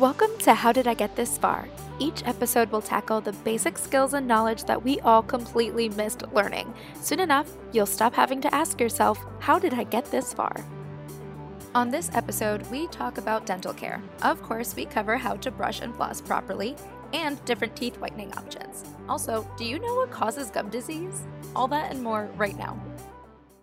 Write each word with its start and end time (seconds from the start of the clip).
Welcome 0.00 0.36
to 0.40 0.54
How 0.54 0.72
Did 0.72 0.88
I 0.88 0.94
Get 0.94 1.14
This 1.14 1.38
Far? 1.38 1.68
Each 2.00 2.24
episode 2.26 2.72
will 2.72 2.82
tackle 2.82 3.20
the 3.20 3.32
basic 3.32 3.78
skills 3.78 4.12
and 4.14 4.26
knowledge 4.26 4.64
that 4.64 4.82
we 4.82 4.98
all 5.00 5.22
completely 5.22 5.88
missed 5.90 6.24
learning. 6.32 6.74
Soon 7.00 7.20
enough, 7.20 7.48
you'll 7.72 7.86
stop 7.86 8.12
having 8.12 8.40
to 8.40 8.52
ask 8.52 8.80
yourself, 8.80 9.24
How 9.38 9.56
did 9.56 9.72
I 9.72 9.84
get 9.84 10.04
this 10.06 10.34
far? 10.34 10.64
On 11.76 11.90
this 11.90 12.10
episode, 12.12 12.68
we 12.72 12.88
talk 12.88 13.18
about 13.18 13.46
dental 13.46 13.72
care. 13.72 14.02
Of 14.22 14.42
course, 14.42 14.74
we 14.74 14.84
cover 14.84 15.16
how 15.16 15.36
to 15.36 15.52
brush 15.52 15.80
and 15.80 15.94
floss 15.94 16.20
properly 16.20 16.74
and 17.12 17.42
different 17.44 17.76
teeth 17.76 17.96
whitening 18.00 18.32
options. 18.32 18.84
Also, 19.08 19.48
do 19.56 19.64
you 19.64 19.78
know 19.78 19.94
what 19.94 20.10
causes 20.10 20.50
gum 20.50 20.70
disease? 20.70 21.22
All 21.54 21.68
that 21.68 21.92
and 21.92 22.02
more 22.02 22.28
right 22.36 22.58
now. 22.58 22.76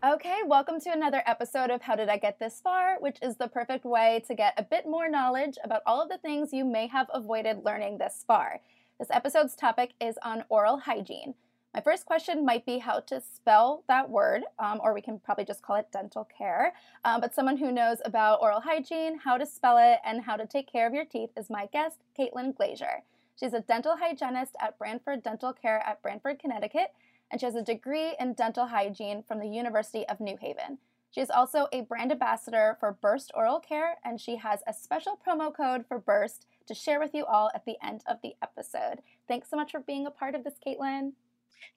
Okay, 0.03 0.39
welcome 0.47 0.79
to 0.79 0.91
another 0.91 1.21
episode 1.27 1.69
of 1.69 1.83
How 1.83 1.95
Did 1.95 2.09
I 2.09 2.17
Get 2.17 2.39
This 2.39 2.59
Far, 2.59 2.97
which 3.01 3.19
is 3.21 3.37
the 3.37 3.47
perfect 3.47 3.85
way 3.85 4.23
to 4.27 4.33
get 4.33 4.55
a 4.57 4.63
bit 4.63 4.87
more 4.87 5.07
knowledge 5.07 5.59
about 5.63 5.83
all 5.85 6.01
of 6.01 6.09
the 6.09 6.17
things 6.17 6.51
you 6.51 6.65
may 6.65 6.87
have 6.87 7.05
avoided 7.13 7.63
learning 7.63 7.99
this 7.99 8.23
far. 8.25 8.61
This 8.97 9.11
episode's 9.11 9.55
topic 9.55 9.91
is 10.01 10.17
on 10.23 10.43
oral 10.49 10.77
hygiene. 10.77 11.35
My 11.75 11.81
first 11.81 12.07
question 12.07 12.43
might 12.43 12.65
be 12.65 12.79
how 12.79 13.01
to 13.01 13.21
spell 13.21 13.83
that 13.87 14.09
word, 14.09 14.41
um, 14.57 14.81
or 14.83 14.95
we 14.95 15.03
can 15.03 15.19
probably 15.19 15.45
just 15.45 15.61
call 15.61 15.75
it 15.75 15.91
dental 15.93 16.27
care. 16.35 16.73
Um, 17.05 17.21
but 17.21 17.35
someone 17.35 17.57
who 17.57 17.71
knows 17.71 17.99
about 18.03 18.41
oral 18.41 18.61
hygiene, 18.61 19.19
how 19.19 19.37
to 19.37 19.45
spell 19.45 19.77
it, 19.77 19.99
and 20.03 20.23
how 20.23 20.35
to 20.35 20.47
take 20.47 20.71
care 20.71 20.87
of 20.87 20.95
your 20.95 21.05
teeth 21.05 21.29
is 21.37 21.51
my 21.51 21.67
guest, 21.71 21.97
Caitlin 22.17 22.57
Glazier. 22.57 23.03
She's 23.39 23.53
a 23.53 23.61
dental 23.61 23.97
hygienist 23.97 24.55
at 24.59 24.79
Branford 24.79 25.21
Dental 25.21 25.53
Care 25.53 25.83
at 25.85 26.01
Branford, 26.01 26.39
Connecticut, 26.39 26.91
and 27.31 27.39
she 27.39 27.45
has 27.45 27.55
a 27.55 27.63
degree 27.63 28.15
in 28.19 28.33
dental 28.33 28.67
hygiene 28.67 29.23
from 29.23 29.39
the 29.39 29.47
University 29.47 30.07
of 30.07 30.19
New 30.19 30.37
Haven. 30.39 30.77
She 31.11 31.21
is 31.21 31.29
also 31.29 31.67
a 31.73 31.81
brand 31.81 32.11
ambassador 32.11 32.77
for 32.79 32.97
Burst 33.01 33.31
Oral 33.33 33.59
Care, 33.59 33.95
and 34.05 34.19
she 34.19 34.37
has 34.37 34.61
a 34.67 34.73
special 34.73 35.19
promo 35.25 35.53
code 35.53 35.85
for 35.87 35.99
Burst 35.99 36.45
to 36.67 36.73
share 36.73 36.99
with 36.99 37.13
you 37.13 37.25
all 37.25 37.51
at 37.53 37.65
the 37.65 37.75
end 37.83 38.01
of 38.07 38.17
the 38.23 38.33
episode. 38.41 39.01
Thanks 39.27 39.49
so 39.49 39.57
much 39.57 39.71
for 39.71 39.81
being 39.81 40.05
a 40.05 40.11
part 40.11 40.35
of 40.35 40.43
this, 40.43 40.55
Caitlin. 40.65 41.13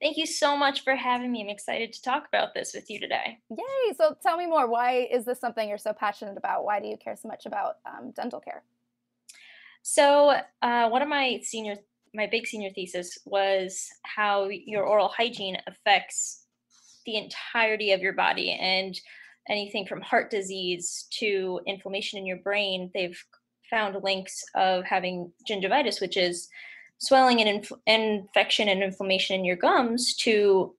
Thank 0.00 0.16
you 0.16 0.26
so 0.26 0.56
much 0.56 0.82
for 0.82 0.94
having 0.94 1.32
me. 1.32 1.42
I'm 1.42 1.48
excited 1.48 1.92
to 1.92 2.02
talk 2.02 2.26
about 2.28 2.54
this 2.54 2.74
with 2.74 2.88
you 2.90 3.00
today. 3.00 3.38
Yay! 3.50 3.94
So 3.96 4.16
tell 4.22 4.36
me 4.36 4.46
more. 4.46 4.68
Why 4.68 5.08
is 5.10 5.24
this 5.24 5.40
something 5.40 5.68
you're 5.68 5.78
so 5.78 5.92
passionate 5.92 6.36
about? 6.36 6.64
Why 6.64 6.80
do 6.80 6.86
you 6.86 6.96
care 6.96 7.16
so 7.16 7.28
much 7.28 7.46
about 7.46 7.76
um, 7.86 8.12
dental 8.12 8.40
care? 8.40 8.62
So, 9.82 10.36
uh, 10.62 10.88
one 10.88 11.02
of 11.02 11.08
my 11.08 11.40
senior 11.42 11.76
my 12.14 12.26
big 12.26 12.46
senior 12.46 12.70
thesis 12.70 13.18
was 13.24 13.88
how 14.04 14.48
your 14.48 14.84
oral 14.84 15.08
hygiene 15.08 15.58
affects 15.66 16.44
the 17.04 17.16
entirety 17.16 17.92
of 17.92 18.00
your 18.00 18.12
body 18.12 18.52
and 18.52 18.98
anything 19.48 19.84
from 19.86 20.00
heart 20.00 20.30
disease 20.30 21.06
to 21.10 21.60
inflammation 21.66 22.18
in 22.18 22.24
your 22.24 22.38
brain. 22.38 22.90
They've 22.94 23.20
found 23.68 24.02
links 24.02 24.44
of 24.54 24.84
having 24.84 25.32
gingivitis 25.48 26.00
which 26.00 26.16
is 26.16 26.48
swelling 26.98 27.40
and 27.40 27.48
inf- 27.48 27.72
infection 27.86 28.68
and 28.68 28.82
inflammation 28.82 29.38
in 29.38 29.44
your 29.44 29.56
gums 29.56 30.14
to 30.14 30.74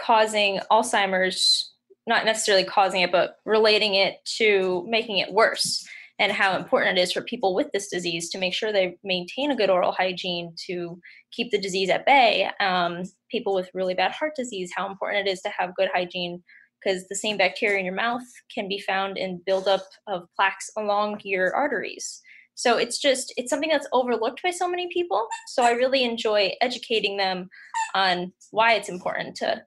causing 0.00 0.60
alzheimer's 0.70 1.72
not 2.06 2.24
necessarily 2.24 2.64
causing 2.64 3.02
it 3.02 3.12
but 3.12 3.36
relating 3.44 3.94
it 3.94 4.24
to 4.24 4.84
making 4.88 5.18
it 5.18 5.32
worse 5.32 5.86
and 6.20 6.30
how 6.30 6.54
important 6.54 6.98
it 6.98 7.00
is 7.00 7.12
for 7.12 7.22
people 7.22 7.54
with 7.54 7.72
this 7.72 7.88
disease 7.88 8.28
to 8.28 8.38
make 8.38 8.52
sure 8.52 8.70
they 8.70 8.98
maintain 9.02 9.50
a 9.50 9.56
good 9.56 9.70
oral 9.70 9.90
hygiene 9.90 10.54
to 10.66 11.00
keep 11.32 11.50
the 11.50 11.60
disease 11.60 11.88
at 11.88 12.04
bay. 12.04 12.50
Um, 12.60 13.04
people 13.30 13.54
with 13.54 13.70
really 13.72 13.94
bad 13.94 14.12
heart 14.12 14.34
disease, 14.36 14.70
how 14.76 14.86
important 14.86 15.26
it 15.26 15.30
is 15.30 15.40
to 15.40 15.48
have 15.48 15.74
good 15.74 15.88
hygiene 15.92 16.42
because 16.78 17.08
the 17.08 17.16
same 17.16 17.38
bacteria 17.38 17.78
in 17.78 17.86
your 17.86 17.94
mouth 17.94 18.22
can 18.54 18.68
be 18.68 18.78
found 18.78 19.16
in 19.16 19.42
buildup 19.46 19.86
of 20.06 20.26
plaques 20.36 20.70
along 20.76 21.20
your 21.24 21.54
arteries. 21.54 22.20
So 22.54 22.76
it's 22.76 22.98
just 22.98 23.32
it's 23.38 23.48
something 23.48 23.70
that's 23.70 23.88
overlooked 23.92 24.42
by 24.42 24.50
so 24.50 24.68
many 24.68 24.88
people. 24.92 25.26
So 25.48 25.62
I 25.62 25.70
really 25.70 26.04
enjoy 26.04 26.52
educating 26.60 27.16
them 27.16 27.48
on 27.94 28.34
why 28.50 28.74
it's 28.74 28.90
important 28.90 29.36
to 29.36 29.62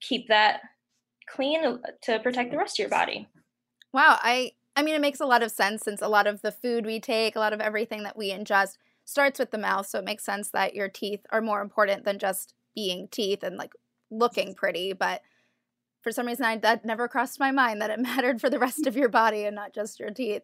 keep 0.00 0.26
that 0.26 0.62
clean 1.28 1.78
to 2.02 2.18
protect 2.18 2.50
the 2.50 2.58
rest 2.58 2.80
of 2.80 2.82
your 2.82 2.88
body. 2.88 3.28
Wow, 3.92 4.18
I 4.20 4.52
I 4.76 4.82
mean, 4.82 4.94
it 4.94 5.00
makes 5.00 5.20
a 5.20 5.26
lot 5.26 5.42
of 5.42 5.50
sense 5.50 5.82
since 5.82 6.00
a 6.00 6.08
lot 6.08 6.26
of 6.26 6.42
the 6.42 6.52
food 6.52 6.86
we 6.86 7.00
take, 7.00 7.36
a 7.36 7.40
lot 7.40 7.52
of 7.52 7.60
everything 7.60 8.02
that 8.04 8.16
we 8.16 8.30
ingest 8.30 8.76
starts 9.04 9.38
with 9.38 9.50
the 9.50 9.58
mouth. 9.58 9.86
So 9.86 9.98
it 9.98 10.04
makes 10.04 10.24
sense 10.24 10.50
that 10.50 10.74
your 10.74 10.88
teeth 10.88 11.20
are 11.30 11.40
more 11.40 11.60
important 11.60 12.04
than 12.04 12.18
just 12.18 12.54
being 12.74 13.08
teeth 13.08 13.42
and 13.42 13.56
like 13.56 13.72
looking 14.10 14.54
pretty. 14.54 14.92
But 14.92 15.22
for 16.02 16.12
some 16.12 16.26
reason, 16.26 16.44
I, 16.44 16.56
that 16.58 16.84
never 16.84 17.08
crossed 17.08 17.40
my 17.40 17.50
mind 17.50 17.82
that 17.82 17.90
it 17.90 17.98
mattered 18.00 18.40
for 18.40 18.48
the 18.48 18.58
rest 18.58 18.86
of 18.86 18.96
your 18.96 19.08
body 19.08 19.44
and 19.44 19.56
not 19.56 19.74
just 19.74 20.00
your 20.00 20.10
teeth. 20.10 20.42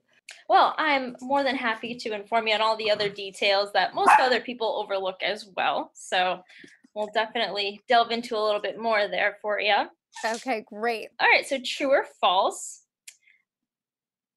Well, 0.48 0.74
I'm 0.76 1.16
more 1.20 1.44
than 1.44 1.54
happy 1.54 1.94
to 1.94 2.12
inform 2.12 2.48
you 2.48 2.54
on 2.54 2.60
all 2.60 2.76
the 2.76 2.90
other 2.90 3.08
details 3.08 3.72
that 3.72 3.94
most 3.94 4.12
other 4.20 4.40
people 4.40 4.82
overlook 4.82 5.22
as 5.22 5.48
well. 5.56 5.92
So 5.94 6.40
we'll 6.94 7.10
definitely 7.14 7.80
delve 7.88 8.10
into 8.10 8.36
a 8.36 8.44
little 8.44 8.60
bit 8.60 8.78
more 8.78 9.06
there 9.06 9.38
for 9.40 9.60
you. 9.60 9.86
Okay, 10.24 10.64
great. 10.66 11.08
All 11.20 11.28
right, 11.28 11.46
so 11.46 11.58
true 11.64 11.90
or 11.90 12.04
false? 12.20 12.85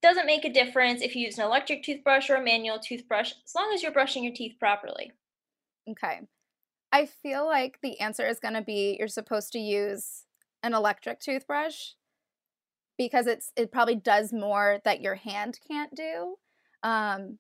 Doesn't 0.02 0.26
make 0.26 0.46
a 0.46 0.54
difference 0.54 1.02
if 1.02 1.16
you 1.16 1.26
use 1.26 1.38
an 1.38 1.46
electric 1.46 1.84
toothbrush 1.84 2.30
or 2.30 2.36
a 2.36 2.44
manual 2.44 2.80
toothbrush, 2.80 3.34
as 3.46 3.56
long 3.56 3.72
as 3.74 3.84
you're 3.84 3.92
brushing 3.92 4.24
your 4.24 4.34
teeth 4.34 4.56
properly. 4.60 5.12
Okay. 5.90 6.22
I 6.92 7.06
feel 7.06 7.46
like 7.46 7.80
the 7.82 8.00
answer 8.00 8.26
is 8.26 8.40
going 8.40 8.54
to 8.54 8.62
be 8.62 8.96
you're 8.98 9.08
supposed 9.08 9.52
to 9.54 9.60
use 9.60 10.24
an 10.64 10.74
electric 10.74 11.20
toothbrush 11.20 11.92
because 12.98 13.28
it's 13.28 13.52
it 13.56 13.72
probably 13.72 13.96
does 13.96 14.34
more 14.34 14.80
that 14.86 15.02
your 15.02 15.16
hand 15.16 15.60
can't 15.68 15.96
do. 15.96 16.36
Um, 16.84 17.40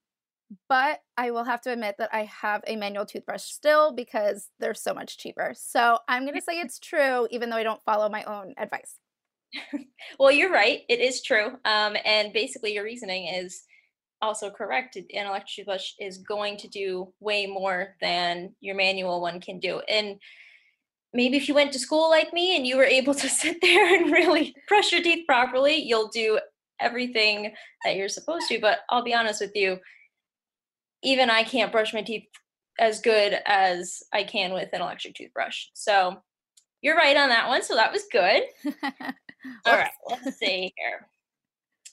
but 0.67 1.01
I 1.15 1.31
will 1.31 1.43
have 1.43 1.61
to 1.61 1.71
admit 1.71 1.95
that 1.99 2.09
I 2.11 2.23
have 2.23 2.63
a 2.65 2.75
manual 2.75 3.05
toothbrush 3.05 3.43
still 3.43 3.93
because 3.93 4.49
they're 4.59 4.73
so 4.73 4.93
much 4.93 5.17
cheaper. 5.17 5.53
So 5.55 5.99
I'm 6.07 6.23
going 6.23 6.35
to 6.39 6.41
say 6.41 6.59
it's 6.59 6.79
true, 6.79 7.27
even 7.29 7.49
though 7.49 7.57
I 7.57 7.63
don't 7.63 7.83
follow 7.83 8.09
my 8.09 8.23
own 8.23 8.53
advice. 8.57 8.95
well, 10.19 10.31
you're 10.31 10.51
right. 10.51 10.81
It 10.89 10.99
is 10.99 11.21
true. 11.21 11.57
Um, 11.65 11.95
and 12.05 12.33
basically, 12.33 12.73
your 12.73 12.83
reasoning 12.83 13.27
is 13.27 13.63
also 14.21 14.49
correct. 14.49 14.95
An 14.95 15.05
electric 15.13 15.47
toothbrush 15.55 15.93
is 15.99 16.17
going 16.19 16.57
to 16.57 16.67
do 16.67 17.13
way 17.19 17.45
more 17.45 17.95
than 18.01 18.53
your 18.59 18.75
manual 18.75 19.21
one 19.21 19.39
can 19.39 19.59
do. 19.59 19.79
And 19.89 20.19
maybe 21.13 21.37
if 21.37 21.47
you 21.47 21.55
went 21.55 21.73
to 21.73 21.79
school 21.79 22.09
like 22.09 22.33
me 22.33 22.55
and 22.55 22.67
you 22.67 22.77
were 22.77 22.83
able 22.83 23.13
to 23.15 23.29
sit 23.29 23.57
there 23.61 23.95
and 23.95 24.11
really 24.11 24.55
brush 24.67 24.91
your 24.91 25.01
teeth 25.01 25.25
properly, 25.27 25.75
you'll 25.75 26.09
do 26.09 26.39
everything 26.79 27.53
that 27.83 27.95
you're 27.95 28.09
supposed 28.09 28.47
to. 28.49 28.59
But 28.59 28.79
I'll 28.89 29.03
be 29.03 29.13
honest 29.13 29.41
with 29.41 29.55
you, 29.55 29.79
even 31.03 31.29
I 31.29 31.43
can't 31.43 31.71
brush 31.71 31.93
my 31.93 32.01
teeth 32.01 32.27
as 32.79 33.01
good 33.01 33.37
as 33.45 34.01
I 34.13 34.23
can 34.23 34.53
with 34.53 34.69
an 34.73 34.81
electric 34.81 35.15
toothbrush. 35.15 35.67
So 35.73 36.17
you're 36.81 36.95
right 36.95 37.17
on 37.17 37.29
that 37.29 37.47
one. 37.47 37.63
So 37.63 37.75
that 37.75 37.91
was 37.91 38.03
good. 38.11 38.43
All 39.65 39.75
right, 39.75 39.91
let's 40.09 40.37
see 40.37 40.73
here. 40.77 41.07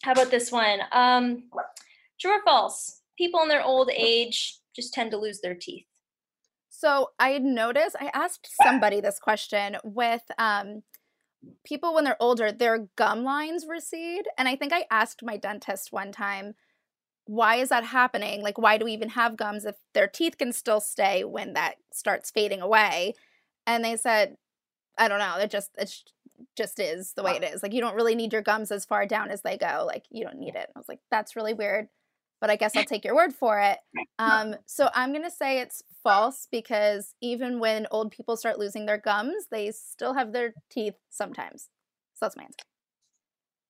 How 0.02 0.12
about 0.12 0.30
this 0.30 0.52
one? 0.52 0.80
Um, 0.92 1.44
true 2.20 2.32
or 2.32 2.42
false? 2.44 3.00
People 3.16 3.40
in 3.42 3.48
their 3.48 3.64
old 3.64 3.90
age 3.90 4.58
just 4.74 4.92
tend 4.92 5.10
to 5.12 5.16
lose 5.16 5.40
their 5.40 5.54
teeth. 5.54 5.86
So 6.68 7.10
I 7.18 7.38
noticed 7.38 7.96
I 7.98 8.10
asked 8.12 8.48
somebody 8.62 9.00
this 9.00 9.18
question 9.18 9.78
with 9.82 10.22
um, 10.38 10.82
people 11.64 11.94
when 11.94 12.04
they're 12.04 12.20
older, 12.20 12.52
their 12.52 12.88
gum 12.96 13.24
lines 13.24 13.64
recede, 13.66 14.26
and 14.36 14.46
I 14.46 14.56
think 14.56 14.72
I 14.72 14.84
asked 14.90 15.22
my 15.22 15.38
dentist 15.38 15.92
one 15.92 16.12
time, 16.12 16.54
why 17.24 17.56
is 17.56 17.70
that 17.70 17.84
happening? 17.84 18.42
Like, 18.42 18.58
why 18.58 18.78
do 18.78 18.84
we 18.84 18.92
even 18.92 19.08
have 19.10 19.36
gums 19.36 19.64
if 19.64 19.76
their 19.94 20.06
teeth 20.06 20.38
can 20.38 20.52
still 20.52 20.80
stay 20.80 21.24
when 21.24 21.54
that 21.54 21.76
starts 21.92 22.30
fading 22.30 22.60
away? 22.60 23.14
And 23.66 23.84
they 23.84 23.96
said, 23.96 24.36
I 24.98 25.08
don't 25.08 25.18
know. 25.18 25.36
It 25.38 25.50
just 25.50 25.70
it's 25.76 26.04
just 26.56 26.80
is 26.80 27.12
the 27.14 27.22
way 27.22 27.36
it 27.36 27.44
is. 27.44 27.62
Like 27.62 27.72
you 27.72 27.80
don't 27.80 27.94
really 27.94 28.14
need 28.14 28.32
your 28.32 28.42
gums 28.42 28.70
as 28.70 28.84
far 28.84 29.06
down 29.06 29.30
as 29.30 29.42
they 29.42 29.56
go. 29.56 29.84
Like 29.86 30.04
you 30.10 30.24
don't 30.24 30.38
need 30.38 30.54
it. 30.54 30.68
I 30.74 30.78
was 30.78 30.88
like, 30.88 31.00
that's 31.10 31.36
really 31.36 31.54
weird, 31.54 31.88
but 32.40 32.50
I 32.50 32.56
guess 32.56 32.76
I'll 32.76 32.84
take 32.84 33.04
your 33.04 33.14
word 33.14 33.34
for 33.34 33.58
it. 33.60 33.78
Um, 34.18 34.56
so 34.64 34.88
I'm 34.94 35.12
gonna 35.12 35.30
say 35.30 35.60
it's 35.60 35.82
false 36.02 36.48
because 36.50 37.14
even 37.20 37.60
when 37.60 37.86
old 37.90 38.10
people 38.10 38.34
start 38.34 38.58
losing 38.58 38.86
their 38.86 38.96
gums, 38.96 39.44
they 39.50 39.70
still 39.72 40.14
have 40.14 40.32
their 40.32 40.54
teeth 40.70 40.94
sometimes. 41.10 41.68
So 42.14 42.24
that's 42.24 42.34
my 42.34 42.44
answer. 42.44 42.64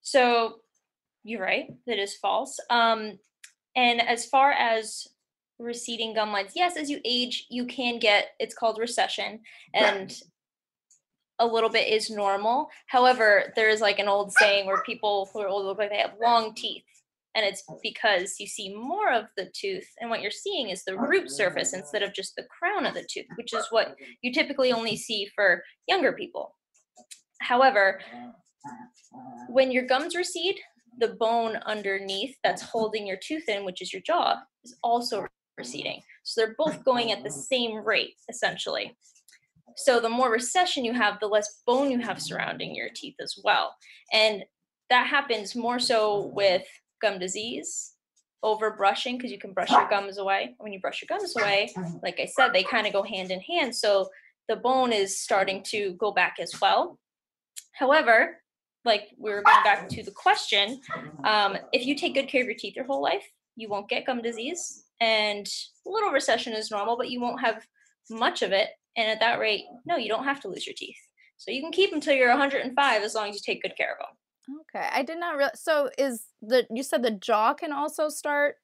So 0.02 0.60
you're 1.24 1.42
right. 1.42 1.66
That 1.88 1.98
is 1.98 2.14
false. 2.14 2.60
Um, 2.70 3.18
and 3.74 4.00
as 4.00 4.26
far 4.26 4.52
as 4.52 5.08
receding 5.58 6.14
gum 6.14 6.30
lines, 6.30 6.52
yes, 6.54 6.76
as 6.76 6.88
you 6.88 7.00
age, 7.04 7.46
you 7.50 7.66
can 7.66 7.98
get 7.98 8.28
it's 8.38 8.54
called 8.54 8.78
recession, 8.78 9.40
and 9.74 10.14
a 11.38 11.46
little 11.46 11.70
bit 11.70 11.88
is 11.88 12.10
normal. 12.10 12.68
However, 12.86 13.52
there's 13.56 13.80
like 13.80 13.98
an 13.98 14.08
old 14.08 14.32
saying 14.32 14.66
where 14.66 14.82
people 14.82 15.28
who 15.32 15.40
are 15.40 15.48
old 15.48 15.66
look 15.66 15.78
like 15.78 15.90
they 15.90 15.98
have 15.98 16.14
long 16.22 16.54
teeth. 16.54 16.84
And 17.34 17.44
it's 17.44 17.62
because 17.82 18.36
you 18.40 18.46
see 18.46 18.74
more 18.74 19.12
of 19.12 19.26
the 19.36 19.50
tooth, 19.54 19.86
and 20.00 20.08
what 20.08 20.22
you're 20.22 20.30
seeing 20.30 20.70
is 20.70 20.84
the 20.84 20.96
root 20.96 21.30
surface 21.30 21.74
instead 21.74 22.02
of 22.02 22.14
just 22.14 22.34
the 22.34 22.46
crown 22.58 22.86
of 22.86 22.94
the 22.94 23.06
tooth, 23.12 23.26
which 23.36 23.52
is 23.52 23.66
what 23.68 23.94
you 24.22 24.32
typically 24.32 24.72
only 24.72 24.96
see 24.96 25.28
for 25.34 25.62
younger 25.86 26.14
people. 26.14 26.56
However, 27.42 28.00
when 29.48 29.70
your 29.70 29.84
gums 29.84 30.16
recede, 30.16 30.56
the 30.98 31.08
bone 31.08 31.56
underneath 31.66 32.34
that's 32.42 32.62
holding 32.62 33.06
your 33.06 33.18
tooth 33.22 33.50
in, 33.50 33.66
which 33.66 33.82
is 33.82 33.92
your 33.92 34.00
jaw, 34.00 34.38
is 34.64 34.74
also 34.82 35.26
receding. 35.58 36.00
So 36.24 36.40
they're 36.40 36.56
both 36.56 36.86
going 36.86 37.12
at 37.12 37.22
the 37.22 37.30
same 37.30 37.84
rate, 37.84 38.14
essentially. 38.30 38.96
So 39.76 40.00
the 40.00 40.08
more 40.08 40.30
recession 40.30 40.84
you 40.84 40.92
have, 40.94 41.20
the 41.20 41.26
less 41.26 41.62
bone 41.66 41.90
you 41.90 41.98
have 42.00 42.20
surrounding 42.20 42.74
your 42.74 42.88
teeth 42.94 43.16
as 43.20 43.38
well. 43.44 43.74
And 44.12 44.44
that 44.90 45.06
happens 45.06 45.54
more 45.54 45.78
so 45.78 46.30
with 46.34 46.66
gum 47.02 47.18
disease, 47.18 47.92
over 48.42 48.70
brushing, 48.70 49.16
because 49.16 49.32
you 49.32 49.38
can 49.38 49.52
brush 49.52 49.70
your 49.70 49.88
gums 49.88 50.18
away. 50.18 50.54
When 50.58 50.72
you 50.72 50.80
brush 50.80 51.02
your 51.02 51.18
gums 51.18 51.36
away, 51.36 51.70
like 52.02 52.20
I 52.20 52.26
said, 52.26 52.52
they 52.52 52.62
kind 52.62 52.86
of 52.86 52.92
go 52.92 53.02
hand 53.02 53.30
in 53.30 53.40
hand. 53.40 53.74
So 53.74 54.08
the 54.48 54.56
bone 54.56 54.92
is 54.92 55.18
starting 55.18 55.62
to 55.64 55.92
go 55.94 56.12
back 56.12 56.36
as 56.40 56.58
well. 56.60 56.98
However, 57.72 58.38
like 58.84 59.08
we 59.18 59.30
were 59.30 59.42
going 59.42 59.64
back 59.64 59.88
to 59.88 60.02
the 60.02 60.12
question, 60.12 60.80
um, 61.24 61.58
if 61.72 61.84
you 61.84 61.96
take 61.96 62.14
good 62.14 62.28
care 62.28 62.42
of 62.42 62.46
your 62.46 62.56
teeth 62.56 62.76
your 62.76 62.86
whole 62.86 63.02
life, 63.02 63.24
you 63.56 63.68
won't 63.68 63.88
get 63.88 64.06
gum 64.06 64.22
disease. 64.22 64.84
And 65.00 65.46
a 65.86 65.90
little 65.90 66.10
recession 66.10 66.52
is 66.52 66.70
normal, 66.70 66.96
but 66.96 67.10
you 67.10 67.20
won't 67.20 67.40
have 67.40 67.66
much 68.08 68.42
of 68.42 68.52
it. 68.52 68.68
And 68.96 69.10
at 69.10 69.20
that 69.20 69.38
rate, 69.38 69.64
no, 69.84 69.96
you 69.96 70.08
don't 70.08 70.24
have 70.24 70.40
to 70.40 70.48
lose 70.48 70.66
your 70.66 70.74
teeth. 70.76 70.96
So 71.36 71.50
you 71.50 71.60
can 71.60 71.72
keep 71.72 71.90
them 71.90 71.98
until 71.98 72.14
you're 72.14 72.30
105 72.30 73.02
as 73.02 73.14
long 73.14 73.28
as 73.28 73.34
you 73.34 73.40
take 73.44 73.62
good 73.62 73.76
care 73.76 73.92
of 73.92 73.98
them. 73.98 74.60
Okay, 74.74 74.88
I 74.92 75.02
did 75.02 75.18
not 75.18 75.36
realize. 75.36 75.60
So 75.60 75.90
is 75.98 76.24
the 76.40 76.66
you 76.70 76.82
said 76.82 77.02
the 77.02 77.10
jaw 77.10 77.52
can 77.52 77.72
also 77.72 78.08
start 78.08 78.56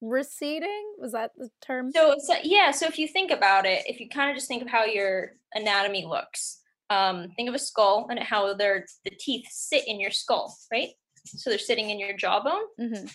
receding? 0.00 0.94
Was 0.98 1.12
that 1.12 1.32
the 1.36 1.50
term? 1.60 1.90
So, 1.90 2.14
so 2.18 2.34
yeah. 2.42 2.70
So 2.70 2.86
if 2.86 2.98
you 2.98 3.08
think 3.08 3.30
about 3.30 3.66
it, 3.66 3.82
if 3.86 4.00
you 4.00 4.08
kind 4.08 4.30
of 4.30 4.36
just 4.36 4.48
think 4.48 4.62
of 4.62 4.68
how 4.68 4.84
your 4.84 5.32
anatomy 5.54 6.06
looks, 6.06 6.60
um, 6.90 7.28
think 7.36 7.48
of 7.48 7.54
a 7.54 7.58
skull 7.58 8.06
and 8.10 8.18
how 8.18 8.54
their 8.54 8.86
the 9.04 9.10
teeth 9.18 9.46
sit 9.50 9.86
in 9.88 10.00
your 10.00 10.12
skull, 10.12 10.56
right? 10.72 10.90
So 11.26 11.50
they're 11.50 11.58
sitting 11.58 11.90
in 11.90 11.98
your 11.98 12.16
jawbone. 12.16 12.62
Mm-hmm. 12.80 13.06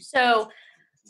So 0.00 0.48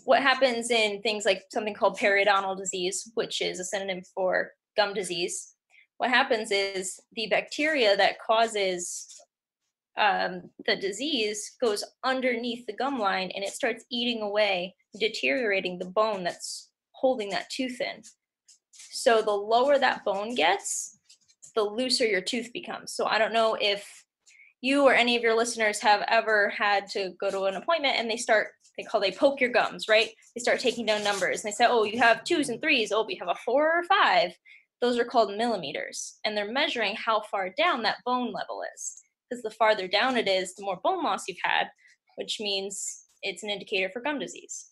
what 0.04 0.22
happens 0.22 0.70
in 0.70 1.00
things 1.02 1.24
like 1.24 1.44
something 1.50 1.74
called 1.74 1.98
periodontal 1.98 2.56
disease, 2.56 3.10
which 3.14 3.40
is 3.40 3.60
a 3.60 3.64
synonym 3.64 4.02
for 4.14 4.50
gum 4.76 4.94
disease, 4.94 5.54
what 5.98 6.10
happens 6.10 6.50
is 6.50 7.00
the 7.12 7.28
bacteria 7.28 7.96
that 7.96 8.18
causes 8.18 9.06
um, 9.98 10.50
the 10.66 10.76
disease 10.76 11.52
goes 11.60 11.84
underneath 12.02 12.66
the 12.66 12.72
gum 12.72 12.98
line 12.98 13.30
and 13.34 13.44
it 13.44 13.52
starts 13.52 13.84
eating 13.90 14.22
away, 14.22 14.74
deteriorating 14.98 15.78
the 15.78 15.84
bone 15.90 16.24
that's 16.24 16.70
holding 16.92 17.28
that 17.30 17.50
tooth 17.50 17.80
in. 17.80 18.02
So 18.72 19.22
the 19.22 19.32
lower 19.32 19.78
that 19.78 20.04
bone 20.04 20.34
gets, 20.34 20.98
the 21.54 21.62
looser 21.62 22.06
your 22.06 22.20
tooth 22.20 22.52
becomes. 22.52 22.94
So 22.94 23.06
I 23.06 23.18
don't 23.18 23.32
know 23.32 23.56
if 23.60 24.04
you 24.60 24.84
or 24.84 24.94
any 24.94 25.16
of 25.16 25.22
your 25.22 25.36
listeners 25.36 25.80
have 25.80 26.04
ever 26.08 26.48
had 26.50 26.88
to 26.90 27.12
go 27.20 27.30
to 27.30 27.44
an 27.44 27.56
appointment 27.56 27.96
and 27.98 28.10
they 28.10 28.16
start 28.16 28.48
they 28.78 28.84
call 28.84 29.02
they 29.02 29.12
poke 29.12 29.38
your 29.38 29.50
gums, 29.50 29.86
right? 29.86 30.08
They 30.34 30.40
start 30.40 30.58
taking 30.58 30.86
down 30.86 31.04
numbers 31.04 31.44
and 31.44 31.52
they 31.52 31.54
say, 31.54 31.66
"Oh, 31.68 31.84
you 31.84 31.98
have 31.98 32.24
twos 32.24 32.48
and 32.48 32.58
threes. 32.58 32.90
Oh, 32.90 33.04
we 33.04 33.16
have 33.16 33.28
a 33.28 33.34
four 33.44 33.70
or 33.70 33.84
five. 33.84 34.32
Those 34.82 34.98
are 34.98 35.04
called 35.04 35.36
millimeters, 35.36 36.18
and 36.24 36.36
they're 36.36 36.52
measuring 36.52 36.96
how 36.96 37.22
far 37.22 37.48
down 37.56 37.82
that 37.82 38.04
bone 38.04 38.32
level 38.32 38.62
is. 38.74 39.02
Because 39.30 39.42
the 39.42 39.50
farther 39.50 39.88
down 39.88 40.18
it 40.18 40.28
is, 40.28 40.54
the 40.54 40.64
more 40.64 40.80
bone 40.84 41.02
loss 41.02 41.24
you've 41.26 41.38
had, 41.42 41.68
which 42.16 42.38
means 42.40 43.04
it's 43.22 43.42
an 43.42 43.48
indicator 43.48 43.88
for 43.88 44.02
gum 44.02 44.18
disease. 44.18 44.66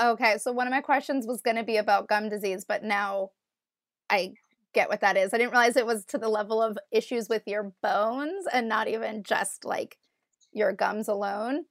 Okay, 0.00 0.38
so 0.38 0.52
one 0.52 0.66
of 0.66 0.70
my 0.70 0.82
questions 0.82 1.26
was 1.26 1.40
going 1.40 1.56
to 1.56 1.64
be 1.64 1.78
about 1.78 2.06
gum 2.06 2.28
disease, 2.28 2.64
but 2.68 2.84
now 2.84 3.30
I 4.10 4.34
get 4.74 4.88
what 4.88 5.00
that 5.00 5.16
is. 5.16 5.32
I 5.34 5.38
didn't 5.38 5.52
realize 5.52 5.76
it 5.76 5.86
was 5.86 6.04
to 6.06 6.18
the 6.18 6.28
level 6.28 6.62
of 6.62 6.78
issues 6.92 7.28
with 7.28 7.42
your 7.46 7.72
bones 7.82 8.46
and 8.52 8.68
not 8.68 8.86
even 8.88 9.22
just 9.24 9.64
like 9.64 9.96
your 10.52 10.72
gums 10.72 11.08
alone. 11.08 11.64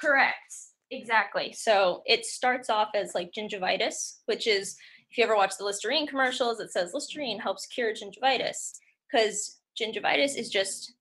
Correct. 0.00 0.52
Exactly. 0.90 1.52
So 1.52 2.02
it 2.06 2.24
starts 2.24 2.70
off 2.70 2.88
as 2.94 3.14
like 3.14 3.32
gingivitis, 3.36 4.20
which 4.26 4.46
is 4.46 4.76
if 5.14 5.18
you 5.18 5.24
ever 5.24 5.36
watch 5.36 5.56
the 5.56 5.64
Listerine 5.64 6.08
commercials, 6.08 6.58
it 6.58 6.72
says 6.72 6.92
Listerine 6.92 7.38
helps 7.38 7.66
cure 7.66 7.94
gingivitis 7.94 8.72
because 9.08 9.60
gingivitis 9.80 10.36
is 10.36 10.50
just 10.50 10.94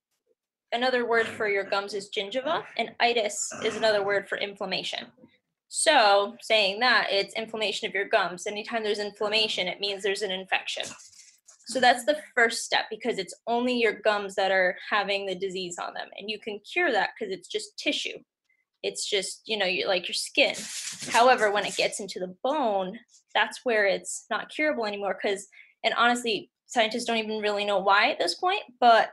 another 0.72 1.08
word 1.08 1.26
for 1.26 1.48
your 1.48 1.64
gums 1.64 1.96
is 1.96 2.12
gingiva, 2.16 2.64
and 2.78 2.92
itis 3.00 3.52
is 3.66 3.76
another 3.76 4.06
word 4.06 4.30
for 4.30 4.38
inflammation. 4.38 5.08
So, 5.68 6.36
saying 6.42 6.80
that, 6.82 7.08
it's 7.10 7.34
inflammation 7.34 7.88
of 7.88 7.96
your 7.96 8.08
gums. 8.08 8.46
Anytime 8.46 8.84
there's 8.84 9.00
inflammation, 9.00 9.68
it 9.68 9.80
means 9.80 10.04
there's 10.04 10.22
an 10.22 10.30
infection. 10.30 10.84
So 11.66 11.80
that's 11.80 12.06
the 12.06 12.20
first 12.36 12.66
step 12.66 12.86
because 12.92 13.18
it's 13.18 13.34
only 13.48 13.74
your 13.74 13.94
gums 13.94 14.36
that 14.36 14.52
are 14.52 14.78
having 14.92 15.26
the 15.26 15.34
disease 15.34 15.80
on 15.80 15.96
them. 15.96 16.10
And 16.20 16.30
you 16.30 16.38
can 16.38 16.60
cure 16.60 16.92
that 16.92 17.12
because 17.18 17.34
it's 17.34 17.48
just 17.48 17.80
tissue. 17.80 18.20
It's 18.84 19.10
just, 19.10 19.42
you 19.46 19.58
know, 19.58 19.66
you 19.66 19.88
like 19.88 20.08
your 20.08 20.14
skin. 20.14 20.56
However, 21.10 21.52
when 21.52 21.66
it 21.66 21.76
gets 21.76 22.00
into 22.00 22.20
the 22.20 22.36
bone, 22.44 23.00
that's 23.34 23.62
where 23.64 23.86
it's 23.86 24.26
not 24.30 24.50
curable 24.50 24.86
anymore 24.86 25.18
because 25.22 25.48
and 25.84 25.94
honestly, 25.98 26.50
scientists 26.68 27.06
don't 27.06 27.18
even 27.18 27.40
really 27.40 27.66
know 27.66 27.80
why 27.80 28.12
at 28.12 28.20
this 28.20 28.36
point, 28.36 28.62
but 28.80 29.10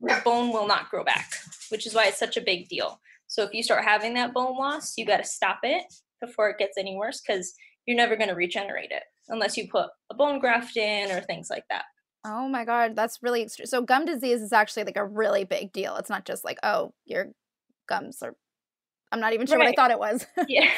the 0.00 0.20
bone 0.24 0.52
will 0.52 0.66
not 0.66 0.90
grow 0.90 1.04
back, 1.04 1.30
which 1.70 1.86
is 1.86 1.94
why 1.94 2.06
it's 2.06 2.18
such 2.18 2.36
a 2.36 2.42
big 2.42 2.68
deal. 2.68 3.00
So 3.26 3.42
if 3.42 3.52
you 3.52 3.62
start 3.62 3.84
having 3.84 4.14
that 4.14 4.34
bone 4.34 4.56
loss, 4.56 4.94
you 4.96 5.06
got 5.06 5.18
to 5.18 5.24
stop 5.24 5.60
it 5.62 5.84
before 6.20 6.50
it 6.50 6.58
gets 6.58 6.76
any 6.76 6.96
worse 6.96 7.22
because 7.26 7.52
you're 7.86 7.96
never 7.96 8.16
going 8.16 8.28
to 8.28 8.34
regenerate 8.34 8.90
it 8.90 9.02
unless 9.28 9.56
you 9.56 9.68
put 9.68 9.86
a 10.10 10.14
bone 10.14 10.38
graft 10.40 10.76
in 10.76 11.10
or 11.10 11.20
things 11.20 11.48
like 11.48 11.64
that. 11.70 11.84
Oh 12.24 12.48
my 12.48 12.64
god, 12.64 12.96
that's 12.96 13.20
really 13.22 13.42
extreme. 13.42 13.66
So 13.66 13.82
gum 13.82 14.04
disease 14.04 14.42
is 14.42 14.52
actually 14.52 14.84
like 14.84 14.96
a 14.96 15.06
really 15.06 15.44
big 15.44 15.72
deal. 15.72 15.96
It's 15.96 16.10
not 16.10 16.26
just 16.26 16.44
like, 16.44 16.58
oh, 16.62 16.92
your 17.06 17.28
gums 17.88 18.18
are 18.22 18.34
I'm 19.12 19.20
not 19.20 19.32
even 19.32 19.46
sure 19.46 19.58
right. 19.58 19.64
what 19.66 19.72
I 19.72 19.82
thought 19.82 19.90
it 19.90 19.98
was. 19.98 20.26
yeah. 20.48 20.70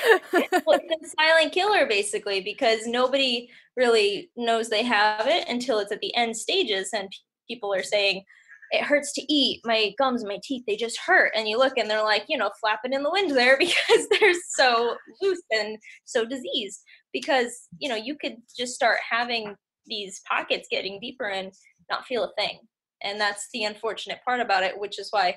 Well, 0.67 0.81
it's 0.83 1.13
a 1.13 1.23
silent 1.23 1.53
killer 1.53 1.87
basically 1.87 2.41
because 2.41 2.87
nobody 2.87 3.51
really 3.77 4.31
knows 4.37 4.69
they 4.69 4.85
have 4.85 5.27
it 5.27 5.49
until 5.49 5.79
it's 5.79 5.93
at 5.93 6.01
the 6.01 6.15
end 6.17 6.37
stages 6.37 6.91
and 6.95 7.11
people 7.49 7.75
are 7.75 7.83
saying 7.83 8.25
it 8.71 8.83
hurts 8.85 9.13
to 9.13 9.33
eat 9.33 9.61
my 9.65 9.93
gums 9.99 10.25
my 10.25 10.39
teeth 10.43 10.65
they 10.67 10.77
just 10.77 10.99
hurt 10.99 11.31
and 11.37 11.47
you 11.47 11.59
look 11.59 11.77
and 11.77 11.91
they're 11.91 12.03
like 12.03 12.25
you 12.29 12.39
know 12.39 12.51
flapping 12.61 12.95
in 12.95 13.03
the 13.03 13.11
wind 13.11 13.31
there 13.31 13.57
because 13.59 14.09
they're 14.11 14.35
so 14.57 14.97
loose 15.21 15.43
and 15.51 15.77
so 16.05 16.25
diseased 16.25 16.83
because 17.13 17.69
you 17.79 17.89
know 17.89 17.97
you 17.97 18.17
could 18.17 18.37
just 18.57 18.75
start 18.75 18.99
having 19.09 19.55
these 19.87 20.23
pockets 20.29 20.69
getting 20.71 20.99
deeper 21.01 21.29
and 21.29 21.53
not 21.91 22.07
feel 22.07 22.25
a 22.25 22.33
thing 22.41 22.59
and 23.03 23.21
that's 23.21 23.49
the 23.53 23.65
unfortunate 23.65 24.19
part 24.25 24.41
about 24.41 24.63
it 24.63 24.79
which 24.79 24.99
is 24.99 25.09
why 25.11 25.37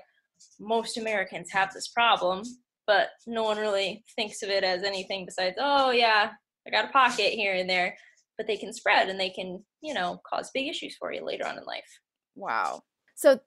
most 0.60 0.98
americans 0.98 1.52
have 1.52 1.74
this 1.74 1.90
problem 1.90 2.42
but 2.88 3.10
no 3.26 3.44
one 3.44 3.58
really 3.58 4.04
thinks 4.16 4.44
of 4.44 4.50
it 4.50 4.64
as 4.64 4.84
anything 4.84 5.26
besides 5.26 5.56
oh 5.60 5.92
yeah 5.92 6.32
i 6.68 6.70
got 6.70 6.86
a 6.86 6.94
pocket 6.94 7.32
here 7.32 7.54
and 7.54 7.70
there 7.70 7.96
but 8.38 8.48
they 8.48 8.58
can 8.58 8.74
spread 8.74 9.10
and 9.10 9.20
they 9.20 9.30
can 9.30 9.64
you 9.82 9.94
know 9.94 10.22
cause 10.28 10.52
big 10.54 10.68
issues 10.68 10.96
for 10.96 11.12
you 11.12 11.24
later 11.24 11.46
on 11.46 11.58
in 11.58 11.64
life. 11.66 12.00
Wow. 12.36 12.84
So 13.16 13.40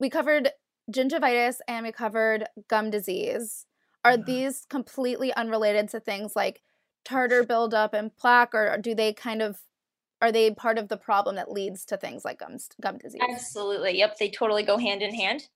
we 0.00 0.10
covered 0.10 0.50
gingivitis 0.90 1.56
and 1.68 1.86
we 1.86 1.92
covered 1.92 2.46
gum 2.68 2.90
disease. 2.90 3.66
Are 4.04 4.14
mm-hmm. 4.14 4.24
these 4.24 4.66
completely 4.68 5.32
unrelated 5.34 5.88
to 5.90 6.00
things 6.00 6.34
like 6.34 6.62
tartar 7.04 7.44
buildup 7.44 7.94
and 7.94 8.14
plaque 8.16 8.54
or 8.54 8.76
do 8.78 8.94
they 8.94 9.12
kind 9.12 9.42
of 9.42 9.60
are 10.22 10.32
they 10.32 10.50
part 10.50 10.78
of 10.78 10.88
the 10.88 10.96
problem 10.96 11.36
that 11.36 11.50
leads 11.50 11.84
to 11.84 11.98
things 11.98 12.24
like 12.24 12.38
gum, 12.38 12.56
gum 12.80 12.98
disease? 12.98 13.20
Absolutely. 13.28 13.98
Yep 13.98 14.18
they 14.18 14.30
totally 14.30 14.62
go 14.62 14.78
hand 14.78 15.02
in 15.02 15.14
hand. 15.14 15.48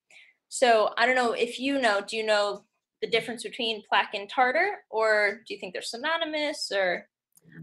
So 0.48 0.90
i 0.96 1.06
don't 1.06 1.16
know 1.16 1.32
if 1.32 1.58
you 1.58 1.80
know 1.80 2.00
do 2.06 2.16
you 2.16 2.24
know 2.24 2.64
the 3.00 3.08
difference 3.08 3.42
between 3.42 3.82
plaque 3.88 4.14
and 4.14 4.28
tartar 4.28 4.78
or 4.90 5.40
do 5.46 5.54
you 5.54 5.60
think 5.60 5.72
they're 5.72 5.82
synonymous 5.82 6.70
or? 6.74 7.06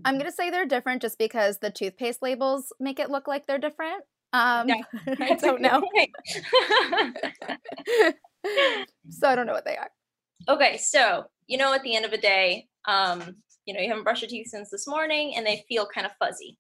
I'm 0.04 0.16
going 0.16 0.30
to 0.30 0.32
say 0.32 0.50
they're 0.50 0.66
different 0.66 1.02
just 1.02 1.18
because 1.18 1.60
the 1.60 1.70
toothpaste 1.70 2.22
labels 2.22 2.74
make 2.80 3.00
it 3.00 3.10
look 3.10 3.28
like 3.28 3.46
they're 3.46 3.60
different 3.60 4.04
um 4.34 4.68
yeah. 4.68 4.82
i 5.20 5.36
don't 5.36 5.62
know. 5.62 5.84
So 9.10 9.28
i 9.28 9.36
don't 9.36 9.48
know 9.48 9.54
what 9.54 9.66
they 9.66 9.78
are. 9.78 9.90
Okay 10.48 10.78
so 10.78 11.26
you 11.48 11.58
know 11.58 11.74
at 11.74 11.84
the 11.84 11.96
end 11.96 12.06
of 12.06 12.12
the 12.12 12.18
day 12.18 12.68
um 12.88 13.36
you 13.66 13.74
know 13.74 13.80
you 13.80 13.88
haven't 13.88 14.04
brushed 14.04 14.22
your 14.22 14.30
teeth 14.30 14.48
since 14.50 14.70
this 14.70 14.88
morning 14.88 15.34
and 15.36 15.46
they 15.46 15.64
feel 15.68 15.88
kind 15.94 16.06
of 16.06 16.12
fuzzy 16.20 16.58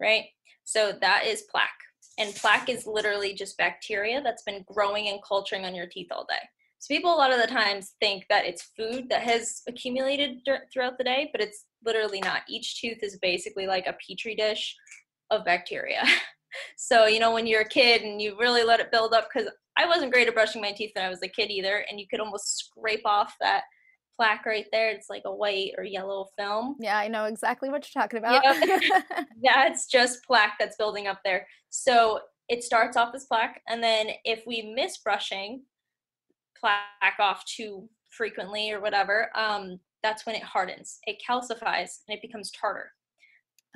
right? 0.00 0.24
So 0.64 0.92
that 1.00 1.24
is 1.26 1.44
plaque 1.50 1.70
and 2.18 2.34
plaque 2.34 2.68
is 2.68 2.86
literally 2.86 3.34
just 3.34 3.58
bacteria 3.58 4.22
that's 4.22 4.42
been 4.42 4.64
growing 4.66 5.08
and 5.08 5.20
culturing 5.26 5.64
on 5.64 5.74
your 5.74 5.86
teeth 5.86 6.08
all 6.10 6.26
day 6.28 6.48
so 6.84 6.94
people 6.94 7.14
a 7.14 7.16
lot 7.16 7.32
of 7.32 7.40
the 7.40 7.46
times 7.46 7.94
think 7.98 8.26
that 8.28 8.44
it's 8.44 8.68
food 8.76 9.08
that 9.08 9.22
has 9.22 9.62
accumulated 9.66 10.46
throughout 10.70 10.98
the 10.98 11.04
day, 11.04 11.30
but 11.32 11.40
it's 11.40 11.64
literally 11.82 12.20
not. 12.20 12.42
Each 12.46 12.78
tooth 12.78 12.98
is 13.02 13.18
basically 13.22 13.66
like 13.66 13.86
a 13.86 13.96
petri 14.06 14.34
dish 14.34 14.76
of 15.30 15.46
bacteria. 15.46 16.02
so, 16.76 17.06
you 17.06 17.20
know, 17.20 17.32
when 17.32 17.46
you're 17.46 17.62
a 17.62 17.68
kid 17.68 18.02
and 18.02 18.20
you 18.20 18.36
really 18.38 18.64
let 18.64 18.80
it 18.80 18.92
build 18.92 19.14
up, 19.14 19.28
because 19.32 19.48
I 19.78 19.86
wasn't 19.86 20.12
great 20.12 20.28
at 20.28 20.34
brushing 20.34 20.60
my 20.60 20.72
teeth 20.72 20.90
when 20.94 21.06
I 21.06 21.08
was 21.08 21.22
a 21.22 21.28
kid 21.28 21.50
either, 21.50 21.86
and 21.88 21.98
you 21.98 22.06
could 22.06 22.20
almost 22.20 22.58
scrape 22.58 23.06
off 23.06 23.34
that 23.40 23.62
plaque 24.18 24.44
right 24.44 24.66
there. 24.70 24.90
It's 24.90 25.08
like 25.08 25.22
a 25.24 25.34
white 25.34 25.70
or 25.78 25.84
yellow 25.84 26.26
film. 26.38 26.76
Yeah, 26.80 26.98
I 26.98 27.08
know 27.08 27.24
exactly 27.24 27.70
what 27.70 27.88
you're 27.94 28.02
talking 28.02 28.18
about. 28.18 28.44
Yeah, 29.40 29.68
it's 29.68 29.86
just 29.86 30.22
plaque 30.26 30.56
that's 30.60 30.76
building 30.76 31.06
up 31.06 31.20
there. 31.24 31.46
So 31.70 32.20
it 32.50 32.62
starts 32.62 32.98
off 32.98 33.14
as 33.14 33.24
plaque, 33.24 33.62
and 33.68 33.82
then 33.82 34.08
if 34.26 34.42
we 34.46 34.74
miss 34.76 34.98
brushing, 34.98 35.62
plaque 36.58 37.18
off 37.18 37.44
too 37.44 37.88
frequently 38.10 38.70
or 38.70 38.80
whatever, 38.80 39.30
um, 39.36 39.78
that's 40.02 40.26
when 40.26 40.34
it 40.34 40.42
hardens. 40.42 40.98
It 41.06 41.22
calcifies 41.26 42.00
and 42.08 42.16
it 42.16 42.22
becomes 42.22 42.50
tartar. 42.50 42.92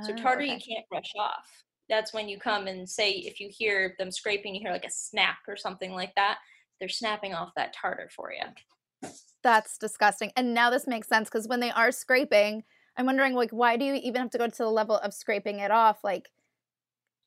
So 0.03 0.13
Oh, 0.13 0.17
tartar 0.17 0.43
okay. 0.43 0.55
you 0.55 0.61
can't 0.61 0.89
brush 0.89 1.13
off. 1.19 1.65
That's 1.89 2.13
when 2.13 2.29
you 2.29 2.39
come 2.39 2.67
and 2.67 2.89
say 2.89 3.11
if 3.13 3.41
you 3.41 3.49
hear 3.51 3.95
them 3.99 4.11
scraping, 4.11 4.55
you 4.55 4.61
hear 4.61 4.73
like 4.73 4.85
a 4.85 4.91
snap 4.91 5.39
or 5.49 5.57
something 5.57 5.93
like 5.93 6.15
that. 6.17 6.39
They're 6.79 6.89
snapping 6.89 7.35
off 7.35 7.53
that 7.57 7.73
tartar 7.73 8.09
for 8.15 8.33
you. 8.33 9.11
That's 9.43 9.79
disgusting. 9.79 10.33
And 10.37 10.55
now 10.55 10.71
this 10.71 10.87
makes 10.87 11.09
sense 11.09 11.29
because 11.29 11.49
when 11.49 11.61
they 11.61 11.71
are 11.71 11.93
scraping, 11.93 12.65
I'm 12.97 13.07
wondering 13.07 13.35
like 13.35 13.51
why 13.51 13.77
do 13.77 13.85
you 13.85 13.95
even 13.95 14.21
have 14.23 14.31
to 14.31 14.39
go 14.39 14.49
to 14.49 14.59
the 14.59 14.71
level 14.71 14.97
of 14.99 15.15
scraping 15.15 15.61
it 15.61 15.71
off? 15.71 16.03
Like 16.05 16.31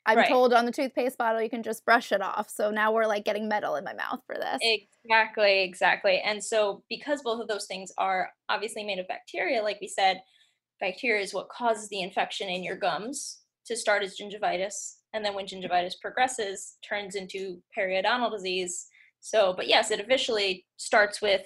I'm 0.06 0.18
Right. 0.18 0.28
told 0.30 0.54
on 0.54 0.66
the 0.66 0.72
toothpaste 0.72 1.18
bottle 1.18 1.42
you 1.42 1.50
can 1.50 1.64
just 1.64 1.86
brush 1.86 2.12
it 2.12 2.22
off. 2.22 2.50
So 2.50 2.72
now 2.72 2.92
we're 2.92 3.06
like 3.06 3.24
getting 3.24 3.48
metal 3.48 3.76
in 3.76 3.84
my 3.84 3.94
mouth 3.94 4.22
for 4.26 4.36
this. 4.36 4.60
Exactly, 4.62 5.62
exactly. 5.64 6.20
And 6.22 6.44
so, 6.44 6.84
because 6.90 7.22
both 7.22 7.40
of 7.42 7.48
those 7.48 7.66
things 7.68 7.92
are 7.98 8.32
obviously 8.50 8.84
made 8.84 9.00
of 9.00 9.08
bacteria, 9.08 9.62
like 9.62 9.80
we 9.80 9.88
said, 9.88 10.22
bacteria 10.80 11.22
is 11.22 11.34
what 11.34 11.50
causes 11.50 11.88
the 11.90 12.02
infection 12.02 12.50
in 12.50 12.64
your 12.64 12.76
gums 12.76 13.40
to 13.66 13.76
start 13.78 14.02
as 14.04 14.18
gingivitis. 14.18 14.96
And 15.14 15.24
then, 15.24 15.36
when 15.36 15.46
gingivitis 15.46 15.94
progresses, 16.02 16.78
turns 16.88 17.16
into 17.16 17.62
periodontal 17.78 18.32
disease. 18.32 18.88
So, 19.20 19.54
but 19.54 19.68
yes, 19.68 19.92
it 19.92 20.00
officially 20.00 20.66
starts 20.78 21.22
with 21.22 21.42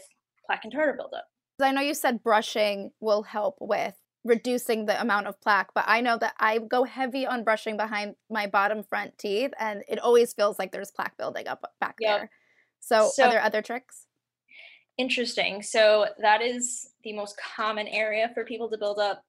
plaque 0.46 0.64
and 0.64 0.72
tartar 0.72 0.94
buildup. 0.94 1.26
I 1.62 1.72
know 1.72 1.82
you 1.82 1.94
said 1.94 2.24
brushing 2.24 2.92
will 3.00 3.24
help 3.24 3.58
with 3.60 3.96
reducing 4.26 4.86
the 4.88 5.00
amount 5.00 5.28
of 5.28 5.40
plaque, 5.40 5.70
but 5.74 5.86
I 5.88 6.02
know 6.02 6.18
that 6.18 6.34
I 6.40 6.58
go 6.60 6.84
heavy 6.84 7.26
on 7.26 7.44
brushing 7.46 7.78
behind 7.78 8.16
my 8.30 8.48
bottom 8.48 8.84
front 8.84 9.18
teeth 9.18 9.52
and 9.60 9.84
it 9.88 10.00
always 10.00 10.34
feels 10.34 10.60
like 10.60 10.72
there's 10.74 10.92
plaque 10.92 11.16
building 11.18 11.48
up 11.48 11.72
back 11.80 11.96
Yep. 12.02 12.18
there. 12.20 12.32
So, 12.80 13.10
So- 13.14 13.26
are 13.26 13.30
there 13.32 13.42
other 13.42 13.62
tricks? 13.62 14.08
Interesting. 14.98 15.62
So 15.62 16.08
that 16.20 16.42
is 16.42 16.92
the 17.04 17.14
most 17.14 17.38
common 17.38 17.88
area 17.88 18.32
for 18.34 18.46
people 18.46 18.70
to 18.72 18.78
build 18.78 18.98
up 19.00 19.22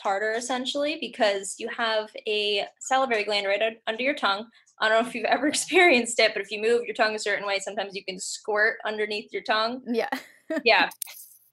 tartar 0.00 0.32
essentially 0.32 0.96
because 1.00 1.56
you 1.58 1.68
have 1.68 2.08
a 2.28 2.64
salivary 2.80 3.24
gland 3.24 3.46
right 3.46 3.78
under 3.88 4.02
your 4.02 4.14
tongue. 4.14 4.46
I 4.80 4.88
don't 4.88 5.02
know 5.02 5.08
if 5.08 5.14
you've 5.14 5.24
ever 5.36 5.48
experienced 5.48 6.20
it, 6.20 6.32
but 6.34 6.40
if 6.42 6.50
you 6.52 6.60
move 6.62 6.84
your 6.84 6.94
tongue 6.94 7.14
a 7.16 7.18
certain 7.18 7.46
way, 7.46 7.58
sometimes 7.58 7.96
you 7.96 8.04
can 8.04 8.18
squirt 8.20 8.78
underneath 8.86 9.32
your 9.32 9.42
tongue. 9.42 9.82
Yeah. 9.86 10.08
Yeah. 10.64 10.88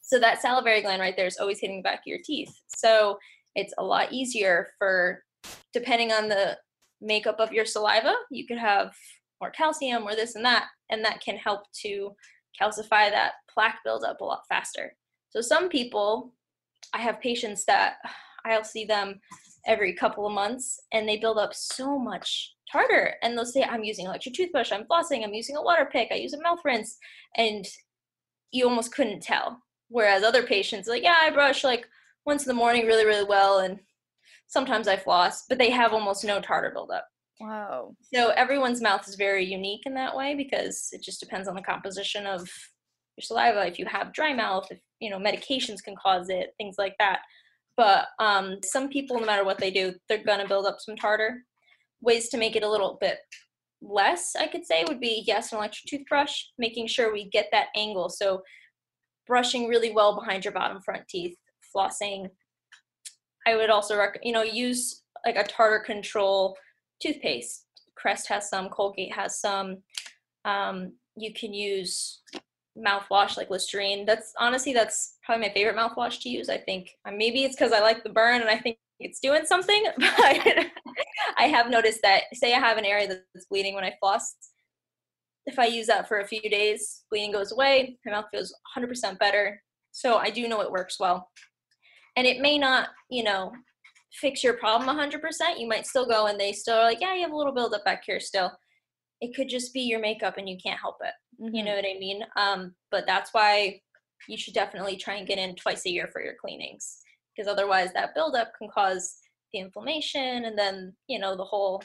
So 0.05 0.19
that 0.19 0.41
salivary 0.41 0.81
gland 0.83 1.01
right 1.01 1.15
there 1.17 1.25
is 1.25 1.37
always 1.37 1.59
hitting 1.59 1.77
the 1.77 1.83
back 1.83 1.99
of 1.99 2.05
your 2.05 2.19
teeth. 2.23 2.53
So 2.67 3.17
it's 3.55 3.73
a 3.79 3.83
lot 3.83 4.13
easier 4.13 4.67
for 4.77 5.23
depending 5.73 6.11
on 6.11 6.29
the 6.29 6.57
makeup 7.01 7.39
of 7.39 7.51
your 7.51 7.65
saliva, 7.65 8.13
you 8.29 8.45
could 8.45 8.59
have 8.59 8.93
more 9.41 9.49
calcium 9.49 10.03
or 10.03 10.15
this 10.15 10.35
and 10.35 10.45
that, 10.45 10.67
and 10.91 11.03
that 11.03 11.21
can 11.21 11.37
help 11.37 11.61
to 11.81 12.11
calcify 12.61 13.09
that 13.09 13.33
plaque 13.51 13.79
buildup 13.83 14.21
a 14.21 14.23
lot 14.23 14.43
faster. 14.47 14.95
So 15.29 15.41
some 15.41 15.69
people, 15.69 16.33
I 16.93 16.99
have 17.01 17.19
patients 17.19 17.65
that 17.65 17.95
I'll 18.45 18.63
see 18.63 18.85
them 18.85 19.19
every 19.65 19.93
couple 19.93 20.27
of 20.27 20.33
months 20.33 20.79
and 20.93 21.09
they 21.09 21.17
build 21.17 21.39
up 21.39 21.55
so 21.55 21.97
much 21.97 22.53
tartar 22.71 23.15
and 23.23 23.35
they'll 23.35 23.45
say, 23.45 23.63
I'm 23.63 23.83
using 23.83 24.05
electric 24.05 24.35
toothbrush, 24.35 24.71
I'm 24.71 24.85
flossing, 24.85 25.23
I'm 25.23 25.33
using 25.33 25.57
a 25.57 25.61
Waterpik, 25.61 26.11
I 26.11 26.15
use 26.15 26.33
a 26.33 26.41
mouth 26.41 26.59
rinse, 26.63 26.97
and 27.35 27.65
you 28.51 28.67
almost 28.67 28.93
couldn't 28.93 29.23
tell. 29.23 29.61
Whereas 29.89 30.23
other 30.23 30.43
patients, 30.43 30.87
like, 30.87 31.03
yeah, 31.03 31.15
I 31.21 31.29
brush 31.29 31.63
like 31.63 31.87
once 32.25 32.43
in 32.43 32.47
the 32.47 32.53
morning 32.53 32.85
really, 32.85 33.05
really 33.05 33.27
well, 33.27 33.59
and 33.59 33.79
sometimes 34.47 34.87
I 34.87 34.97
floss, 34.97 35.43
but 35.47 35.57
they 35.57 35.69
have 35.69 35.93
almost 35.93 36.23
no 36.23 36.41
tartar 36.41 36.71
buildup. 36.71 37.05
Whoa. 37.39 37.95
So 38.13 38.29
everyone's 38.29 38.81
mouth 38.81 39.07
is 39.07 39.15
very 39.15 39.45
unique 39.45 39.81
in 39.85 39.93
that 39.95 40.15
way 40.15 40.35
because 40.35 40.89
it 40.91 41.03
just 41.03 41.19
depends 41.19 41.47
on 41.47 41.55
the 41.55 41.61
composition 41.61 42.25
of 42.25 42.41
your 43.17 43.21
saliva. 43.21 43.67
If 43.67 43.77
you 43.77 43.85
have 43.85 44.13
dry 44.13 44.33
mouth, 44.33 44.67
if 44.71 44.79
you 44.99 45.09
know 45.09 45.19
medications 45.19 45.83
can 45.83 45.95
cause 46.01 46.29
it, 46.29 46.53
things 46.57 46.75
like 46.77 46.95
that. 46.99 47.19
But 47.77 48.07
um, 48.19 48.59
some 48.63 48.87
people, 48.87 49.19
no 49.19 49.25
matter 49.25 49.43
what 49.43 49.57
they 49.57 49.71
do, 49.71 49.93
they're 50.07 50.23
gonna 50.23 50.47
build 50.47 50.65
up 50.65 50.77
some 50.79 50.95
tartar. 50.95 51.43
Ways 52.01 52.29
to 52.29 52.37
make 52.37 52.55
it 52.55 52.63
a 52.63 52.69
little 52.69 52.97
bit 53.01 53.17
less, 53.81 54.35
I 54.35 54.47
could 54.47 54.65
say, 54.65 54.85
would 54.87 54.99
be 54.99 55.23
yes, 55.27 55.51
an 55.51 55.57
electric 55.57 55.89
toothbrush, 55.89 56.43
making 56.57 56.87
sure 56.87 57.11
we 57.11 57.29
get 57.29 57.47
that 57.51 57.67
angle. 57.75 58.09
So 58.09 58.41
brushing 59.27 59.67
really 59.67 59.91
well 59.91 60.15
behind 60.15 60.45
your 60.45 60.53
bottom 60.53 60.81
front 60.81 61.07
teeth, 61.07 61.37
flossing. 61.75 62.29
I 63.47 63.55
would 63.55 63.69
also 63.69 63.97
recommend, 63.97 64.25
you 64.25 64.33
know 64.33 64.43
use 64.43 65.03
like 65.25 65.35
a 65.35 65.43
tartar 65.43 65.79
control 65.79 66.55
toothpaste. 67.01 67.65
Crest 67.95 68.27
has 68.27 68.49
some, 68.49 68.69
Colgate 68.69 69.13
has 69.13 69.39
some. 69.39 69.77
Um, 70.43 70.93
you 71.15 71.33
can 71.33 71.53
use 71.53 72.21
mouthwash 72.77 73.37
like 73.37 73.49
Listerine. 73.49 74.05
That's 74.05 74.33
honestly 74.39 74.73
that's 74.73 75.17
probably 75.23 75.47
my 75.47 75.53
favorite 75.53 75.77
mouthwash 75.77 76.21
to 76.21 76.29
use. 76.29 76.49
I 76.49 76.57
think 76.57 76.91
uh, 77.07 77.11
maybe 77.11 77.43
it's 77.43 77.55
because 77.55 77.71
I 77.71 77.79
like 77.79 78.03
the 78.03 78.09
burn 78.09 78.41
and 78.41 78.49
I 78.49 78.57
think 78.57 78.77
it's 78.99 79.19
doing 79.19 79.45
something, 79.45 79.85
but 79.97 80.07
I 81.37 81.43
have 81.47 81.69
noticed 81.69 82.01
that 82.03 82.23
say 82.33 82.53
I 82.53 82.59
have 82.59 82.77
an 82.77 82.85
area 82.85 83.07
that's 83.07 83.45
bleeding 83.45 83.75
when 83.75 83.83
I 83.83 83.95
floss. 83.99 84.35
If 85.45 85.59
I 85.59 85.65
use 85.65 85.87
that 85.87 86.07
for 86.07 86.19
a 86.19 86.27
few 86.27 86.41
days, 86.41 87.03
bleeding 87.09 87.31
goes 87.31 87.51
away, 87.51 87.97
my 88.05 88.13
mouth 88.13 88.25
feels 88.31 88.53
100% 88.77 89.19
better. 89.19 89.61
So 89.91 90.17
I 90.17 90.29
do 90.29 90.47
know 90.47 90.61
it 90.61 90.71
works 90.71 90.99
well. 90.99 91.29
And 92.17 92.25
it 92.25 92.41
may 92.41 92.57
not, 92.57 92.89
you 93.09 93.23
know, 93.23 93.51
fix 94.13 94.43
your 94.43 94.53
problem 94.57 94.97
100%. 94.97 95.59
You 95.59 95.67
might 95.67 95.85
still 95.85 96.07
go 96.07 96.27
and 96.27 96.39
they 96.39 96.51
still 96.53 96.77
are 96.77 96.83
like, 96.83 97.01
yeah, 97.01 97.13
you 97.13 97.21
have 97.21 97.31
a 97.31 97.35
little 97.35 97.53
buildup 97.53 97.83
back 97.85 98.03
here 98.05 98.19
still. 98.19 98.51
It 99.21 99.35
could 99.35 99.49
just 99.49 99.73
be 99.73 99.81
your 99.81 99.99
makeup 99.99 100.35
and 100.37 100.49
you 100.49 100.57
can't 100.63 100.79
help 100.79 100.97
it. 101.01 101.13
You 101.37 101.61
Mhm. 101.61 101.65
know 101.65 101.75
what 101.75 101.85
I 101.85 101.93
mean? 101.99 102.25
Um, 102.35 102.75
but 102.91 103.05
that's 103.05 103.33
why 103.33 103.81
you 104.27 104.37
should 104.37 104.53
definitely 104.53 104.97
try 104.97 105.15
and 105.15 105.27
get 105.27 105.37
in 105.37 105.55
twice 105.55 105.85
a 105.85 105.91
year 105.91 106.07
for 106.11 106.21
your 106.23 106.35
cleanings 106.35 107.01
because 107.35 107.47
otherwise 107.47 107.91
that 107.93 108.15
buildup 108.15 108.53
can 108.57 108.69
cause 108.69 109.19
the 109.53 109.59
inflammation 109.59 110.45
and 110.45 110.57
then, 110.57 110.95
you 111.07 111.19
know, 111.19 111.35
the 111.35 111.43
whole 111.43 111.83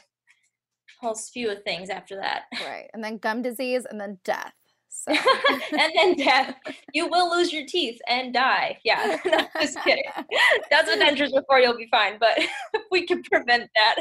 whole 1.01 1.15
spew 1.15 1.51
of 1.51 1.63
things 1.63 1.91
after 1.91 2.17
that. 2.17 2.43
Right. 2.65 2.89
And 2.93 3.03
then 3.03 3.19
gum 3.19 3.43
disease 3.43 3.87
and 3.89 4.01
then 4.01 4.19
death. 4.25 4.55
So 4.93 5.13
and 5.13 5.93
then 5.95 6.17
death. 6.17 6.57
You 6.93 7.07
will 7.09 7.31
lose 7.31 7.53
your 7.53 7.65
teeth 7.65 8.01
and 8.09 8.35
die. 8.35 8.77
Yeah, 8.85 9.19
no, 9.25 9.47
just 9.61 9.81
kidding. 9.85 10.03
That's 10.69 10.89
what 10.89 10.99
dentures 10.99 11.33
are 11.33 11.45
for. 11.49 11.61
You'll 11.61 11.77
be 11.77 11.87
fine. 11.93 12.19
But 12.19 12.41
we 12.91 13.07
can 13.07 13.23
prevent 13.23 13.71
that. 13.77 13.97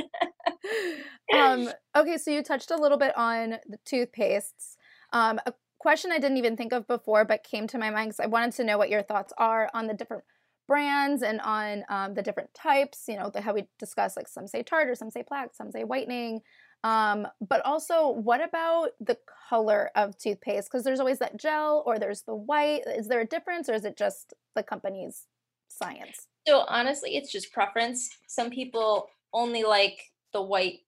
um, 1.31 1.69
okay, 1.95 2.17
so 2.17 2.31
you 2.31 2.41
touched 2.41 2.71
a 2.71 2.75
little 2.75 2.97
bit 2.97 3.15
on 3.15 3.57
the 3.67 3.77
toothpastes. 3.85 4.77
Um, 5.13 5.39
a 5.45 5.53
question 5.77 6.11
I 6.11 6.17
didn't 6.17 6.37
even 6.37 6.57
think 6.57 6.73
of 6.73 6.87
before, 6.87 7.23
but 7.23 7.43
came 7.43 7.67
to 7.67 7.77
my 7.77 7.91
mind 7.91 8.09
because 8.09 8.25
I 8.25 8.27
wanted 8.27 8.53
to 8.53 8.63
know 8.63 8.79
what 8.79 8.89
your 8.89 9.03
thoughts 9.03 9.31
are 9.37 9.69
on 9.75 9.85
the 9.85 9.93
different 9.93 10.23
brands 10.67 11.23
and 11.23 11.39
on 11.41 11.83
um, 11.89 12.13
the 12.15 12.23
different 12.23 12.53
types. 12.55 13.05
You 13.07 13.17
know, 13.17 13.29
the, 13.29 13.41
how 13.41 13.53
we 13.53 13.67
discuss 13.77 14.17
like 14.17 14.27
some 14.27 14.47
say 14.47 14.63
tartar, 14.63 14.95
some 14.95 15.11
say 15.11 15.21
plaque, 15.21 15.53
some 15.53 15.71
say 15.71 15.83
whitening. 15.83 16.41
Um, 16.83 17.27
but 17.45 17.65
also, 17.65 18.09
what 18.09 18.41
about 18.41 18.91
the 19.01 19.17
color 19.49 19.91
of 19.95 20.17
toothpaste? 20.17 20.69
Because 20.69 20.83
there's 20.83 20.99
always 20.99 21.19
that 21.19 21.37
gel 21.37 21.83
or 21.85 21.99
there's 21.99 22.21
the 22.21 22.35
white. 22.35 22.83
Is 22.87 23.07
there 23.07 23.21
a 23.21 23.25
difference, 23.25 23.69
or 23.69 23.73
is 23.73 23.85
it 23.85 23.97
just 23.97 24.33
the 24.55 24.63
company's 24.63 25.25
science? 25.67 26.27
So 26.47 26.65
honestly, 26.67 27.15
it's 27.15 27.31
just 27.31 27.51
preference. 27.51 28.09
Some 28.27 28.49
people 28.49 29.09
only 29.33 29.63
like 29.63 29.99
the 30.33 30.41
white 30.41 30.79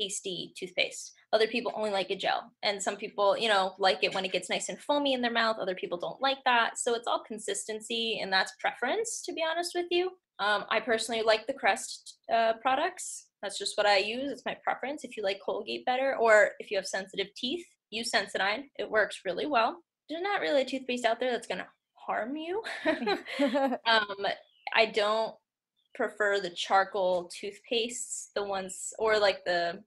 pasty 0.00 0.52
toothpaste. 0.56 1.12
Other 1.32 1.46
people 1.46 1.72
only 1.74 1.90
like 1.90 2.10
a 2.10 2.16
gel. 2.16 2.50
And 2.62 2.82
some 2.82 2.96
people, 2.96 3.36
you 3.36 3.48
know, 3.48 3.74
like 3.78 3.98
it 4.02 4.14
when 4.14 4.24
it 4.24 4.32
gets 4.32 4.48
nice 4.48 4.68
and 4.68 4.78
foamy 4.78 5.12
in 5.12 5.20
their 5.20 5.32
mouth. 5.32 5.56
Other 5.60 5.74
people 5.74 5.98
don't 5.98 6.20
like 6.20 6.38
that. 6.44 6.78
So 6.78 6.94
it's 6.94 7.06
all 7.06 7.22
consistency 7.26 8.20
and 8.22 8.32
that's 8.32 8.52
preference, 8.60 9.22
to 9.26 9.32
be 9.32 9.44
honest 9.48 9.72
with 9.74 9.86
you. 9.90 10.12
Um, 10.38 10.64
I 10.70 10.80
personally 10.80 11.22
like 11.22 11.46
the 11.46 11.52
Crest 11.52 12.18
uh, 12.32 12.54
products. 12.60 13.25
That's 13.42 13.58
just 13.58 13.76
what 13.76 13.86
I 13.86 13.98
use. 13.98 14.30
It's 14.30 14.44
my 14.46 14.56
preference. 14.64 15.04
If 15.04 15.16
you 15.16 15.22
like 15.22 15.40
Colgate 15.44 15.84
better 15.84 16.16
or 16.16 16.50
if 16.58 16.70
you 16.70 16.76
have 16.78 16.86
sensitive 16.86 17.28
teeth, 17.36 17.64
use 17.90 18.10
Sensodyne. 18.10 18.64
It 18.78 18.90
works 18.90 19.20
really 19.24 19.46
well. 19.46 19.76
There's 20.08 20.22
not 20.22 20.40
really 20.40 20.62
a 20.62 20.64
toothpaste 20.64 21.04
out 21.04 21.20
there 21.20 21.32
that's 21.32 21.46
going 21.46 21.58
to 21.58 21.66
harm 21.94 22.36
you. 22.36 22.62
um, 23.86 24.26
I 24.74 24.86
don't 24.86 25.34
prefer 25.94 26.40
the 26.40 26.50
charcoal 26.50 27.30
toothpastes, 27.30 28.28
the 28.34 28.44
ones 28.44 28.92
or 28.98 29.18
like 29.18 29.44
the 29.44 29.82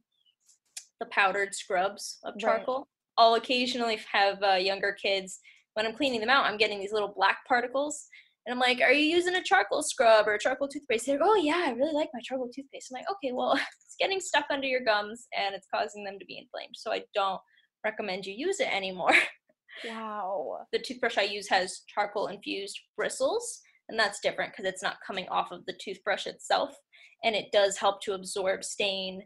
the 0.99 1.05
powdered 1.05 1.55
scrubs 1.55 2.17
of 2.23 2.33
Right. 2.35 2.41
charcoal. 2.41 2.87
I'll 3.17 3.35
occasionally 3.35 3.99
have 4.11 4.41
uh, 4.43 4.53
younger 4.55 4.91
kids 4.91 5.39
when 5.73 5.85
I'm 5.85 5.93
cleaning 5.95 6.19
them 6.19 6.29
out. 6.29 6.45
I'm 6.45 6.57
getting 6.57 6.79
these 6.79 6.91
little 6.91 7.13
black 7.15 7.45
particles, 7.47 8.07
and 8.45 8.53
I'm 8.53 8.59
like, 8.59 8.81
"Are 8.81 8.91
you 8.91 9.05
using 9.05 9.35
a 9.35 9.43
charcoal 9.43 9.83
scrub 9.83 10.27
or 10.27 10.35
a 10.35 10.39
charcoal 10.39 10.67
toothpaste?" 10.67 11.05
They're, 11.05 11.19
"Oh 11.21 11.35
yeah, 11.35 11.65
I 11.67 11.71
really 11.71 11.93
like 11.93 12.09
my 12.13 12.21
charcoal 12.23 12.49
toothpaste." 12.53 12.89
I'm 12.91 12.99
like, 12.99 13.09
"Okay, 13.11 13.31
well, 13.31 13.53
it's 13.83 13.95
getting 13.99 14.19
stuck 14.19 14.45
under 14.49 14.67
your 14.67 14.83
gums 14.83 15.27
and 15.37 15.55
it's 15.55 15.67
causing 15.73 16.03
them 16.03 16.19
to 16.19 16.25
be 16.25 16.37
inflamed, 16.37 16.75
so 16.75 16.91
I 16.91 17.03
don't 17.13 17.41
recommend 17.83 18.25
you 18.25 18.33
use 18.33 18.59
it 18.59 18.73
anymore." 18.73 19.13
wow. 19.85 20.65
the 20.71 20.79
toothbrush 20.79 21.17
I 21.17 21.23
use 21.23 21.47
has 21.49 21.81
charcoal 21.87 22.27
infused 22.27 22.79
bristles, 22.97 23.61
and 23.87 23.99
that's 23.99 24.19
different 24.19 24.51
because 24.51 24.65
it's 24.65 24.83
not 24.83 24.97
coming 25.05 25.27
off 25.29 25.51
of 25.51 25.65
the 25.65 25.77
toothbrush 25.83 26.27
itself, 26.27 26.75
and 27.23 27.35
it 27.35 27.51
does 27.51 27.77
help 27.77 28.01
to 28.03 28.13
absorb 28.13 28.63
stain 28.63 29.23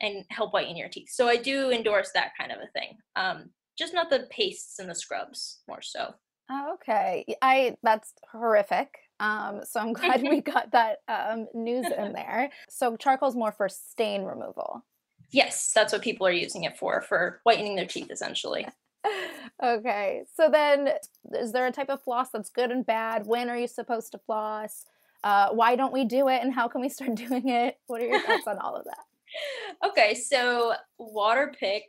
and 0.00 0.24
help 0.30 0.52
whiten 0.52 0.76
your 0.76 0.88
teeth. 0.88 1.08
So 1.10 1.28
I 1.28 1.36
do 1.36 1.70
endorse 1.70 2.10
that 2.14 2.32
kind 2.38 2.52
of 2.52 2.58
a 2.58 2.70
thing. 2.78 2.96
Um, 3.16 3.50
just 3.78 3.94
not 3.94 4.10
the 4.10 4.26
pastes 4.30 4.78
and 4.78 4.88
the 4.88 4.94
scrubs 4.94 5.60
more 5.68 5.82
so. 5.82 6.14
Oh, 6.50 6.74
okay. 6.74 7.24
I 7.40 7.76
that's 7.82 8.12
horrific. 8.30 8.94
Um, 9.20 9.60
so 9.64 9.80
I'm 9.80 9.92
glad 9.94 10.22
we 10.22 10.40
got 10.42 10.72
that 10.72 10.98
um, 11.08 11.46
news 11.54 11.86
in 11.86 12.12
there. 12.12 12.50
So 12.68 12.96
charcoal's 12.96 13.36
more 13.36 13.52
for 13.52 13.68
stain 13.68 14.24
removal. 14.24 14.84
Yes, 15.30 15.72
that's 15.74 15.92
what 15.92 16.02
people 16.02 16.26
are 16.26 16.32
using 16.32 16.64
it 16.64 16.76
for, 16.76 17.00
for 17.02 17.40
whitening 17.42 17.76
their 17.76 17.86
teeth 17.86 18.10
essentially. 18.10 18.66
okay. 19.62 20.22
So 20.34 20.48
then 20.48 20.90
is 21.32 21.52
there 21.52 21.66
a 21.66 21.72
type 21.72 21.90
of 21.90 22.02
floss 22.02 22.30
that's 22.30 22.50
good 22.50 22.70
and 22.70 22.86
bad? 22.86 23.26
When 23.26 23.50
are 23.50 23.58
you 23.58 23.66
supposed 23.66 24.12
to 24.12 24.18
floss? 24.18 24.84
Uh, 25.24 25.48
why 25.50 25.74
don't 25.74 25.92
we 25.92 26.04
do 26.04 26.28
it 26.28 26.42
and 26.42 26.52
how 26.52 26.68
can 26.68 26.80
we 26.80 26.88
start 26.88 27.14
doing 27.14 27.48
it? 27.48 27.78
What 27.86 28.02
are 28.02 28.06
your 28.06 28.20
thoughts 28.20 28.46
on 28.46 28.58
all 28.58 28.76
of 28.76 28.84
that? 28.84 29.88
Okay, 29.88 30.14
so 30.14 30.74
Waterpik, 31.00 31.82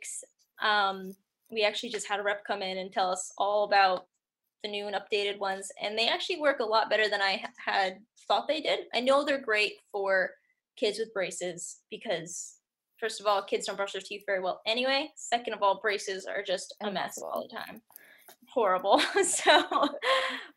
um, 0.60 1.14
we 1.50 1.62
actually 1.62 1.90
just 1.90 2.08
had 2.08 2.18
a 2.18 2.22
rep 2.22 2.44
come 2.44 2.62
in 2.62 2.78
and 2.78 2.90
tell 2.90 3.10
us 3.10 3.32
all 3.38 3.64
about 3.64 4.06
the 4.66 4.70
new 4.72 4.86
and 4.86 4.96
updated 4.96 5.38
ones, 5.38 5.70
and 5.80 5.96
they 5.96 6.08
actually 6.08 6.40
work 6.40 6.60
a 6.60 6.64
lot 6.64 6.90
better 6.90 7.08
than 7.08 7.22
I 7.22 7.42
had 7.64 7.98
thought 8.26 8.48
they 8.48 8.60
did. 8.60 8.80
I 8.94 9.00
know 9.00 9.24
they're 9.24 9.40
great 9.40 9.74
for 9.92 10.30
kids 10.76 10.98
with 10.98 11.14
braces 11.14 11.78
because, 11.90 12.56
first 12.98 13.20
of 13.20 13.26
all, 13.26 13.42
kids 13.42 13.66
don't 13.66 13.76
brush 13.76 13.92
their 13.92 14.02
teeth 14.02 14.24
very 14.26 14.40
well 14.40 14.60
anyway. 14.66 15.10
Second 15.16 15.54
of 15.54 15.62
all, 15.62 15.80
braces 15.80 16.26
are 16.26 16.42
just 16.42 16.74
a 16.82 16.90
mess 16.90 17.18
all 17.22 17.46
the 17.48 17.56
time. 17.56 17.80
Horrible. 18.52 19.00
so, 19.24 19.62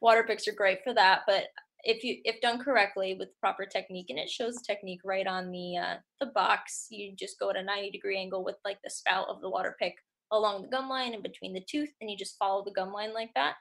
Waterpiks 0.04 0.48
are 0.48 0.56
great 0.56 0.80
for 0.84 0.94
that, 0.94 1.22
but 1.28 1.46
if 1.84 2.04
you 2.04 2.18
if 2.26 2.42
done 2.42 2.62
correctly 2.62 3.16
with 3.18 3.40
proper 3.40 3.66
technique 3.66 4.08
and 4.10 4.20
it 4.20 4.30
shows 4.30 4.62
technique 4.62 5.00
right 5.06 5.26
on 5.26 5.50
the 5.50 5.78
uh, 5.78 5.96
the 6.20 6.26
box 6.26 6.88
you 6.90 7.16
just 7.18 7.40
go 7.40 7.50
at 7.50 7.56
a 7.56 7.64
90 7.64 7.92
degree 7.92 8.20
angle 8.20 8.44
with 8.44 8.58
like 8.66 8.80
the 8.84 8.90
spout 8.90 9.28
of 9.30 9.40
the 9.40 9.50
Waterpik 9.50 9.94
along 10.30 10.62
the 10.62 10.68
gum 10.68 10.90
line 10.90 11.14
and 11.14 11.24
between 11.24 11.54
the 11.54 11.64
tooth 11.72 11.88
and 12.02 12.12
you 12.12 12.18
just 12.18 12.38
follow 12.38 12.66
the 12.66 12.74
gum 12.74 12.92
line 12.92 13.14
like 13.14 13.30
that 13.34 13.56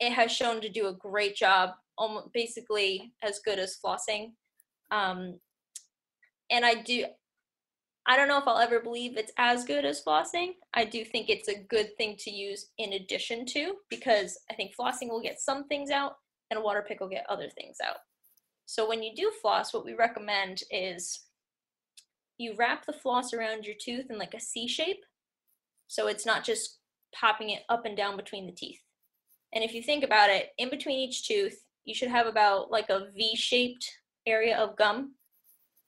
it 0.00 0.12
has 0.12 0.30
shown 0.30 0.60
to 0.60 0.68
do 0.68 0.88
a 0.88 0.94
great 0.94 1.36
job 1.36 1.70
almost 1.96 2.32
basically 2.32 3.12
as 3.22 3.40
good 3.44 3.58
as 3.58 3.78
flossing 3.84 4.32
um, 4.90 5.38
and 6.50 6.64
i 6.64 6.74
do 6.74 7.04
i 8.06 8.16
don't 8.16 8.28
know 8.28 8.38
if 8.38 8.46
i'll 8.46 8.58
ever 8.58 8.80
believe 8.80 9.16
it's 9.16 9.32
as 9.38 9.64
good 9.64 9.84
as 9.84 10.02
flossing 10.02 10.52
i 10.74 10.84
do 10.84 11.04
think 11.04 11.28
it's 11.28 11.48
a 11.48 11.64
good 11.68 11.96
thing 11.96 12.14
to 12.18 12.30
use 12.30 12.68
in 12.78 12.94
addition 12.94 13.44
to 13.44 13.74
because 13.90 14.38
i 14.50 14.54
think 14.54 14.72
flossing 14.78 15.08
will 15.08 15.22
get 15.22 15.40
some 15.40 15.66
things 15.66 15.90
out 15.90 16.16
and 16.50 16.58
a 16.58 16.62
Waterpik 16.62 17.00
will 17.00 17.08
get 17.08 17.26
other 17.28 17.48
things 17.48 17.76
out. 17.84 17.98
So 18.66 18.88
when 18.88 19.02
you 19.02 19.14
do 19.14 19.30
floss, 19.40 19.72
what 19.72 19.84
we 19.84 19.94
recommend 19.94 20.62
is 20.70 21.24
you 22.36 22.54
wrap 22.56 22.86
the 22.86 22.92
floss 22.92 23.32
around 23.32 23.64
your 23.64 23.74
tooth 23.80 24.10
in 24.10 24.18
like 24.18 24.34
a 24.34 24.40
C 24.40 24.68
shape. 24.68 25.04
So 25.88 26.06
it's 26.06 26.26
not 26.26 26.44
just 26.44 26.78
popping 27.14 27.50
it 27.50 27.62
up 27.68 27.84
and 27.84 27.96
down 27.96 28.16
between 28.16 28.46
the 28.46 28.52
teeth. 28.52 28.80
And 29.52 29.64
if 29.64 29.72
you 29.72 29.82
think 29.82 30.04
about 30.04 30.30
it, 30.30 30.50
in 30.58 30.70
between 30.70 30.98
each 30.98 31.26
tooth, 31.26 31.64
you 31.84 31.94
should 31.94 32.08
have 32.08 32.26
about 32.26 32.70
like 32.70 32.90
a 32.90 33.08
V 33.14 33.34
shaped 33.34 33.90
area 34.26 34.56
of 34.56 34.76
gum, 34.76 35.14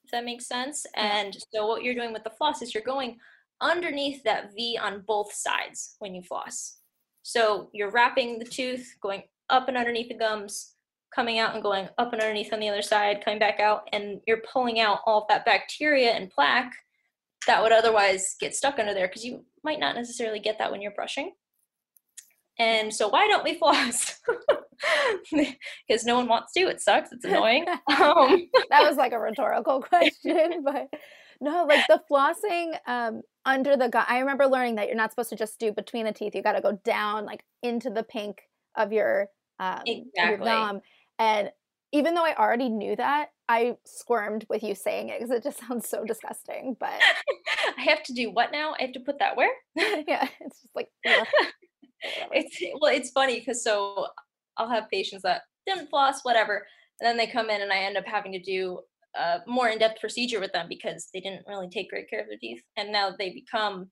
if 0.03 0.11
that 0.11 0.25
makes 0.25 0.47
sense. 0.47 0.85
And 0.95 1.35
so 1.53 1.67
what 1.67 1.83
you're 1.83 1.95
doing 1.95 2.13
with 2.13 2.23
the 2.23 2.31
floss 2.31 2.61
is 2.61 2.73
you're 2.73 2.83
going 2.83 3.17
underneath 3.61 4.23
that 4.23 4.53
V 4.55 4.79
on 4.81 5.03
both 5.07 5.31
sides 5.33 5.95
when 5.99 6.15
you 6.15 6.23
floss. 6.23 6.77
So 7.23 7.69
you're 7.71 7.91
wrapping 7.91 8.39
the 8.39 8.45
tooth, 8.45 8.95
going 9.01 9.23
up 9.49 9.67
and 9.67 9.77
underneath 9.77 10.09
the 10.09 10.15
gums, 10.15 10.73
coming 11.13 11.39
out 11.39 11.53
and 11.53 11.61
going 11.61 11.87
up 11.97 12.13
and 12.13 12.21
underneath 12.21 12.51
on 12.51 12.59
the 12.59 12.69
other 12.69 12.81
side, 12.81 13.23
coming 13.23 13.39
back 13.39 13.59
out, 13.59 13.87
and 13.93 14.21
you're 14.25 14.41
pulling 14.51 14.79
out 14.79 15.01
all 15.05 15.21
of 15.21 15.27
that 15.29 15.45
bacteria 15.45 16.11
and 16.11 16.31
plaque 16.31 16.73
that 17.47 17.61
would 17.61 17.71
otherwise 17.71 18.35
get 18.39 18.55
stuck 18.55 18.79
under 18.79 18.93
there 18.93 19.07
because 19.07 19.25
you 19.25 19.43
might 19.63 19.79
not 19.79 19.95
necessarily 19.95 20.39
get 20.39 20.57
that 20.57 20.71
when 20.71 20.81
you're 20.81 20.91
brushing. 20.91 21.33
And 22.59 22.93
so, 22.93 23.07
why 23.07 23.27
don't 23.27 23.43
we 23.43 23.55
floss? 23.55 24.19
Because 25.31 26.05
no 26.05 26.15
one 26.15 26.27
wants 26.27 26.53
to. 26.53 26.61
It 26.61 26.81
sucks. 26.81 27.11
It's 27.11 27.25
annoying. 27.25 27.65
Um, 27.67 28.47
that 28.69 28.81
was 28.81 28.97
like 28.97 29.13
a 29.13 29.19
rhetorical 29.19 29.81
question, 29.89 30.63
but 30.63 30.87
no, 31.39 31.65
like 31.65 31.85
the 31.87 32.01
flossing 32.09 32.77
um, 32.87 33.21
under 33.45 33.77
the 33.77 33.89
gum. 33.89 34.05
I 34.07 34.19
remember 34.19 34.47
learning 34.47 34.75
that 34.75 34.87
you're 34.87 34.95
not 34.95 35.11
supposed 35.11 35.29
to 35.29 35.35
just 35.35 35.59
do 35.59 35.71
between 35.71 36.05
the 36.05 36.11
teeth. 36.11 36.35
You 36.35 36.41
got 36.41 36.53
to 36.53 36.61
go 36.61 36.79
down, 36.83 37.25
like 37.25 37.43
into 37.63 37.89
the 37.89 38.03
pink 38.03 38.41
of 38.75 38.91
your 38.91 39.27
um, 39.59 39.81
exactly. 39.85 40.29
your 40.29 40.37
gum. 40.37 40.81
And 41.19 41.51
even 41.91 42.15
though 42.15 42.25
I 42.25 42.35
already 42.35 42.69
knew 42.69 42.95
that, 42.95 43.29
I 43.49 43.75
squirmed 43.85 44.45
with 44.49 44.63
you 44.63 44.75
saying 44.75 45.09
it 45.09 45.19
because 45.19 45.35
it 45.35 45.43
just 45.43 45.59
sounds 45.67 45.89
so 45.89 46.03
disgusting. 46.05 46.77
But 46.79 46.99
I 47.77 47.81
have 47.81 48.03
to 48.03 48.13
do 48.13 48.31
what 48.31 48.51
now? 48.51 48.73
I 48.79 48.83
have 48.83 48.93
to 48.93 48.99
put 48.99 49.19
that 49.19 49.35
where? 49.35 49.51
yeah, 49.75 50.27
it's 50.39 50.61
just 50.61 50.75
like 50.75 50.89
it's 52.31 52.57
well, 52.79 52.93
it's 52.93 53.11
funny 53.11 53.39
because 53.39 53.63
so 53.63 54.07
I'll 54.57 54.69
have 54.69 54.89
patients 54.89 55.23
that 55.23 55.43
didn't 55.67 55.89
floss, 55.89 56.23
whatever, 56.23 56.65
and 56.99 57.07
then 57.07 57.17
they 57.17 57.27
come 57.27 57.49
in 57.49 57.61
and 57.61 57.71
I 57.71 57.77
end 57.77 57.97
up 57.97 58.05
having 58.05 58.31
to 58.33 58.39
do 58.39 58.79
a 59.15 59.39
more 59.45 59.67
in-depth 59.69 59.99
procedure 59.99 60.39
with 60.39 60.53
them 60.53 60.67
because 60.69 61.09
they 61.13 61.19
didn't 61.19 61.45
really 61.47 61.69
take 61.69 61.89
great 61.89 62.09
care 62.09 62.21
of 62.21 62.27
their 62.27 62.37
teeth, 62.37 62.61
and 62.77 62.91
now 62.91 63.11
they 63.17 63.31
become 63.31 63.89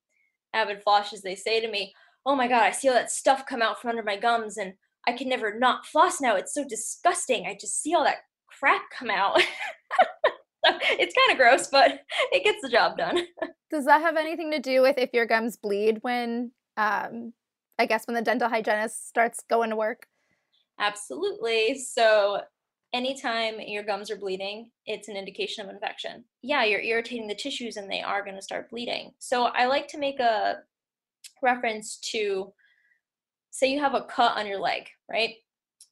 avid 0.53 0.83
flossers. 0.83 1.21
They 1.21 1.35
say 1.35 1.59
to 1.59 1.69
me, 1.69 1.93
"Oh 2.25 2.35
my 2.35 2.47
god, 2.47 2.63
I 2.63 2.71
see 2.71 2.87
all 2.87 2.95
that 2.95 3.11
stuff 3.11 3.45
come 3.45 3.61
out 3.61 3.81
from 3.81 3.91
under 3.91 4.03
my 4.03 4.17
gums, 4.17 4.57
and 4.57 4.73
I 5.07 5.13
can 5.13 5.29
never 5.29 5.57
not 5.57 5.85
floss 5.85 6.21
now. 6.21 6.35
It's 6.35 6.53
so 6.53 6.63
disgusting. 6.67 7.45
I 7.47 7.57
just 7.59 7.81
see 7.81 7.93
all 7.93 8.03
that 8.03 8.17
crap 8.59 8.81
come 8.97 9.09
out. 9.09 9.41
it's 10.63 11.15
kind 11.15 11.31
of 11.31 11.37
gross, 11.37 11.67
but 11.67 12.01
it 12.31 12.43
gets 12.43 12.61
the 12.61 12.69
job 12.69 12.97
done. 12.97 13.25
Does 13.71 13.85
that 13.85 14.01
have 14.01 14.17
anything 14.17 14.51
to 14.51 14.59
do 14.59 14.81
with 14.81 14.97
if 14.97 15.11
your 15.13 15.25
gums 15.25 15.57
bleed 15.57 15.99
when, 16.01 16.51
um, 16.77 17.33
I 17.79 17.85
guess, 17.85 18.05
when 18.05 18.15
the 18.15 18.21
dental 18.21 18.49
hygienist 18.49 19.07
starts 19.07 19.41
going 19.49 19.69
to 19.69 19.75
work? 19.77 20.05
Absolutely. 20.79 21.79
So, 21.79 22.41
anytime 22.93 23.55
your 23.59 23.83
gums 23.83 24.11
are 24.11 24.17
bleeding, 24.17 24.69
it's 24.85 25.07
an 25.07 25.15
indication 25.15 25.63
of 25.63 25.73
infection. 25.73 26.25
Yeah, 26.41 26.65
you're 26.65 26.81
irritating 26.81 27.27
the 27.27 27.35
tissues 27.35 27.77
and 27.77 27.89
they 27.89 28.01
are 28.01 28.23
going 28.23 28.35
to 28.35 28.41
start 28.41 28.69
bleeding. 28.69 29.11
So, 29.19 29.45
I 29.45 29.65
like 29.65 29.87
to 29.89 29.97
make 29.97 30.19
a 30.19 30.57
reference 31.41 31.97
to 32.11 32.53
say 33.51 33.71
you 33.71 33.79
have 33.79 33.95
a 33.95 34.03
cut 34.03 34.37
on 34.37 34.45
your 34.45 34.59
leg, 34.59 34.83
right? 35.09 35.35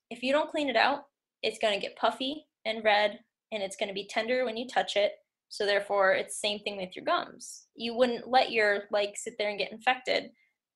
If 0.09 0.23
you 0.23 0.33
don't 0.33 0.51
clean 0.51 0.69
it 0.69 0.75
out, 0.75 1.03
it's 1.41 1.59
going 1.59 1.73
to 1.73 1.85
get 1.85 1.97
puffy 1.97 2.45
and 2.65 2.83
red 2.83 3.19
and 3.51 3.63
it's 3.63 3.77
going 3.77 3.87
to 3.87 3.93
be 3.93 4.07
tender 4.07 4.45
when 4.45 4.57
you 4.57 4.67
touch 4.67 4.95
it. 4.95 5.13
So 5.49 5.65
therefore, 5.65 6.13
it's 6.13 6.35
the 6.35 6.47
same 6.47 6.59
thing 6.59 6.77
with 6.77 6.95
your 6.95 7.05
gums. 7.05 7.67
You 7.75 7.95
wouldn't 7.95 8.27
let 8.27 8.51
your 8.51 8.83
leg 8.91 9.09
sit 9.15 9.35
there 9.37 9.49
and 9.49 9.57
get 9.57 9.71
infected, 9.71 10.31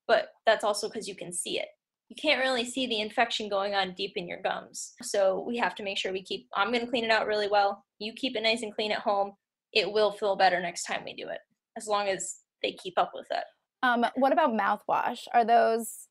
but 0.06 0.28
that's 0.46 0.64
also 0.64 0.88
because 0.88 1.08
you 1.08 1.14
can 1.14 1.32
see 1.32 1.58
it. 1.58 1.68
You 2.08 2.16
can't 2.20 2.42
really 2.42 2.64
see 2.64 2.86
the 2.86 3.00
infection 3.00 3.48
going 3.48 3.74
on 3.74 3.94
deep 3.94 4.12
in 4.16 4.28
your 4.28 4.42
gums. 4.42 4.92
So 5.02 5.44
we 5.46 5.56
have 5.56 5.74
to 5.76 5.82
make 5.82 5.96
sure 5.96 6.12
we 6.12 6.22
keep 6.22 6.46
I'm 6.54 6.70
going 6.70 6.84
to 6.84 6.90
clean 6.90 7.04
it 7.04 7.10
out 7.10 7.26
really 7.26 7.48
well. 7.48 7.84
You 7.98 8.12
keep 8.12 8.36
it 8.36 8.42
nice 8.42 8.62
and 8.62 8.74
clean 8.74 8.92
at 8.92 8.98
home. 8.98 9.32
It 9.72 9.90
will 9.90 10.12
feel 10.12 10.36
better 10.36 10.60
next 10.60 10.84
time 10.84 11.02
we 11.04 11.14
do 11.14 11.28
it 11.28 11.40
as 11.76 11.86
long 11.86 12.08
as 12.08 12.36
they 12.62 12.72
keep 12.72 12.94
up 12.98 13.12
with 13.14 13.26
it. 13.30 13.44
Um, 13.82 14.04
what 14.16 14.32
about 14.32 14.52
mouthwash? 14.52 15.20
Are 15.32 15.44
those 15.44 16.08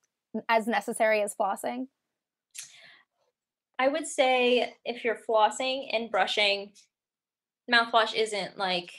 as 0.49 0.67
necessary 0.67 1.21
as 1.21 1.35
flossing? 1.39 1.87
I 3.79 3.87
would 3.87 4.05
say 4.05 4.75
if 4.85 5.03
you're 5.03 5.19
flossing 5.27 5.87
and 5.91 6.11
brushing, 6.11 6.71
mouthwash 7.71 8.13
isn't 8.13 8.57
like 8.57 8.91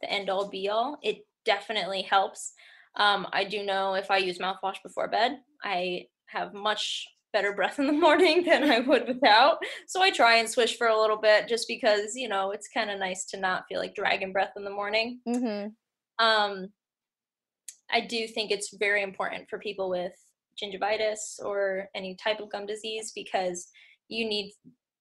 the 0.00 0.10
end 0.10 0.30
all 0.30 0.48
be 0.48 0.68
all. 0.68 0.98
It 1.02 1.26
definitely 1.44 2.02
helps. 2.02 2.52
Um, 2.98 3.26
I 3.32 3.44
do 3.44 3.64
know 3.64 3.94
if 3.94 4.10
I 4.10 4.18
use 4.18 4.38
mouthwash 4.38 4.82
before 4.82 5.08
bed, 5.08 5.38
I 5.64 6.06
have 6.26 6.52
much 6.52 7.06
better 7.32 7.52
breath 7.52 7.78
in 7.78 7.86
the 7.86 7.92
morning 8.06 8.44
than 8.44 8.70
I 8.70 8.80
would 8.80 9.06
without. 9.06 9.58
So 9.86 10.02
I 10.02 10.10
try 10.10 10.36
and 10.36 10.48
swish 10.48 10.76
for 10.76 10.88
a 10.88 11.00
little 11.00 11.16
bit 11.16 11.48
just 11.48 11.68
because, 11.68 12.14
you 12.14 12.28
know, 12.28 12.50
it's 12.50 12.68
kind 12.68 12.90
of 12.90 12.98
nice 12.98 13.24
to 13.26 13.38
not 13.38 13.64
feel 13.68 13.78
like 13.78 13.94
dragon 13.94 14.32
breath 14.32 14.52
in 14.56 14.64
the 14.64 14.70
morning. 14.70 15.20
Mm-hmm. 15.26 16.24
Um, 16.24 16.68
I 17.90 18.00
do 18.00 18.26
think 18.26 18.50
it's 18.50 18.76
very 18.76 19.02
important 19.02 19.48
for 19.48 19.58
people 19.58 19.88
with 19.88 20.12
gingivitis 20.62 21.42
or 21.42 21.88
any 21.94 22.16
type 22.16 22.40
of 22.40 22.50
gum 22.50 22.66
disease 22.66 23.12
because 23.14 23.68
you 24.08 24.28
need 24.28 24.52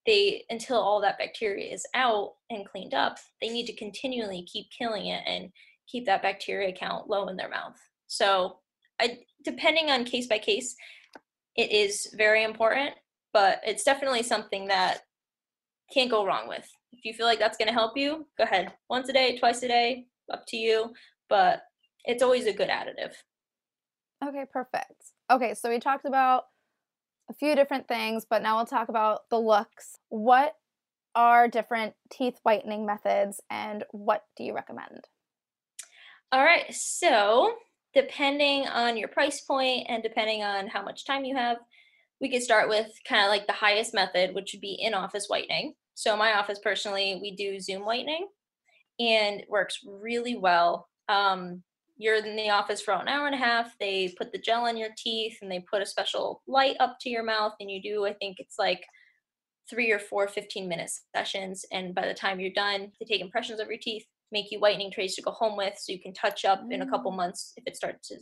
they 0.06 0.44
until 0.50 0.78
all 0.78 1.02
that 1.02 1.18
bacteria 1.18 1.74
is 1.74 1.86
out 1.96 2.34
and 2.50 2.68
cleaned 2.68 2.94
up 2.94 3.18
they 3.42 3.50
need 3.50 3.66
to 3.66 3.76
continually 3.76 4.46
keep 4.52 4.68
killing 4.78 5.08
it 5.08 5.22
and 5.26 5.50
keep 5.88 6.06
that 6.06 6.22
bacteria 6.22 6.72
count 6.74 7.10
low 7.10 7.28
in 7.28 7.38
their 7.38 7.50
mouth. 7.50 7.78
So 8.08 8.60
I, 9.00 9.20
depending 9.44 9.90
on 9.90 10.04
case 10.04 10.28
by 10.28 10.40
case 10.40 10.76
it 11.56 11.72
is 11.72 12.14
very 12.16 12.44
important 12.44 12.92
but 13.34 13.62
it's 13.66 13.84
definitely 13.84 14.24
something 14.24 14.68
that 14.68 15.02
can't 15.94 16.10
go 16.10 16.26
wrong 16.26 16.48
with. 16.48 16.68
If 16.92 17.06
you 17.06 17.14
feel 17.14 17.26
like 17.26 17.40
that's 17.40 17.58
going 17.58 17.68
to 17.68 17.74
help 17.74 17.96
you 17.96 18.26
go 18.38 18.44
ahead. 18.44 18.74
Once 18.90 19.10
a 19.10 19.14
day 19.14 19.38
twice 19.38 19.64
a 19.64 19.68
day 19.68 20.06
up 20.32 20.46
to 20.48 20.58
you 20.58 20.94
but 21.30 21.62
it's 22.06 22.24
always 22.24 22.46
a 22.46 22.54
good 22.54 22.70
additive. 22.70 23.14
Okay 24.26 24.46
perfect. 24.52 25.14
Okay, 25.30 25.54
so 25.54 25.70
we 25.70 25.80
talked 25.80 26.06
about 26.06 26.46
a 27.30 27.34
few 27.34 27.56
different 27.56 27.88
things, 27.88 28.26
but 28.30 28.42
now 28.42 28.56
we'll 28.56 28.66
talk 28.66 28.90
about 28.90 29.30
the 29.30 29.40
looks. 29.40 29.98
What 30.10 30.54
are 31.16 31.48
different 31.48 31.94
teeth 32.10 32.40
whitening 32.44 32.86
methods 32.86 33.42
and 33.50 33.84
what 33.92 34.24
do 34.38 34.44
you 34.44 34.54
recommend? 34.54 35.08
All 36.32 36.44
right, 36.44 36.66
so 36.74 37.54
depending 37.94 38.68
on 38.68 38.98
your 38.98 39.08
price 39.08 39.42
point 39.42 39.88
and 39.90 40.04
depending 40.04 40.44
on 40.44 40.68
how 40.68 40.84
much 40.84 41.06
time 41.06 41.24
you 41.24 41.36
have, 41.38 41.58
we 42.20 42.30
could 42.30 42.44
start 42.44 42.68
with 42.68 42.88
kind 43.08 43.24
of 43.24 43.30
like 43.30 43.48
the 43.48 43.54
highest 43.54 43.94
method, 43.94 44.36
which 44.36 44.52
would 44.54 44.62
be 44.62 44.74
in 44.74 44.94
office 44.94 45.28
whitening. 45.30 45.74
So, 45.94 46.18
my 46.18 46.34
office 46.34 46.60
personally, 46.62 47.18
we 47.22 47.36
do 47.36 47.60
Zoom 47.60 47.86
whitening 47.86 48.28
and 49.00 49.44
works 49.48 49.80
really 49.86 50.36
well. 50.36 50.90
Um, 51.08 51.64
you're 51.96 52.18
in 52.18 52.36
the 52.36 52.50
office 52.50 52.82
for 52.82 52.94
an 52.94 53.08
hour 53.08 53.26
and 53.26 53.36
a 53.36 53.40
half. 53.40 53.72
They 53.80 54.14
put 54.18 54.32
the 54.32 54.38
gel 54.38 54.66
on 54.66 54.78
your 54.78 54.90
teeth 54.98 55.38
and 55.42 55.50
they 55.50 55.64
put 55.72 55.82
a 55.82 55.86
special 55.86 56.44
light 56.48 56.76
up 56.80 56.98
to 57.02 57.10
your 57.10 57.24
mouth, 57.24 57.54
and 57.60 57.72
you 57.72 57.82
do, 57.82 58.06
I 58.06 58.14
think 58.14 58.38
it's 58.40 58.60
like 58.60 58.84
three 59.70 59.92
or 59.92 60.00
four 60.00 60.28
15 60.28 60.68
minute 60.68 60.92
sessions. 61.16 61.66
And 61.72 61.96
by 61.96 62.08
the 62.08 62.14
time 62.14 62.40
you're 62.40 62.52
done, 62.52 62.92
they 63.00 63.06
take 63.06 63.22
impressions 63.22 63.60
of 63.60 63.68
your 63.68 63.80
teeth, 63.82 64.06
make 64.32 64.52
you 64.52 64.60
whitening 64.60 64.92
trays 64.92 65.16
to 65.16 65.22
go 65.22 65.32
home 65.32 65.58
with 65.58 65.78
so 65.78 65.92
you 65.92 66.02
can 66.02 66.14
touch 66.14 66.46
up 66.46 66.64
mm. 66.64 66.74
in 66.74 66.82
a 66.82 66.90
couple 66.90 67.12
mm. 67.12 67.18
months 67.18 67.54
if 67.58 67.64
it 67.66 67.76
starts 67.76 68.10
to 68.10 68.18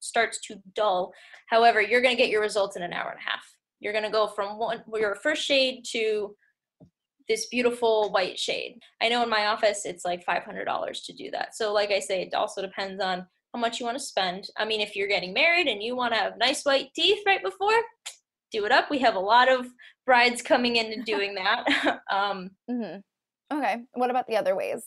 starts 0.00 0.38
to 0.46 0.56
dull. 0.74 1.12
However, 1.48 1.80
you're 1.82 2.00
going 2.00 2.16
to 2.16 2.22
get 2.22 2.30
your 2.30 2.40
results 2.40 2.76
in 2.76 2.82
an 2.82 2.92
hour 2.92 3.10
and 3.10 3.18
a 3.18 3.30
half. 3.30 3.44
You're 3.80 3.92
going 3.92 4.04
to 4.04 4.10
go 4.10 4.28
from 4.28 4.58
one 4.58 4.82
your 4.94 5.14
first 5.16 5.44
shade 5.44 5.84
to 5.92 6.36
this 7.28 7.46
beautiful 7.46 8.10
white 8.10 8.38
shade. 8.38 8.78
I 9.02 9.08
know 9.08 9.22
in 9.22 9.28
my 9.28 9.46
office 9.46 9.84
it's 9.84 10.04
like 10.04 10.24
$500 10.24 11.04
to 11.04 11.12
do 11.12 11.30
that. 11.32 11.54
So 11.54 11.72
like 11.72 11.90
I 11.90 12.00
say 12.00 12.22
it 12.22 12.34
also 12.34 12.62
depends 12.62 13.02
on 13.02 13.26
how 13.52 13.60
much 13.60 13.78
you 13.78 13.86
want 13.86 13.98
to 13.98 14.04
spend. 14.04 14.48
I 14.56 14.64
mean 14.64 14.80
if 14.80 14.96
you're 14.96 15.08
getting 15.08 15.34
married 15.34 15.68
and 15.68 15.82
you 15.82 15.94
want 15.94 16.14
to 16.14 16.20
have 16.20 16.38
nice 16.38 16.64
white 16.64 16.88
teeth 16.94 17.18
right 17.26 17.42
before, 17.42 17.78
do 18.50 18.64
it 18.64 18.72
up. 18.72 18.90
We 18.90 18.98
have 19.00 19.14
a 19.14 19.20
lot 19.20 19.50
of 19.50 19.66
brides 20.06 20.40
coming 20.40 20.76
in 20.76 20.92
and 20.92 21.04
doing 21.04 21.34
that. 21.34 21.64
um, 22.10 22.50
mm-hmm. 22.70 23.00
Okay. 23.56 23.76
What 23.92 24.10
about 24.10 24.26
the 24.26 24.36
other 24.36 24.56
ways? 24.56 24.82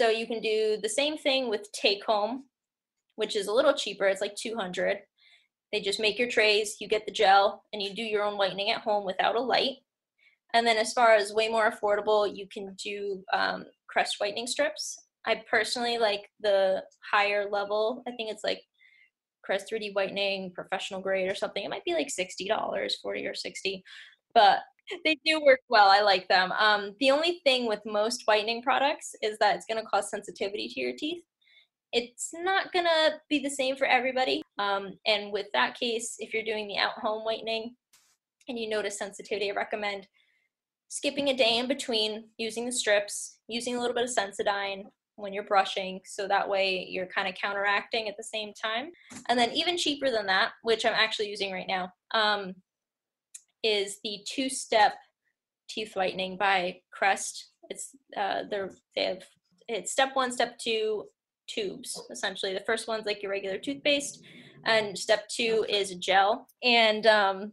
So 0.00 0.08
you 0.08 0.26
can 0.26 0.40
do 0.40 0.78
the 0.82 0.88
same 0.88 1.18
thing 1.18 1.50
with 1.50 1.70
take 1.72 2.02
home, 2.06 2.44
which 3.16 3.36
is 3.36 3.48
a 3.48 3.52
little 3.52 3.74
cheaper. 3.74 4.06
It's 4.06 4.22
like 4.22 4.34
200. 4.34 4.96
They 5.72 5.80
just 5.82 6.00
make 6.00 6.18
your 6.18 6.30
trays, 6.30 6.76
you 6.80 6.88
get 6.88 7.04
the 7.04 7.12
gel, 7.12 7.64
and 7.74 7.82
you 7.82 7.94
do 7.94 8.02
your 8.02 8.24
own 8.24 8.38
whitening 8.38 8.70
at 8.70 8.80
home 8.80 9.04
without 9.04 9.36
a 9.36 9.40
light. 9.40 9.76
And 10.54 10.66
then 10.66 10.78
as 10.78 10.94
far 10.94 11.12
as 11.12 11.34
way 11.34 11.50
more 11.50 11.70
affordable, 11.70 12.34
you 12.34 12.46
can 12.50 12.74
do 12.82 13.22
um, 13.34 13.66
crest 13.90 14.16
whitening 14.20 14.46
strips. 14.46 14.98
I 15.26 15.42
personally 15.50 15.98
like 15.98 16.30
the 16.40 16.82
higher 17.12 17.50
level. 17.50 18.02
I 18.08 18.12
think 18.12 18.30
it's 18.30 18.42
like 18.42 18.62
Crest 19.44 19.70
3D 19.70 19.94
whitening, 19.94 20.50
professional 20.54 21.02
grade 21.02 21.30
or 21.30 21.34
something. 21.34 21.62
It 21.62 21.68
might 21.68 21.84
be 21.84 21.92
like 21.92 22.08
$60, 22.08 22.92
40 23.02 23.26
or 23.26 23.34
60, 23.34 23.84
but 24.34 24.60
they 25.04 25.18
do 25.24 25.40
work 25.44 25.60
well. 25.68 25.88
I 25.88 26.00
like 26.00 26.28
them. 26.28 26.52
Um, 26.52 26.94
the 27.00 27.10
only 27.10 27.40
thing 27.44 27.66
with 27.66 27.80
most 27.86 28.22
whitening 28.26 28.62
products 28.62 29.14
is 29.22 29.38
that 29.38 29.56
it's 29.56 29.66
going 29.66 29.82
to 29.82 29.88
cause 29.88 30.10
sensitivity 30.10 30.68
to 30.68 30.80
your 30.80 30.94
teeth. 30.96 31.22
It's 31.92 32.30
not 32.32 32.72
going 32.72 32.84
to 32.84 33.14
be 33.28 33.40
the 33.40 33.50
same 33.50 33.76
for 33.76 33.86
everybody. 33.86 34.42
Um, 34.58 34.98
and 35.06 35.32
with 35.32 35.46
that 35.52 35.78
case, 35.78 36.16
if 36.18 36.32
you're 36.32 36.44
doing 36.44 36.68
the 36.68 36.76
at 36.76 36.90
home 36.90 37.24
whitening 37.24 37.74
and 38.48 38.58
you 38.58 38.68
notice 38.68 38.98
sensitivity, 38.98 39.50
I 39.50 39.54
recommend 39.54 40.06
skipping 40.88 41.28
a 41.28 41.36
day 41.36 41.58
in 41.58 41.68
between 41.68 42.24
using 42.36 42.66
the 42.66 42.72
strips, 42.72 43.38
using 43.48 43.76
a 43.76 43.80
little 43.80 43.94
bit 43.94 44.04
of 44.04 44.10
Sensodyne 44.10 44.84
when 45.16 45.32
you're 45.32 45.44
brushing, 45.44 46.00
so 46.04 46.26
that 46.26 46.48
way 46.48 46.86
you're 46.88 47.06
kind 47.06 47.28
of 47.28 47.34
counteracting 47.34 48.08
at 48.08 48.16
the 48.16 48.24
same 48.24 48.52
time. 48.54 48.90
And 49.28 49.38
then 49.38 49.52
even 49.52 49.76
cheaper 49.76 50.10
than 50.10 50.26
that, 50.26 50.52
which 50.62 50.84
I'm 50.84 50.94
actually 50.94 51.28
using 51.28 51.52
right 51.52 51.68
now, 51.68 51.92
um, 52.12 52.54
is 53.62 53.98
the 54.02 54.18
two-step 54.26 54.94
teeth 55.68 55.94
whitening 55.94 56.36
by 56.36 56.80
Crest. 56.90 57.50
It's 57.68 57.94
uh, 58.16 58.42
they're 58.50 58.70
they 58.96 59.04
have 59.04 59.22
it's 59.68 59.92
step 59.92 60.10
one, 60.14 60.32
step 60.32 60.58
two 60.58 61.04
tubes 61.46 62.00
essentially. 62.10 62.54
The 62.54 62.64
first 62.66 62.88
one's 62.88 63.06
like 63.06 63.22
your 63.22 63.30
regular 63.30 63.58
toothpaste, 63.58 64.22
and 64.64 64.98
step 64.98 65.28
two 65.28 65.64
is 65.68 65.94
gel. 65.96 66.48
And 66.62 67.06
um, 67.06 67.52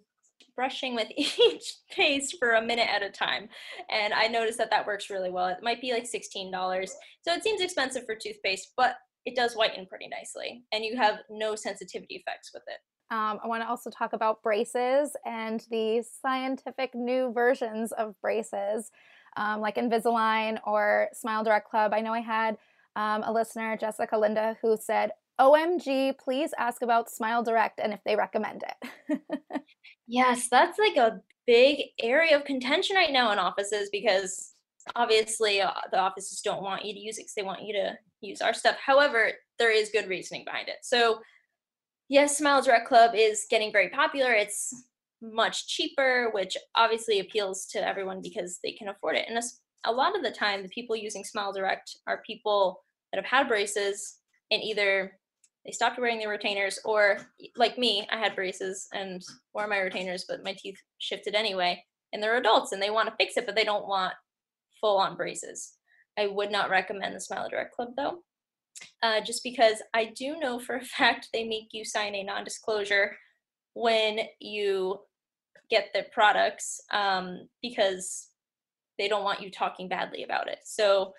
brushing 0.58 0.96
with 0.96 1.08
each 1.18 1.76
paste 1.90 2.36
for 2.38 2.56
a 2.56 2.62
minute 2.62 2.90
at 2.92 3.04
a 3.04 3.10
time. 3.10 3.48
And 3.90 4.14
I 4.14 4.28
noticed 4.28 4.58
that 4.58 4.72
that 4.72 4.86
works 4.86 5.10
really 5.10 5.32
well. 5.32 5.48
It 5.48 5.60
might 5.62 5.80
be 5.80 5.94
like 5.94 6.04
$16. 6.04 6.90
So 7.22 7.34
it 7.34 7.44
seems 7.44 7.62
expensive 7.62 8.06
for 8.06 8.16
toothpaste, 8.16 8.74
but 8.76 8.96
it 9.26 9.36
does 9.36 9.54
whiten 9.54 9.86
pretty 9.86 10.08
nicely. 10.10 10.64
And 10.74 10.84
you 10.84 10.98
have 10.98 11.20
no 11.30 11.56
sensitivity 11.56 12.16
effects 12.16 12.52
with 12.54 12.64
it. 12.68 12.80
Um, 13.10 13.40
I 13.44 13.48
want 13.48 13.64
to 13.64 13.70
also 13.70 13.90
talk 13.90 14.14
about 14.14 14.44
braces 14.44 15.16
and 15.26 15.66
the 15.70 16.04
scientific 16.22 16.94
new 16.94 17.32
versions 17.32 17.92
of 17.94 18.20
braces, 18.22 18.92
um, 19.38 19.62
like 19.62 19.76
Invisalign 19.76 20.60
or 20.66 21.08
Smile 21.14 21.44
Direct 21.44 21.70
Club. 21.70 21.94
I 21.94 22.02
know 22.02 22.14
I 22.14 22.20
had 22.20 22.58
um, 22.96 23.24
a 23.24 23.32
listener, 23.32 23.78
Jessica 23.78 24.18
Linda, 24.18 24.58
who 24.62 24.76
said, 24.76 25.12
OMG, 25.40 26.18
please 26.18 26.52
ask 26.58 26.82
about 26.82 27.10
Smile 27.10 27.44
Direct 27.44 27.80
and 27.80 27.94
if 27.94 28.00
they 28.04 28.16
recommend 28.16 28.64
it. 28.64 29.22
yes, 30.08 30.50
that's 30.50 30.80
like 30.80 30.98
a 30.98 31.22
big 31.46 31.82
area 32.02 32.36
of 32.36 32.44
contention 32.44 32.96
right 32.96 33.12
now 33.12 33.32
in 33.32 33.40
offices 33.40 33.90
because 33.92 34.54
obviously 34.96 35.62
uh, 35.62 35.72
the 35.92 36.00
offices 36.00 36.42
don't 36.42 36.64
want 36.64 36.86
you 36.86 36.94
to 36.94 37.00
use 37.00 37.18
it 37.18 37.22
because 37.22 37.36
they 37.36 37.44
want 37.44 37.64
you 37.64 37.74
to 37.74 37.98
use 38.22 38.42
our 38.42 38.54
stuff. 38.54 38.78
However, 38.84 39.32
there 39.60 39.72
is 39.72 39.90
good 39.92 40.08
reasoning 40.08 40.44
behind 40.44 40.70
it. 40.70 40.78
So, 40.82 41.20
yes, 42.10 42.38
Smile 42.38 42.62
Direct 42.62 42.88
Club 42.88 43.12
is 43.16 43.46
getting 43.50 43.72
very 43.72 43.90
popular. 43.90 44.34
It's 44.34 44.74
much 45.22 45.68
cheaper, 45.68 46.30
which 46.34 46.56
obviously 46.76 47.20
appeals 47.20 47.66
to 47.68 47.86
everyone 47.86 48.22
because 48.22 48.60
they 48.64 48.72
can 48.72 48.90
afford 48.90 49.16
it. 49.16 49.26
And 49.28 49.40
a 49.86 49.92
lot 49.92 50.16
of 50.16 50.24
the 50.24 50.32
time, 50.32 50.64
the 50.64 50.70
people 50.70 50.96
using 50.96 51.24
Smile 51.24 51.54
Direct 51.54 51.98
are 52.08 52.24
people 52.26 52.84
that 53.12 53.24
have 53.24 53.40
had 53.40 53.48
braces 53.48 54.18
and 54.52 54.62
either 54.62 55.20
they 55.66 55.72
stopped 55.72 56.00
wearing 56.00 56.20
their 56.20 56.30
retainers 56.30 56.80
or 56.86 57.20
like 57.56 57.78
me 57.78 58.08
i 58.12 58.18
had 58.18 58.36
braces 58.36 58.88
and 58.94 59.22
wore 59.54 59.68
my 59.68 59.80
retainers 59.80 60.26
but 60.28 60.44
my 60.44 60.56
teeth 60.58 60.78
shifted 61.00 61.36
anyway 61.36 61.82
and 62.14 62.22
they're 62.22 62.38
adults 62.38 62.72
and 62.72 62.82
they 62.82 62.90
want 62.90 63.08
to 63.08 63.16
fix 63.18 63.38
it 63.38 63.46
but 63.46 63.56
they 63.56 63.64
don't 63.64 63.88
want 63.88 64.14
full 64.80 64.98
on 64.98 65.16
braces 65.16 65.74
i 66.18 66.28
would 66.28 66.52
not 66.52 66.70
recommend 66.70 67.16
the 67.16 67.20
smile 67.20 67.50
direct 67.50 67.76
club 67.76 67.90
though 67.98 68.20
uh, 69.04 69.22
just 69.22 69.44
because 69.44 69.82
i 69.94 70.06
do 70.06 70.38
know 70.40 70.60
for 70.60 70.76
a 70.76 70.86
fact 70.98 71.30
they 71.34 71.44
make 71.44 71.70
you 71.72 71.84
sign 71.84 72.16
a 72.16 72.24
non-disclosure 72.24 73.16
when 73.74 74.20
you 74.40 75.00
get 75.70 75.90
the 75.94 76.06
products 76.12 76.82
um, 76.92 77.48
because 77.62 78.30
they 78.98 79.08
don't 79.08 79.24
want 79.24 79.42
you 79.42 79.52
talking 79.52 79.88
badly 79.88 80.24
about 80.24 80.48
it. 80.48 80.60
So 80.64 81.14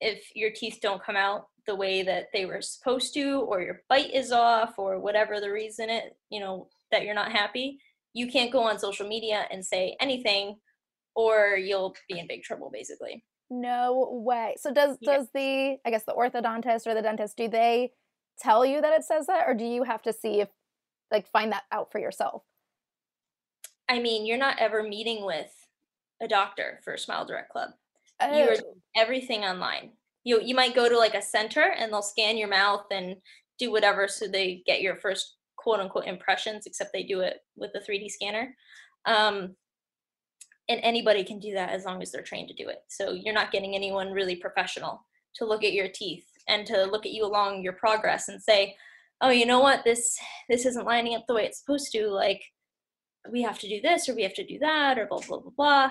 if 0.00 0.24
your 0.34 0.50
teeth 0.54 0.78
don't 0.80 1.02
come 1.02 1.16
out 1.16 1.46
the 1.66 1.74
way 1.74 2.02
that 2.02 2.28
they 2.32 2.46
were 2.46 2.62
supposed 2.62 3.12
to 3.14 3.40
or 3.40 3.60
your 3.60 3.82
bite 3.88 4.14
is 4.14 4.32
off 4.32 4.74
or 4.78 5.00
whatever 5.00 5.40
the 5.40 5.52
reason 5.52 5.90
it 5.90 6.16
you 6.30 6.40
know 6.40 6.68
that 6.90 7.04
you're 7.04 7.14
not 7.14 7.30
happy 7.30 7.78
you 8.14 8.28
can't 8.28 8.50
go 8.50 8.62
on 8.62 8.78
social 8.78 9.06
media 9.06 9.44
and 9.52 9.64
say 9.64 9.94
anything 10.00 10.56
or 11.14 11.58
you'll 11.58 11.94
be 12.08 12.18
in 12.18 12.26
big 12.26 12.42
trouble 12.42 12.70
basically 12.72 13.22
no 13.50 14.08
way. 14.24 14.54
So 14.58 14.72
does 14.72 14.96
yeah. 15.00 15.16
does 15.16 15.26
the 15.34 15.76
i 15.84 15.90
guess 15.90 16.04
the 16.04 16.14
orthodontist 16.14 16.86
or 16.86 16.94
the 16.94 17.02
dentist 17.02 17.36
do 17.36 17.48
they 17.48 17.92
tell 18.38 18.64
you 18.64 18.80
that 18.80 18.94
it 18.94 19.04
says 19.04 19.26
that 19.26 19.44
or 19.46 19.54
do 19.54 19.64
you 19.64 19.82
have 19.82 20.02
to 20.02 20.12
see 20.12 20.40
if 20.40 20.48
like 21.10 21.26
find 21.26 21.52
that 21.52 21.64
out 21.72 21.90
for 21.90 21.98
yourself? 21.98 22.42
I 23.88 23.98
mean 24.00 24.24
you're 24.24 24.38
not 24.38 24.58
ever 24.58 24.82
meeting 24.82 25.26
with 25.26 25.50
a 26.22 26.28
doctor 26.28 26.80
for 26.84 26.96
smile 26.96 27.24
direct 27.24 27.50
club. 27.50 27.70
Oh. 28.20 28.36
you're 28.36 28.56
everything 28.96 29.42
online. 29.42 29.90
You 30.24 30.40
you 30.40 30.54
might 30.54 30.74
go 30.74 30.88
to 30.88 30.96
like 30.96 31.14
a 31.14 31.22
center 31.22 31.74
and 31.76 31.92
they'll 31.92 32.02
scan 32.02 32.36
your 32.36 32.48
mouth 32.48 32.86
and 32.90 33.16
do 33.58 33.72
whatever 33.72 34.08
so 34.08 34.26
they 34.26 34.62
get 34.66 34.80
your 34.80 34.96
first 34.96 35.36
quote 35.56 35.80
unquote 35.80 36.06
impressions 36.06 36.66
except 36.66 36.92
they 36.92 37.02
do 37.02 37.20
it 37.20 37.38
with 37.56 37.72
the 37.72 37.80
3d 37.80 38.10
scanner. 38.10 38.54
Um, 39.06 39.56
and 40.70 40.80
anybody 40.82 41.22
can 41.22 41.38
do 41.38 41.52
that 41.52 41.70
as 41.70 41.84
long 41.84 42.00
as 42.00 42.10
they're 42.10 42.22
trained 42.22 42.48
to 42.48 42.54
do 42.54 42.68
it 42.68 42.82
so 42.88 43.12
you're 43.12 43.34
not 43.34 43.52
getting 43.52 43.74
anyone 43.74 44.12
really 44.12 44.36
professional 44.36 45.04
to 45.34 45.44
look 45.44 45.64
at 45.64 45.72
your 45.72 45.88
teeth 45.88 46.26
and 46.48 46.66
to 46.66 46.84
look 46.84 47.04
at 47.04 47.12
you 47.12 47.24
along 47.24 47.62
your 47.62 47.74
progress 47.74 48.28
and 48.28 48.42
say 48.42 48.74
oh 49.20 49.30
you 49.30 49.44
know 49.44 49.60
what 49.60 49.84
this 49.84 50.18
this 50.48 50.64
isn't 50.64 50.86
lining 50.86 51.14
up 51.14 51.24
the 51.26 51.34
way 51.34 51.44
it's 51.44 51.60
supposed 51.60 51.92
to 51.92 52.08
like 52.08 52.42
we 53.30 53.42
have 53.42 53.58
to 53.58 53.68
do 53.68 53.80
this 53.82 54.08
or 54.08 54.14
we 54.14 54.22
have 54.22 54.34
to 54.34 54.46
do 54.46 54.58
that 54.58 54.98
or 54.98 55.06
blah 55.06 55.20
blah 55.28 55.38
blah 55.38 55.52
blah 55.56 55.90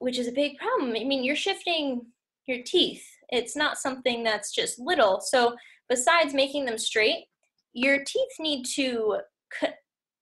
which 0.00 0.18
is 0.18 0.28
a 0.28 0.32
big 0.32 0.58
problem 0.58 0.90
i 0.90 1.04
mean 1.04 1.24
you're 1.24 1.34
shifting 1.34 2.02
your 2.46 2.62
teeth 2.64 3.06
it's 3.32 3.56
not 3.56 3.78
something 3.78 4.22
that's 4.22 4.52
just 4.52 4.78
little. 4.78 5.20
So 5.20 5.56
besides 5.88 6.34
making 6.34 6.66
them 6.66 6.78
straight, 6.78 7.24
your 7.72 8.04
teeth 8.04 8.30
need 8.38 8.64
to 8.74 9.20
co- 9.58 9.72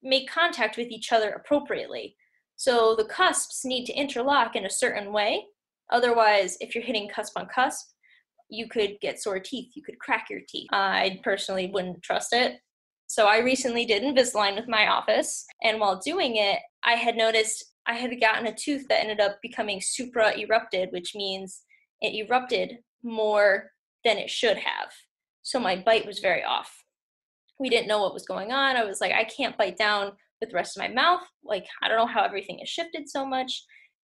make 0.01 0.31
contact 0.31 0.77
with 0.77 0.87
each 0.87 1.11
other 1.11 1.31
appropriately. 1.31 2.15
So 2.61 2.95
the 2.95 3.05
cusps 3.05 3.65
need 3.65 3.85
to 3.85 3.93
interlock 3.93 4.55
in 4.55 4.67
a 4.67 4.69
certain 4.69 5.11
way. 5.11 5.47
Otherwise, 5.91 6.57
if 6.61 6.75
you're 6.75 6.83
hitting 6.83 7.09
cusp 7.09 7.35
on 7.35 7.47
cusp, 7.47 7.87
you 8.49 8.69
could 8.69 8.97
get 9.01 9.19
sore 9.19 9.39
teeth. 9.39 9.71
You 9.73 9.81
could 9.81 9.97
crack 9.97 10.27
your 10.29 10.41
teeth. 10.47 10.67
I 10.71 11.19
personally 11.23 11.71
wouldn't 11.73 12.03
trust 12.03 12.33
it. 12.33 12.59
So 13.07 13.25
I 13.25 13.39
recently 13.39 13.83
did 13.87 14.03
Invisalign 14.03 14.55
with 14.55 14.67
my 14.67 14.89
office, 14.89 15.43
and 15.63 15.79
while 15.79 15.99
doing 16.05 16.35
it, 16.35 16.59
I 16.83 16.93
had 16.93 17.15
noticed 17.15 17.65
I 17.87 17.95
had 17.95 18.21
gotten 18.21 18.45
a 18.45 18.53
tooth 18.53 18.87
that 18.89 18.99
ended 18.99 19.19
up 19.19 19.39
becoming 19.41 19.81
supra 19.81 20.37
erupted, 20.37 20.89
which 20.91 21.15
means 21.15 21.63
it 21.99 22.13
erupted 22.13 22.77
more 23.01 23.71
than 24.05 24.19
it 24.19 24.29
should 24.29 24.57
have. 24.57 24.91
So 25.41 25.59
my 25.59 25.77
bite 25.77 26.05
was 26.05 26.19
very 26.19 26.43
off. 26.43 26.71
we 27.57 27.69
didn't 27.69 27.87
know 27.87 28.03
what 28.03 28.13
was 28.13 28.27
going 28.27 28.51
on. 28.51 28.75
I 28.75 28.83
was 28.83 29.01
like, 29.01 29.13
I 29.13 29.23
can't 29.23 29.57
bite 29.57 29.77
down 29.77 30.11
with 30.41 30.49
the 30.49 30.55
rest 30.55 30.75
of 30.75 30.81
my 30.81 30.89
mouth. 30.89 31.21
Like, 31.45 31.65
I 31.81 31.87
don't 31.87 31.97
know 31.97 32.05
how 32.07 32.23
everything 32.23 32.59
has 32.59 32.67
shifted 32.67 33.07
so 33.07 33.25
much. 33.25 33.63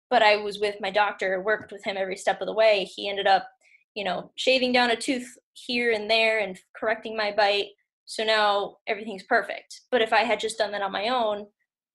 But 0.09 0.21
I 0.21 0.37
was 0.37 0.59
with 0.59 0.75
my 0.79 0.89
doctor, 0.89 1.41
worked 1.41 1.73
with 1.73 1.83
him 1.83 1.97
every 1.97 2.15
step 2.15 2.39
of 2.39 2.47
the 2.47 2.53
way. 2.53 2.85
He 2.95 3.09
ended 3.09 3.27
up, 3.27 3.45
you 3.93 4.05
know, 4.05 4.31
shaving 4.35 4.71
down 4.71 4.91
a 4.91 4.95
tooth 4.95 5.27
here 5.51 5.91
and 5.91 6.09
there 6.09 6.39
and 6.39 6.57
correcting 6.79 7.17
my 7.17 7.33
bite. 7.35 7.67
So 8.05 8.23
now 8.23 8.77
everything's 8.87 9.23
perfect. 9.23 9.81
But 9.91 10.01
if 10.01 10.13
I 10.13 10.23
had 10.23 10.39
just 10.39 10.57
done 10.57 10.71
that 10.71 10.81
on 10.81 10.93
my 10.93 11.09
own, 11.09 11.47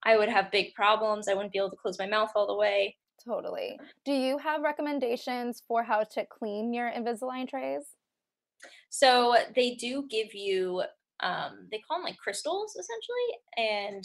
I 0.02 0.18
would 0.18 0.28
have 0.28 0.50
big 0.50 0.74
problems. 0.74 1.26
I 1.26 1.33
wouldn't 1.33 1.52
be 1.52 1.59
able 1.59 1.70
to 1.70 1.76
close 1.76 1.98
my 1.98 2.07
mouth 2.07 2.33
all 2.35 2.46
the 2.46 2.55
way. 2.55 2.96
Totally. 3.24 3.78
Do 4.05 4.12
you 4.12 4.37
have 4.37 4.61
recommendations 4.61 5.62
for 5.66 5.83
how 5.83 6.02
to 6.12 6.26
clean 6.26 6.74
your 6.74 6.90
Invisalign 6.90 7.48
trays? 7.48 7.85
So 8.90 9.37
they 9.55 9.74
do 9.76 10.07
give 10.11 10.35
you, 10.35 10.83
um, 11.20 11.68
they 11.70 11.78
call 11.78 11.98
them 11.98 12.05
like 12.05 12.18
crystals 12.18 12.76
essentially, 12.76 13.38
and 13.57 14.05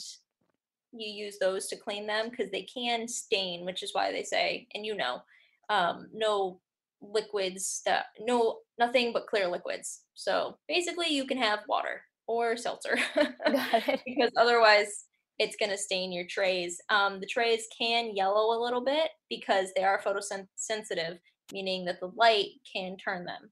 you 0.91 1.25
use 1.25 1.37
those 1.39 1.67
to 1.67 1.75
clean 1.75 2.07
them 2.07 2.29
because 2.29 2.51
they 2.51 2.63
can 2.63 3.07
stain, 3.07 3.65
which 3.65 3.83
is 3.83 3.93
why 3.93 4.11
they 4.11 4.23
say, 4.23 4.67
and 4.73 4.85
you 4.85 4.95
know, 4.95 5.21
um, 5.69 6.07
no 6.13 6.59
liquids 7.01 7.81
that 7.85 8.07
no 8.19 8.59
nothing 8.79 9.13
but 9.13 9.27
clear 9.27 9.47
liquids. 9.47 10.01
So 10.13 10.57
basically, 10.67 11.07
you 11.07 11.25
can 11.25 11.37
have 11.37 11.59
water 11.67 12.01
or 12.27 12.57
seltzer 12.57 12.97
because 13.45 14.31
otherwise 14.35 15.05
it's 15.39 15.55
going 15.55 15.69
to 15.69 15.77
stain 15.77 16.11
your 16.11 16.25
trays. 16.25 16.81
Um, 16.89 17.19
the 17.19 17.27
trays 17.27 17.67
can 17.77 18.15
yellow 18.15 18.57
a 18.57 18.63
little 18.63 18.83
bit 18.83 19.09
because 19.29 19.69
they 19.75 19.83
are 19.83 20.01
photosensitive, 20.01 21.19
meaning 21.53 21.85
that 21.85 21.99
the 21.99 22.11
light 22.15 22.47
can 22.71 22.97
turn 22.97 23.23
them. 23.23 23.51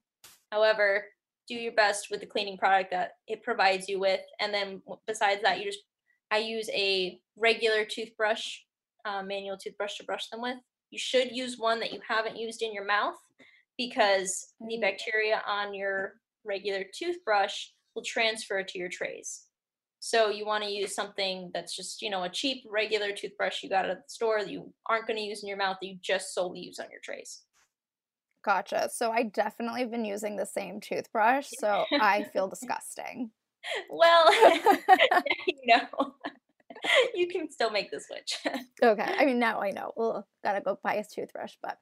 However, 0.50 1.04
do 1.48 1.54
your 1.54 1.72
best 1.72 2.08
with 2.10 2.20
the 2.20 2.26
cleaning 2.26 2.58
product 2.58 2.90
that 2.90 3.12
it 3.28 3.42
provides 3.42 3.88
you 3.88 4.00
with, 4.00 4.20
and 4.40 4.52
then 4.52 4.82
besides 5.06 5.42
that, 5.42 5.58
you 5.58 5.64
just 5.64 5.84
I 6.30 6.38
use 6.38 6.68
a 6.70 7.20
regular 7.36 7.84
toothbrush, 7.84 8.58
uh, 9.04 9.22
manual 9.22 9.56
toothbrush 9.56 9.96
to 9.98 10.04
brush 10.04 10.28
them 10.28 10.42
with. 10.42 10.56
You 10.90 10.98
should 10.98 11.30
use 11.32 11.58
one 11.58 11.80
that 11.80 11.92
you 11.92 12.00
haven't 12.06 12.36
used 12.36 12.62
in 12.62 12.72
your 12.72 12.84
mouth 12.84 13.16
because 13.76 14.52
the 14.60 14.76
mm. 14.76 14.80
bacteria 14.80 15.42
on 15.46 15.74
your 15.74 16.14
regular 16.44 16.84
toothbrush 16.96 17.66
will 17.94 18.02
transfer 18.02 18.62
to 18.62 18.78
your 18.78 18.88
trays. 18.88 19.46
So 19.98 20.28
you 20.28 20.46
want 20.46 20.62
to 20.62 20.70
use 20.70 20.94
something 20.94 21.50
that's 21.52 21.74
just, 21.74 22.02
you 22.02 22.10
know, 22.10 22.24
a 22.24 22.28
cheap 22.28 22.64
regular 22.70 23.12
toothbrush 23.12 23.62
you 23.62 23.68
got 23.68 23.88
at 23.88 23.96
the 23.96 24.08
store 24.08 24.40
that 24.40 24.50
you 24.50 24.72
aren't 24.88 25.06
going 25.06 25.16
to 25.16 25.22
use 25.22 25.42
in 25.42 25.48
your 25.48 25.58
mouth 25.58 25.78
that 25.80 25.88
you 25.88 25.98
just 26.00 26.34
solely 26.34 26.60
use 26.60 26.78
on 26.78 26.86
your 26.90 27.00
trays. 27.02 27.42
Gotcha. 28.44 28.88
So 28.92 29.10
I 29.10 29.24
definitely 29.24 29.80
have 29.80 29.90
been 29.90 30.04
using 30.04 30.36
the 30.36 30.46
same 30.46 30.80
toothbrush, 30.80 31.48
so 31.58 31.84
I 31.92 32.24
feel 32.32 32.46
disgusting. 32.56 33.30
Well, 33.90 34.26
you 35.46 35.66
know, 35.66 36.14
you 37.14 37.28
can 37.28 37.50
still 37.50 37.70
make 37.70 37.90
the 37.90 38.00
switch. 38.00 38.38
okay. 38.82 39.14
I 39.18 39.24
mean, 39.24 39.38
now 39.38 39.60
I 39.60 39.70
know. 39.70 39.92
Well, 39.96 40.26
gotta 40.44 40.60
go 40.60 40.78
buy 40.82 40.94
a 40.94 41.04
toothbrush, 41.04 41.54
but 41.62 41.78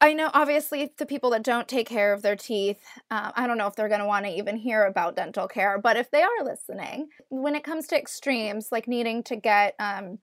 I 0.00 0.12
know, 0.12 0.30
obviously, 0.34 0.92
the 0.98 1.06
people 1.06 1.30
that 1.30 1.42
don't 1.42 1.66
take 1.66 1.88
care 1.88 2.12
of 2.12 2.20
their 2.20 2.36
teeth, 2.36 2.82
uh, 3.10 3.32
I 3.34 3.46
don't 3.46 3.56
know 3.56 3.66
if 3.66 3.76
they're 3.76 3.88
going 3.88 4.00
to 4.00 4.06
want 4.06 4.26
to 4.26 4.32
even 4.32 4.56
hear 4.56 4.84
about 4.84 5.16
dental 5.16 5.48
care, 5.48 5.78
but 5.78 5.96
if 5.96 6.10
they 6.10 6.22
are 6.22 6.44
listening, 6.44 7.08
when 7.30 7.54
it 7.54 7.64
comes 7.64 7.86
to 7.88 7.96
extremes, 7.98 8.68
like 8.70 8.86
needing 8.86 9.22
to 9.24 9.36
get, 9.36 9.74
um, 9.78 10.18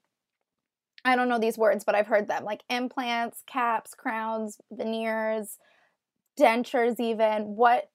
I 1.03 1.15
don't 1.15 1.27
know 1.27 1.39
these 1.39 1.57
words, 1.57 1.83
but 1.83 1.95
I've 1.95 2.07
heard 2.07 2.27
them, 2.27 2.43
like 2.43 2.63
implants, 2.69 3.41
caps, 3.47 3.95
crowns, 3.95 4.59
veneers, 4.71 5.57
dentures, 6.39 6.99
even. 6.99 7.55
What 7.55 7.89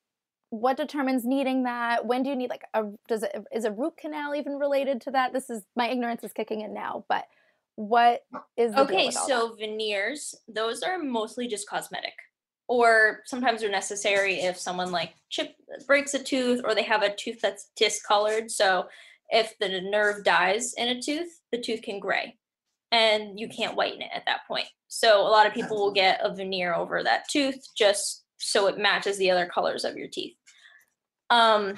what 0.50 0.76
determines 0.76 1.24
needing 1.24 1.64
that? 1.64 2.06
When 2.06 2.22
do 2.22 2.30
you 2.30 2.36
need 2.36 2.50
like 2.50 2.64
a 2.74 2.84
does 3.08 3.22
it 3.22 3.44
is 3.52 3.64
a 3.64 3.72
root 3.72 3.96
canal 3.96 4.34
even 4.34 4.54
related 4.54 5.00
to 5.02 5.10
that? 5.12 5.32
This 5.32 5.50
is 5.50 5.62
my 5.76 5.88
ignorance 5.88 6.24
is 6.24 6.32
kicking 6.32 6.62
in 6.62 6.74
now 6.74 7.04
but 7.08 7.24
what 7.76 8.22
is 8.56 8.74
okay 8.74 9.08
so 9.08 9.50
that? 9.50 9.58
veneers 9.60 10.34
those 10.48 10.82
are 10.82 10.98
mostly 10.98 11.46
just 11.46 11.68
cosmetic 11.68 12.14
or 12.66 13.20
sometimes 13.24 13.60
they're 13.60 13.70
necessary 13.70 14.40
if 14.40 14.58
someone 14.58 14.90
like 14.90 15.14
chip 15.28 15.54
breaks 15.86 16.12
a 16.14 16.18
tooth 16.18 16.60
or 16.64 16.74
they 16.74 16.82
have 16.82 17.04
a 17.04 17.14
tooth 17.14 17.40
that's 17.40 17.70
discolored 17.76 18.50
so 18.50 18.88
if 19.30 19.56
the 19.60 19.80
nerve 19.80 20.24
dies 20.24 20.74
in 20.76 20.88
a 20.88 21.00
tooth 21.00 21.40
the 21.52 21.60
tooth 21.60 21.80
can 21.82 22.00
gray 22.00 22.36
and 22.90 23.38
you 23.38 23.48
can't 23.48 23.76
whiten 23.76 24.02
it 24.02 24.10
at 24.14 24.24
that 24.26 24.46
point. 24.46 24.66
So 24.88 25.20
a 25.20 25.28
lot 25.28 25.46
of 25.46 25.52
people 25.52 25.76
will 25.76 25.92
get 25.92 26.20
a 26.22 26.34
veneer 26.34 26.74
over 26.74 27.02
that 27.02 27.28
tooth 27.28 27.66
just 27.76 28.24
so 28.38 28.66
it 28.66 28.78
matches 28.78 29.18
the 29.18 29.30
other 29.30 29.46
colors 29.46 29.84
of 29.84 29.96
your 29.96 30.08
teeth. 30.08 30.36
Um 31.30 31.74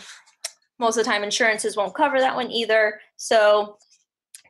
most 0.78 0.96
of 0.96 1.04
the 1.04 1.10
time 1.10 1.22
insurances 1.22 1.76
won't 1.76 1.94
cover 1.94 2.18
that 2.18 2.34
one 2.36 2.50
either. 2.50 3.00
So 3.16 3.76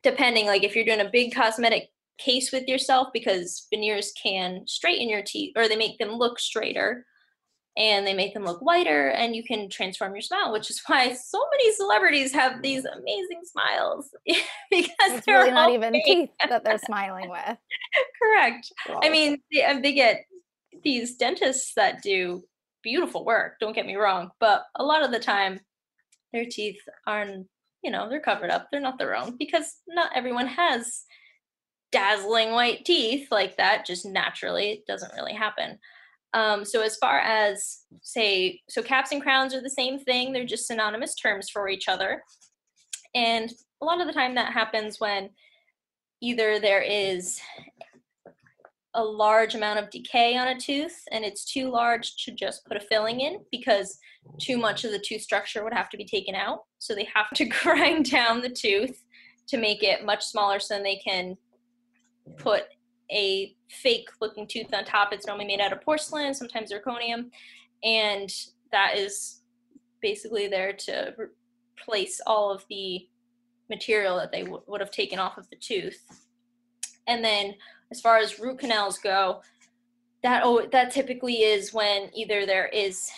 depending 0.02 0.46
like 0.46 0.64
if 0.64 0.74
you're 0.74 0.84
doing 0.84 1.00
a 1.00 1.10
big 1.10 1.34
cosmetic 1.34 1.90
case 2.18 2.52
with 2.52 2.68
yourself 2.68 3.08
because 3.12 3.66
veneers 3.70 4.12
can 4.22 4.62
straighten 4.66 5.08
your 5.08 5.22
teeth 5.22 5.52
or 5.56 5.68
they 5.68 5.76
make 5.76 5.98
them 5.98 6.12
look 6.12 6.38
straighter 6.38 7.06
and 7.76 8.06
they 8.06 8.12
make 8.12 8.34
them 8.34 8.44
look 8.44 8.60
whiter 8.60 9.08
and 9.08 9.34
you 9.34 9.42
can 9.42 9.68
transform 9.70 10.12
your 10.12 10.20
smile 10.20 10.52
which 10.52 10.70
is 10.70 10.82
why 10.86 11.12
so 11.12 11.42
many 11.52 11.72
celebrities 11.72 12.32
have 12.32 12.62
these 12.62 12.84
amazing 12.84 13.40
smiles 13.44 14.10
because 14.70 14.90
it's 15.00 15.26
they're 15.26 15.38
really 15.38 15.50
not 15.50 15.70
even 15.70 15.92
teeth 16.04 16.30
that 16.48 16.62
they're 16.64 16.78
smiling 16.84 17.30
with. 17.30 17.56
Correct. 18.22 18.72
I 19.02 19.08
mean 19.08 19.40
they, 19.52 19.64
um, 19.64 19.82
they 19.82 19.92
get 19.92 20.24
these 20.82 21.16
dentists 21.16 21.72
that 21.74 22.02
do 22.02 22.42
beautiful 22.82 23.24
work 23.24 23.54
don't 23.60 23.74
get 23.74 23.86
me 23.86 23.96
wrong 23.96 24.30
but 24.40 24.64
a 24.76 24.82
lot 24.82 25.02
of 25.02 25.10
the 25.10 25.18
time 25.18 25.60
their 26.32 26.46
teeth 26.46 26.78
aren't 27.06 27.46
you 27.82 27.90
know, 27.90 28.08
they're 28.08 28.20
covered 28.20 28.50
up. 28.50 28.68
They're 28.70 28.80
not 28.80 28.98
their 28.98 29.16
own 29.16 29.36
because 29.38 29.78
not 29.88 30.10
everyone 30.14 30.46
has 30.46 31.04
dazzling 31.92 32.52
white 32.52 32.84
teeth 32.84 33.28
like 33.30 33.56
that 33.56 33.86
just 33.86 34.06
naturally. 34.06 34.70
It 34.70 34.86
doesn't 34.86 35.14
really 35.14 35.34
happen. 35.34 35.78
Um, 36.32 36.64
so 36.64 36.80
as 36.82 36.96
far 36.96 37.18
as 37.18 37.80
say, 38.02 38.60
so 38.68 38.82
caps 38.82 39.10
and 39.10 39.22
crowns 39.22 39.54
are 39.54 39.62
the 39.62 39.70
same 39.70 39.98
thing. 39.98 40.32
They're 40.32 40.44
just 40.44 40.66
synonymous 40.66 41.14
terms 41.14 41.50
for 41.50 41.68
each 41.68 41.88
other. 41.88 42.22
And 43.14 43.52
a 43.82 43.84
lot 43.84 44.00
of 44.00 44.06
the 44.06 44.12
time 44.12 44.34
that 44.36 44.52
happens 44.52 45.00
when 45.00 45.30
either 46.20 46.60
there 46.60 46.82
is 46.82 47.40
a 48.94 49.02
large 49.02 49.54
amount 49.54 49.78
of 49.78 49.90
decay 49.90 50.36
on 50.36 50.48
a 50.48 50.58
tooth 50.58 51.02
and 51.12 51.24
it's 51.24 51.44
too 51.44 51.70
large 51.70 52.16
to 52.24 52.32
just 52.32 52.64
put 52.66 52.76
a 52.76 52.80
filling 52.80 53.20
in 53.20 53.38
because 53.52 53.98
too 54.40 54.56
much 54.56 54.84
of 54.84 54.90
the 54.90 54.98
tooth 54.98 55.22
structure 55.22 55.62
would 55.62 55.72
have 55.72 55.88
to 55.90 55.96
be 55.96 56.04
taken 56.04 56.34
out. 56.34 56.64
So 56.78 56.94
they 56.94 57.08
have 57.14 57.30
to 57.34 57.44
grind 57.62 58.10
down 58.10 58.40
the 58.40 58.50
tooth 58.50 59.02
to 59.48 59.58
make 59.58 59.82
it 59.82 60.04
much 60.04 60.24
smaller 60.24 60.58
so 60.58 60.74
then 60.74 60.82
they 60.82 60.96
can 60.96 61.36
put 62.38 62.64
a 63.12 63.54
fake 63.68 64.08
looking 64.20 64.46
tooth 64.46 64.72
on 64.72 64.84
top. 64.84 65.12
It's 65.12 65.26
normally 65.26 65.46
made 65.46 65.60
out 65.60 65.72
of 65.72 65.82
porcelain, 65.82 66.34
sometimes 66.34 66.72
zirconium, 66.72 67.30
and 67.82 68.30
that 68.72 68.96
is 68.96 69.40
basically 70.00 70.48
there 70.48 70.72
to 70.72 71.14
replace 71.78 72.20
all 72.26 72.52
of 72.52 72.64
the 72.70 73.06
material 73.68 74.16
that 74.16 74.32
they 74.32 74.42
w- 74.42 74.62
would 74.66 74.80
have 74.80 74.90
taken 74.90 75.18
off 75.18 75.38
of 75.38 75.48
the 75.50 75.56
tooth. 75.56 76.04
And 77.06 77.24
then 77.24 77.54
as 77.90 78.00
far 78.00 78.18
as 78.18 78.38
root 78.38 78.58
canals 78.58 78.98
go, 78.98 79.40
that 80.22 80.42
oh 80.44 80.66
that 80.72 80.92
typically 80.92 81.42
is 81.42 81.72
when 81.72 82.10
either 82.14 82.44
there 82.46 82.68
is 82.68 83.10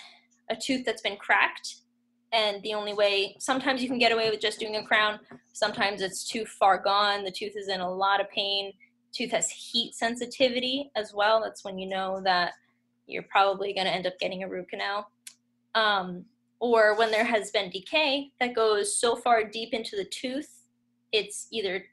a 0.50 0.56
tooth 0.56 0.84
that's 0.84 1.02
been 1.02 1.16
cracked 1.16 1.76
and 2.32 2.62
the 2.62 2.74
only 2.74 2.94
way 2.94 3.34
sometimes 3.38 3.82
you 3.82 3.88
can 3.88 3.98
get 3.98 4.12
away 4.12 4.30
with 4.30 4.40
just 4.40 4.60
doing 4.60 4.76
a 4.76 4.84
crown 4.84 5.18
sometimes 5.52 6.00
it's 6.00 6.24
too 6.24 6.44
far 6.44 6.80
gone 6.80 7.24
the 7.24 7.30
tooth 7.30 7.56
is 7.56 7.68
in 7.68 7.80
a 7.80 7.90
lot 7.90 8.20
of 8.20 8.30
pain 8.30 8.72
tooth 9.12 9.30
has 9.32 9.50
heat 9.50 9.94
sensitivity 9.94 10.90
as 10.94 11.12
well 11.12 11.42
that's 11.42 11.64
when 11.64 11.76
you 11.76 11.88
know 11.88 12.20
that 12.22 12.52
you're 13.06 13.24
probably 13.24 13.74
going 13.74 13.86
to 13.86 13.92
end 13.92 14.06
up 14.06 14.18
getting 14.18 14.42
a 14.42 14.48
root 14.48 14.68
canal. 14.68 15.10
Um, 15.74 16.24
or 16.60 16.96
when 16.96 17.10
there 17.10 17.24
has 17.24 17.50
been 17.50 17.70
decay 17.70 18.30
that 18.38 18.54
goes 18.54 18.96
so 18.96 19.16
far 19.16 19.42
deep 19.42 19.72
into 19.72 19.96
the 19.96 20.04
tooth 20.04 20.48
it's 21.10 21.48
either 21.50 21.84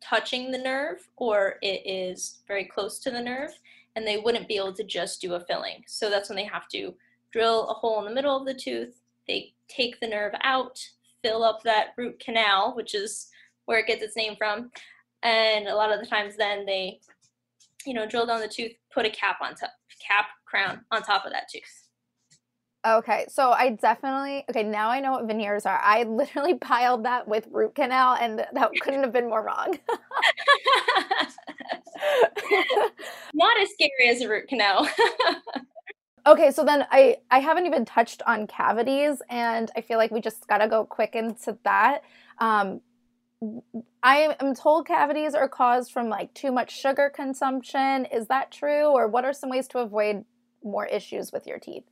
touching 0.00 0.50
the 0.50 0.58
nerve 0.58 1.08
or 1.16 1.56
it 1.62 1.82
is 1.84 2.38
very 2.46 2.64
close 2.64 2.98
to 2.98 3.10
the 3.10 3.20
nerve 3.20 3.50
and 3.96 4.06
they 4.06 4.18
wouldn't 4.18 4.48
be 4.48 4.56
able 4.56 4.72
to 4.72 4.84
just 4.84 5.20
do 5.20 5.34
a 5.34 5.40
filling 5.40 5.82
so 5.86 6.08
that's 6.08 6.28
when 6.28 6.36
they 6.36 6.44
have 6.44 6.68
to 6.68 6.94
drill 7.32 7.68
a 7.68 7.74
hole 7.74 7.98
in 8.00 8.04
the 8.06 8.14
middle 8.14 8.36
of 8.36 8.46
the 8.46 8.54
tooth. 8.54 9.00
They 9.26 9.52
take 9.68 10.00
the 10.00 10.08
nerve 10.08 10.32
out, 10.42 10.80
fill 11.22 11.44
up 11.44 11.62
that 11.64 11.88
root 11.96 12.18
canal, 12.20 12.74
which 12.74 12.94
is 12.94 13.28
where 13.66 13.78
it 13.78 13.86
gets 13.86 14.02
its 14.02 14.16
name 14.16 14.36
from. 14.36 14.70
And 15.22 15.66
a 15.66 15.74
lot 15.74 15.92
of 15.92 16.00
the 16.00 16.06
times, 16.06 16.36
then 16.36 16.64
they, 16.64 17.00
you 17.84 17.92
know, 17.92 18.06
drill 18.06 18.26
down 18.26 18.40
the 18.40 18.48
tooth, 18.48 18.72
put 18.92 19.06
a 19.06 19.10
cap 19.10 19.38
on 19.42 19.54
top, 19.54 19.72
cap 20.04 20.26
crown 20.46 20.80
on 20.90 21.02
top 21.02 21.26
of 21.26 21.32
that 21.32 21.48
tooth. 21.52 21.87
Okay, 22.86 23.26
so 23.28 23.50
I 23.50 23.70
definitely 23.70 24.44
okay. 24.48 24.62
Now 24.62 24.88
I 24.90 25.00
know 25.00 25.12
what 25.12 25.26
veneers 25.26 25.66
are. 25.66 25.80
I 25.82 26.04
literally 26.04 26.54
piled 26.60 27.04
that 27.04 27.26
with 27.26 27.48
root 27.50 27.74
canal, 27.74 28.16
and 28.20 28.38
that 28.38 28.70
couldn't 28.80 29.02
have 29.02 29.12
been 29.12 29.28
more 29.28 29.42
wrong. 29.42 29.78
Not 33.34 33.60
as 33.60 33.68
scary 33.72 34.08
as 34.08 34.20
a 34.22 34.28
root 34.28 34.48
canal. 34.48 34.88
Okay, 36.26 36.50
so 36.50 36.62
then 36.64 36.84
I 36.90 37.16
I 37.30 37.38
haven't 37.38 37.64
even 37.66 37.86
touched 37.86 38.22
on 38.26 38.46
cavities, 38.46 39.22
and 39.30 39.70
I 39.76 39.80
feel 39.80 39.96
like 39.96 40.10
we 40.10 40.20
just 40.20 40.46
gotta 40.46 40.68
go 40.68 40.84
quick 40.84 41.14
into 41.14 41.56
that. 41.64 42.02
Um, 42.38 42.82
I 44.02 44.34
am 44.40 44.54
told 44.54 44.86
cavities 44.86 45.34
are 45.34 45.48
caused 45.48 45.92
from 45.92 46.08
like 46.08 46.32
too 46.34 46.52
much 46.52 46.76
sugar 46.78 47.10
consumption. 47.14 48.06
Is 48.06 48.26
that 48.28 48.50
true, 48.50 48.86
or 48.86 49.08
what 49.08 49.24
are 49.24 49.32
some 49.32 49.50
ways 49.50 49.68
to 49.68 49.78
avoid 49.78 50.24
more 50.62 50.86
issues 50.86 51.32
with 51.32 51.46
your 51.46 51.58
teeth? 51.58 51.84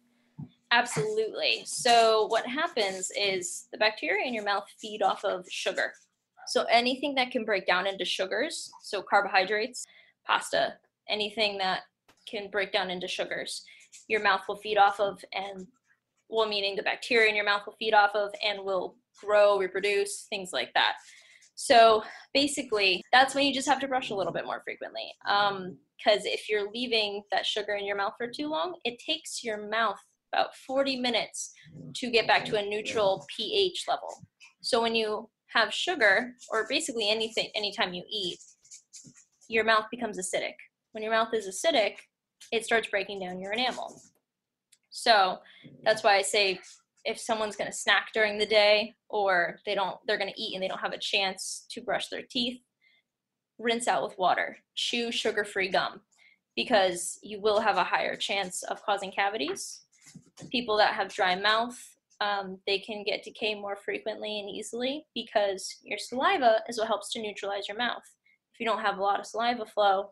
Absolutely. 0.77 1.63
So 1.65 2.27
what 2.27 2.47
happens 2.47 3.11
is 3.19 3.67
the 3.73 3.79
bacteria 3.79 4.27
in 4.27 4.35
your 4.35 4.45
mouth 4.45 4.67
feed 4.79 5.01
off 5.01 5.25
of 5.25 5.47
sugar. 5.49 5.95
So 6.49 6.65
anything 6.65 7.15
that 7.15 7.31
can 7.31 7.47
break 7.47 7.67
down 7.67 7.87
into 7.87 8.05
sugars, 8.05 8.71
so 8.83 9.01
carbohydrates, 9.01 9.87
pasta, 10.27 10.75
anything 11.09 11.57
that 11.59 11.81
can 12.29 12.51
break 12.51 12.73
down 12.73 12.91
into 12.91 13.09
sugars, 13.09 13.65
your 14.07 14.23
mouth 14.23 14.43
will 14.47 14.57
feed 14.57 14.77
off 14.77 15.01
of 15.01 15.25
and 15.33 15.67
well 16.29 16.47
meaning 16.47 16.77
the 16.77 16.83
bacteria 16.83 17.31
in 17.31 17.37
your 17.37 17.47
mouth 17.47 17.63
will 17.65 17.77
feed 17.79 17.95
off 17.95 18.15
of 18.15 18.31
and 18.47 18.63
will 18.63 18.97
grow, 19.25 19.59
reproduce, 19.59 20.27
things 20.29 20.51
like 20.53 20.75
that. 20.75 20.97
So 21.55 22.05
basically, 22.35 23.03
that's 23.13 23.35
when 23.35 23.47
you 23.47 23.55
just 23.55 23.69
have 23.69 23.81
to 23.81 23.89
brush 23.89 24.11
a 24.11 24.15
little 24.15 24.33
bit 24.33 24.45
more 24.45 24.61
frequently. 24.63 25.11
Because 25.25 25.57
um, 25.57 25.79
if 26.27 26.51
you're 26.51 26.71
leaving 26.71 27.23
that 27.33 27.47
sugar 27.47 27.77
in 27.77 27.87
your 27.87 27.97
mouth 27.97 28.13
for 28.19 28.29
too 28.29 28.49
long, 28.49 28.75
it 28.85 28.99
takes 28.99 29.43
your 29.43 29.67
mouth 29.71 29.99
about 30.37 30.55
40 30.55 31.01
minutes 31.01 31.53
to 31.95 32.11
get 32.11 32.27
back 32.27 32.45
to 32.47 32.59
a 32.59 32.63
neutral 32.63 33.27
pH 33.35 33.85
level. 33.89 34.09
So 34.61 34.83
when 34.83 34.95
you 34.95 35.29
have 35.55 35.73
sugar, 35.73 36.35
or 36.51 36.67
basically 36.69 37.09
anything, 37.09 37.49
anytime 37.55 37.95
you 37.95 38.03
eat, 38.11 38.39
your 39.49 39.65
mouth 39.65 39.87
becomes 39.91 40.19
acidic. 40.19 40.55
When 40.93 41.03
your 41.03 41.13
mouth 41.13 41.33
is 41.33 41.47
acidic, 41.47 41.95
it 42.53 42.65
starts 42.65 42.89
breaking 42.89 43.21
down 43.21 43.41
your 43.41 43.53
enamel. 43.53 44.01
So 44.91 45.39
that's 45.85 46.03
why 46.03 46.17
I 46.17 46.23
say 46.23 46.59
if 47.05 47.19
someone's 47.19 47.57
going 47.57 47.71
to 47.71 47.77
snack 47.77 48.09
during 48.13 48.39
the 48.39 48.47
day 48.47 48.95
or 49.09 49.61
they 49.65 49.75
don't 49.75 49.97
they're 50.07 50.19
going 50.19 50.33
to 50.33 50.41
eat 50.41 50.55
and 50.55 50.63
they 50.63 50.69
don't 50.69 50.81
have 50.81 50.93
a 50.93 50.99
chance 50.99 51.67
to 51.71 51.81
brush 51.81 52.09
their 52.09 52.23
teeth, 52.29 52.61
rinse 53.59 53.89
out 53.89 54.03
with 54.03 54.19
water. 54.19 54.59
Chew 54.75 55.13
sugar-free 55.13 55.69
gum 55.69 56.01
because 56.57 57.19
you 57.23 57.41
will 57.41 57.61
have 57.61 57.77
a 57.77 57.85
higher 57.85 58.17
chance 58.17 58.63
of 58.65 58.83
causing 58.83 59.13
cavities. 59.13 59.86
People 60.51 60.77
that 60.77 60.95
have 60.95 61.13
dry 61.13 61.35
mouth, 61.35 61.77
um, 62.21 62.59
they 62.67 62.79
can 62.79 63.05
get 63.05 63.23
decay 63.23 63.55
more 63.55 63.77
frequently 63.77 64.41
and 64.41 64.49
easily 64.49 65.05
because 65.15 65.77
your 65.83 65.99
saliva 65.99 66.61
is 66.69 66.79
what 66.79 66.89
helps 66.89 67.13
to 67.13 67.21
neutralize 67.21 67.69
your 67.69 67.77
mouth. 67.77 68.03
If 68.55 68.61
you 68.61 68.67
don't 68.67 68.81
have 68.81 68.99
a 68.99 69.03
lot 69.03 69.21
of 69.21 69.27
saliva 69.27 69.67
flow, 69.67 70.11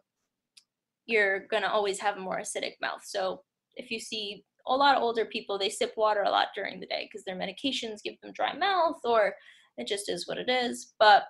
you're 1.07 1.46
to 1.50 1.70
always 1.70 1.98
have 2.00 2.16
a 2.16 2.20
more 2.20 2.40
acidic 2.40 2.74
mouth. 2.80 3.02
So 3.04 3.42
if 3.76 3.90
you 3.90 4.00
see 4.00 4.44
a 4.66 4.74
lot 4.74 4.96
of 4.96 5.02
older 5.02 5.24
people, 5.24 5.59
they 5.59 5.70
sip 5.70 5.92
water 5.96 6.22
a 6.22 6.30
lot 6.30 6.48
during 6.54 6.80
the 6.80 6.87
day 6.87 7.09
because 7.11 7.24
their 7.24 7.37
medications 7.37 8.02
give 8.02 8.20
them 8.22 8.33
dry 8.33 8.54
mouth 8.54 8.98
or 9.04 9.35
it 9.76 9.87
just 9.87 10.09
is 10.09 10.26
what 10.26 10.38
it 10.38 10.48
is. 10.48 10.94
But 10.98 11.24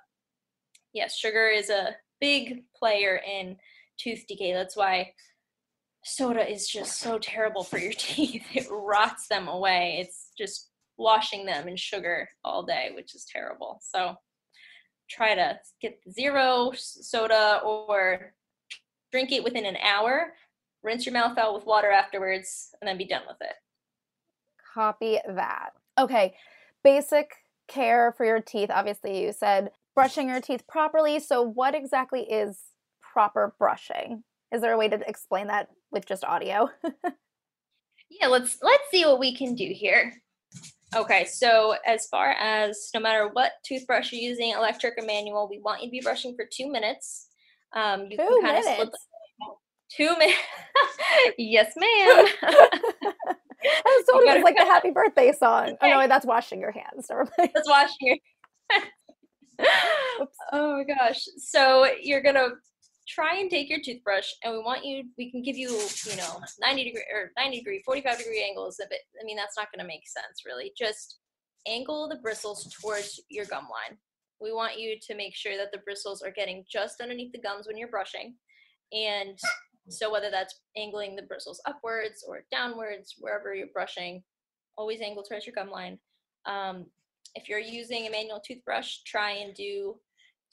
yes, 0.92 1.16
sugar 1.16 1.48
is 1.48 1.70
a 1.70 1.94
big 2.20 2.64
player 2.76 3.20
in 3.26 3.56
tooth 3.98 4.24
decay. 4.28 4.52
That's 4.52 4.76
why 4.76 5.12
soda 6.04 6.50
is 6.50 6.68
just 6.68 7.00
so 7.00 7.18
terrible 7.18 7.64
for 7.64 7.78
your 7.78 7.92
teeth. 7.98 8.44
It 8.54 8.66
rots 8.70 9.26
them 9.28 9.48
away. 9.48 9.98
It's 10.00 10.30
just 10.36 10.70
washing 10.96 11.44
them 11.44 11.68
in 11.68 11.76
sugar 11.76 12.28
all 12.44 12.62
day, 12.62 12.90
which 12.94 13.14
is 13.14 13.24
terrible. 13.24 13.80
So 13.82 14.14
try 15.08 15.34
to 15.34 15.58
get 15.80 15.98
zero 16.10 16.72
soda 16.74 17.60
or 17.64 18.34
drink 19.10 19.32
it 19.32 19.44
within 19.44 19.66
an 19.66 19.76
hour, 19.76 20.34
rinse 20.82 21.06
your 21.06 21.12
mouth 21.12 21.38
out 21.38 21.54
with 21.54 21.66
water 21.66 21.90
afterwards, 21.90 22.70
and 22.80 22.88
then 22.88 22.98
be 22.98 23.06
done 23.06 23.22
with 23.26 23.36
it. 23.40 23.54
Copy 24.74 25.18
that. 25.26 25.70
Okay, 25.98 26.34
basic 26.82 27.30
care 27.68 28.12
for 28.16 28.26
your 28.26 28.40
teeth. 28.40 28.70
Obviously, 28.72 29.22
you 29.24 29.32
said 29.32 29.70
brushing 29.94 30.28
your 30.28 30.40
teeth 30.40 30.66
properly. 30.66 31.20
So, 31.20 31.42
what 31.42 31.74
exactly 31.74 32.22
is 32.22 32.60
proper 33.00 33.54
brushing? 33.58 34.24
Is 34.52 34.60
there 34.60 34.72
a 34.72 34.76
way 34.78 34.88
to 34.88 35.00
explain 35.08 35.46
that 35.48 35.68
with 35.94 36.04
just 36.06 36.24
audio? 36.24 36.68
yeah, 38.10 38.26
let's 38.26 38.58
let's 38.62 38.84
see 38.90 39.04
what 39.06 39.18
we 39.18 39.34
can 39.34 39.54
do 39.54 39.72
here. 39.72 40.12
Okay, 40.94 41.24
so 41.24 41.74
as 41.86 42.06
far 42.06 42.32
as 42.32 42.90
no 42.94 43.00
matter 43.00 43.28
what 43.32 43.52
toothbrush 43.64 44.12
you're 44.12 44.20
using, 44.20 44.50
electric 44.50 44.94
or 44.98 45.06
manual, 45.06 45.48
we 45.48 45.58
want 45.58 45.80
you 45.80 45.88
to 45.88 45.90
be 45.90 46.00
brushing 46.00 46.36
for 46.36 46.44
two 46.50 46.70
minutes. 46.70 47.28
Um, 47.72 48.02
you 48.10 48.16
two 48.16 48.28
can 48.28 48.42
kind 48.42 48.64
minutes. 48.64 48.82
of 48.82 48.90
two 49.90 50.16
minutes. 50.18 50.38
yes, 51.38 51.72
ma'am. 51.76 52.26
I 53.66 53.82
was 53.86 54.04
told 54.10 54.24
it 54.24 54.34
was 54.34 54.44
like 54.44 54.56
the 54.56 54.64
happy 54.64 54.90
birthday 54.90 55.32
song. 55.32 55.70
Okay. 55.70 55.92
Oh 55.92 56.00
no, 56.00 56.06
that's 56.06 56.26
washing 56.26 56.60
your 56.60 56.72
hands. 56.72 57.08
That's 57.08 57.68
washing 57.68 57.96
your. 58.00 58.16
oh 60.52 60.76
my 60.76 60.84
gosh! 60.84 61.24
So 61.38 61.86
you're 62.00 62.22
gonna 62.22 62.50
try 63.14 63.38
and 63.38 63.50
take 63.50 63.70
your 63.70 63.80
toothbrush, 63.84 64.28
and 64.42 64.52
we 64.52 64.58
want 64.58 64.84
you. 64.84 65.04
We 65.16 65.30
can 65.30 65.42
give 65.42 65.56
you, 65.56 65.70
you 66.10 66.16
know, 66.16 66.40
ninety 66.60 66.84
degree 66.84 67.04
or 67.12 67.30
ninety 67.36 67.58
degree, 67.58 67.82
forty-five 67.84 68.18
degree 68.18 68.44
angles. 68.48 68.76
But 68.78 68.98
I 69.20 69.24
mean, 69.24 69.36
that's 69.36 69.56
not 69.56 69.68
gonna 69.72 69.86
make 69.86 70.06
sense, 70.08 70.42
really. 70.44 70.72
Just 70.76 71.18
angle 71.66 72.08
the 72.08 72.16
bristles 72.16 72.74
towards 72.80 73.20
your 73.30 73.44
gum 73.46 73.64
line. 73.64 73.96
We 74.40 74.52
want 74.52 74.78
you 74.78 74.96
to 75.06 75.14
make 75.14 75.34
sure 75.34 75.56
that 75.56 75.72
the 75.72 75.78
bristles 75.78 76.22
are 76.22 76.30
getting 76.30 76.64
just 76.70 77.00
underneath 77.00 77.32
the 77.32 77.40
gums 77.40 77.66
when 77.66 77.78
you're 77.78 77.88
brushing. 77.88 78.34
And 78.92 79.38
so 79.88 80.10
whether 80.10 80.30
that's 80.30 80.60
angling 80.76 81.16
the 81.16 81.22
bristles 81.22 81.60
upwards 81.66 82.24
or 82.26 82.44
downwards, 82.50 83.14
wherever 83.18 83.54
you're 83.54 83.68
brushing, 83.72 84.22
always 84.76 85.00
angle 85.00 85.22
towards 85.22 85.46
your 85.46 85.54
gum 85.54 85.70
line. 85.70 85.98
Um, 86.46 86.86
if 87.34 87.48
you're 87.48 87.58
using 87.58 88.06
a 88.06 88.10
manual 88.10 88.40
toothbrush, 88.46 88.98
try 89.06 89.30
and 89.32 89.54
do 89.54 89.96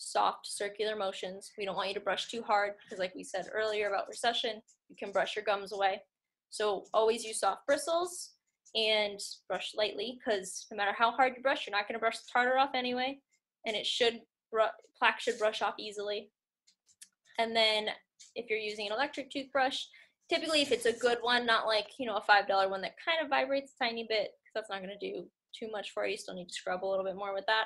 soft 0.01 0.47
circular 0.47 0.95
motions. 0.95 1.51
We 1.57 1.65
don't 1.65 1.75
want 1.75 1.89
you 1.89 1.93
to 1.93 1.99
brush 1.99 2.27
too 2.27 2.41
hard 2.41 2.73
because 2.83 2.99
like 2.99 3.13
we 3.15 3.23
said 3.23 3.45
earlier 3.53 3.87
about 3.87 4.07
recession, 4.07 4.61
you 4.89 4.95
can 4.97 5.11
brush 5.11 5.35
your 5.35 5.45
gums 5.45 5.71
away. 5.71 6.01
So 6.49 6.85
always 6.93 7.23
use 7.23 7.39
soft 7.39 7.65
bristles 7.67 8.31
and 8.75 9.19
brush 9.47 9.73
lightly 9.77 10.17
because 10.17 10.65
no 10.71 10.77
matter 10.77 10.93
how 10.97 11.11
hard 11.11 11.33
you 11.37 11.43
brush, 11.43 11.67
you're 11.67 11.75
not 11.75 11.87
going 11.87 11.95
to 11.95 11.99
brush 11.99 12.17
the 12.17 12.27
tartar 12.31 12.57
off 12.57 12.71
anyway. 12.73 13.19
And 13.65 13.75
it 13.75 13.85
should, 13.85 14.21
plaque 14.97 15.19
should 15.19 15.37
brush 15.37 15.61
off 15.61 15.75
easily. 15.77 16.31
And 17.37 17.55
then 17.55 17.87
if 18.35 18.49
you're 18.49 18.59
using 18.59 18.87
an 18.87 18.93
electric 18.93 19.29
toothbrush, 19.29 19.83
typically 20.29 20.61
if 20.61 20.71
it's 20.71 20.85
a 20.85 20.93
good 20.93 21.19
one, 21.21 21.45
not 21.45 21.67
like, 21.67 21.87
you 21.99 22.07
know, 22.07 22.15
a 22.15 22.21
$5 22.21 22.69
one 22.69 22.81
that 22.81 22.95
kind 23.05 23.23
of 23.23 23.29
vibrates 23.29 23.73
a 23.79 23.83
tiny 23.83 24.05
bit, 24.09 24.31
because 24.31 24.53
that's 24.55 24.69
not 24.69 24.81
going 24.81 24.97
to 24.97 25.11
do 25.11 25.27
too 25.57 25.69
much 25.71 25.91
for 25.91 26.05
you. 26.05 26.13
You 26.13 26.17
still 26.17 26.33
need 26.33 26.49
to 26.49 26.53
scrub 26.53 26.83
a 26.83 26.87
little 26.87 27.05
bit 27.05 27.15
more 27.15 27.33
with 27.33 27.45
that. 27.45 27.65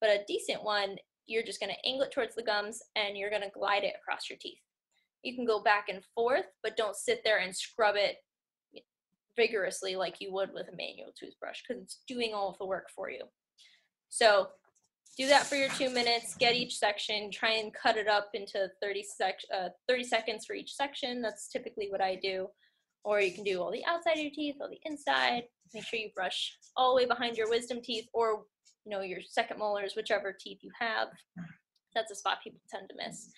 But 0.00 0.10
a 0.10 0.24
decent 0.26 0.62
one, 0.64 0.96
you're 1.26 1.42
just 1.42 1.60
going 1.60 1.72
to 1.72 1.88
angle 1.88 2.06
it 2.06 2.12
towards 2.12 2.34
the 2.34 2.42
gums 2.42 2.80
and 2.94 3.16
you're 3.16 3.30
going 3.30 3.42
to 3.42 3.50
glide 3.50 3.84
it 3.84 3.94
across 4.00 4.30
your 4.30 4.38
teeth. 4.40 4.58
You 5.22 5.34
can 5.34 5.44
go 5.44 5.62
back 5.62 5.86
and 5.88 6.04
forth, 6.14 6.46
but 6.62 6.76
don't 6.76 6.96
sit 6.96 7.22
there 7.24 7.38
and 7.38 7.54
scrub 7.54 7.96
it 7.96 8.16
vigorously 9.36 9.96
like 9.96 10.20
you 10.20 10.32
would 10.32 10.50
with 10.52 10.68
a 10.68 10.76
manual 10.76 11.12
toothbrush 11.18 11.60
because 11.66 11.82
it's 11.82 12.00
doing 12.08 12.32
all 12.32 12.48
of 12.48 12.58
the 12.58 12.66
work 12.66 12.88
for 12.94 13.10
you. 13.10 13.22
So 14.08 14.48
do 15.16 15.26
that 15.28 15.46
for 15.46 15.56
your 15.56 15.68
two 15.70 15.90
minutes, 15.90 16.36
get 16.36 16.54
each 16.54 16.76
section, 16.76 17.30
try 17.30 17.52
and 17.52 17.72
cut 17.72 17.96
it 17.96 18.08
up 18.08 18.30
into 18.34 18.68
30, 18.82 19.02
sec- 19.02 19.40
uh, 19.54 19.68
30 19.88 20.04
seconds 20.04 20.44
for 20.46 20.54
each 20.54 20.74
section. 20.74 21.22
That's 21.22 21.48
typically 21.48 21.88
what 21.90 22.00
I 22.00 22.16
do. 22.16 22.48
Or 23.04 23.20
you 23.20 23.32
can 23.32 23.44
do 23.44 23.62
all 23.62 23.70
the 23.70 23.84
outside 23.86 24.14
of 24.14 24.22
your 24.22 24.32
teeth, 24.32 24.56
all 24.60 24.68
the 24.68 24.80
inside. 24.84 25.44
Make 25.72 25.84
sure 25.84 25.98
you 25.98 26.10
brush 26.14 26.56
all 26.76 26.90
the 26.90 27.02
way 27.02 27.06
behind 27.06 27.36
your 27.36 27.48
wisdom 27.48 27.80
teeth 27.82 28.06
or 28.12 28.44
you 28.86 28.90
know 28.92 29.02
your 29.02 29.18
second 29.28 29.58
molars, 29.58 29.94
whichever 29.96 30.32
teeth 30.32 30.60
you 30.62 30.70
have. 30.78 31.08
That's 31.94 32.10
a 32.12 32.14
spot 32.14 32.38
people 32.42 32.60
tend 32.70 32.88
to 32.88 32.96
miss. 32.96 33.30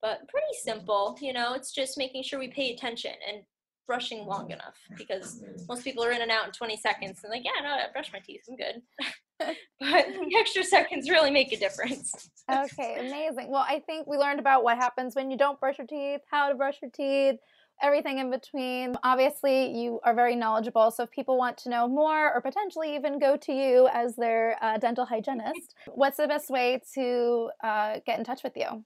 But 0.00 0.28
pretty 0.28 0.46
simple, 0.62 1.18
you 1.20 1.32
know, 1.32 1.54
it's 1.54 1.72
just 1.72 1.98
making 1.98 2.22
sure 2.22 2.38
we 2.38 2.48
pay 2.48 2.72
attention 2.72 3.12
and 3.28 3.42
brushing 3.86 4.26
long 4.26 4.50
enough 4.50 4.76
because 4.96 5.42
most 5.68 5.84
people 5.84 6.04
are 6.04 6.12
in 6.12 6.22
and 6.22 6.30
out 6.30 6.46
in 6.46 6.52
20 6.52 6.76
seconds 6.76 7.20
and 7.22 7.30
like, 7.30 7.44
yeah, 7.44 7.62
no, 7.62 7.70
I 7.70 7.92
brush 7.92 8.12
my 8.12 8.20
teeth, 8.20 8.42
I'm 8.48 8.56
good. 8.56 8.82
but 9.38 9.56
the 9.80 10.36
extra 10.38 10.64
seconds 10.64 11.10
really 11.10 11.30
make 11.30 11.52
a 11.52 11.56
difference. 11.56 12.30
okay, 12.50 12.96
amazing. 12.98 13.50
Well, 13.50 13.64
I 13.68 13.80
think 13.86 14.06
we 14.06 14.16
learned 14.16 14.40
about 14.40 14.64
what 14.64 14.76
happens 14.76 15.14
when 15.14 15.30
you 15.30 15.36
don't 15.36 15.58
brush 15.58 15.78
your 15.78 15.86
teeth, 15.86 16.20
how 16.30 16.48
to 16.48 16.54
brush 16.54 16.78
your 16.80 16.90
teeth, 16.90 17.40
everything 17.82 18.18
in 18.18 18.30
between. 18.30 18.96
Obviously, 19.02 19.76
you 19.76 20.00
are 20.04 20.14
very 20.14 20.36
knowledgeable. 20.36 20.90
So, 20.90 21.02
if 21.02 21.10
people 21.10 21.36
want 21.36 21.58
to 21.58 21.68
know 21.68 21.88
more 21.88 22.32
or 22.32 22.40
potentially 22.40 22.94
even 22.94 23.18
go 23.18 23.36
to 23.36 23.52
you 23.52 23.88
as 23.92 24.16
their 24.16 24.56
uh, 24.62 24.78
dental 24.78 25.04
hygienist, 25.04 25.74
what's 25.86 26.16
the 26.16 26.28
best 26.28 26.48
way 26.50 26.80
to 26.94 27.50
uh, 27.62 28.00
get 28.06 28.18
in 28.18 28.24
touch 28.24 28.42
with 28.42 28.56
you? 28.56 28.84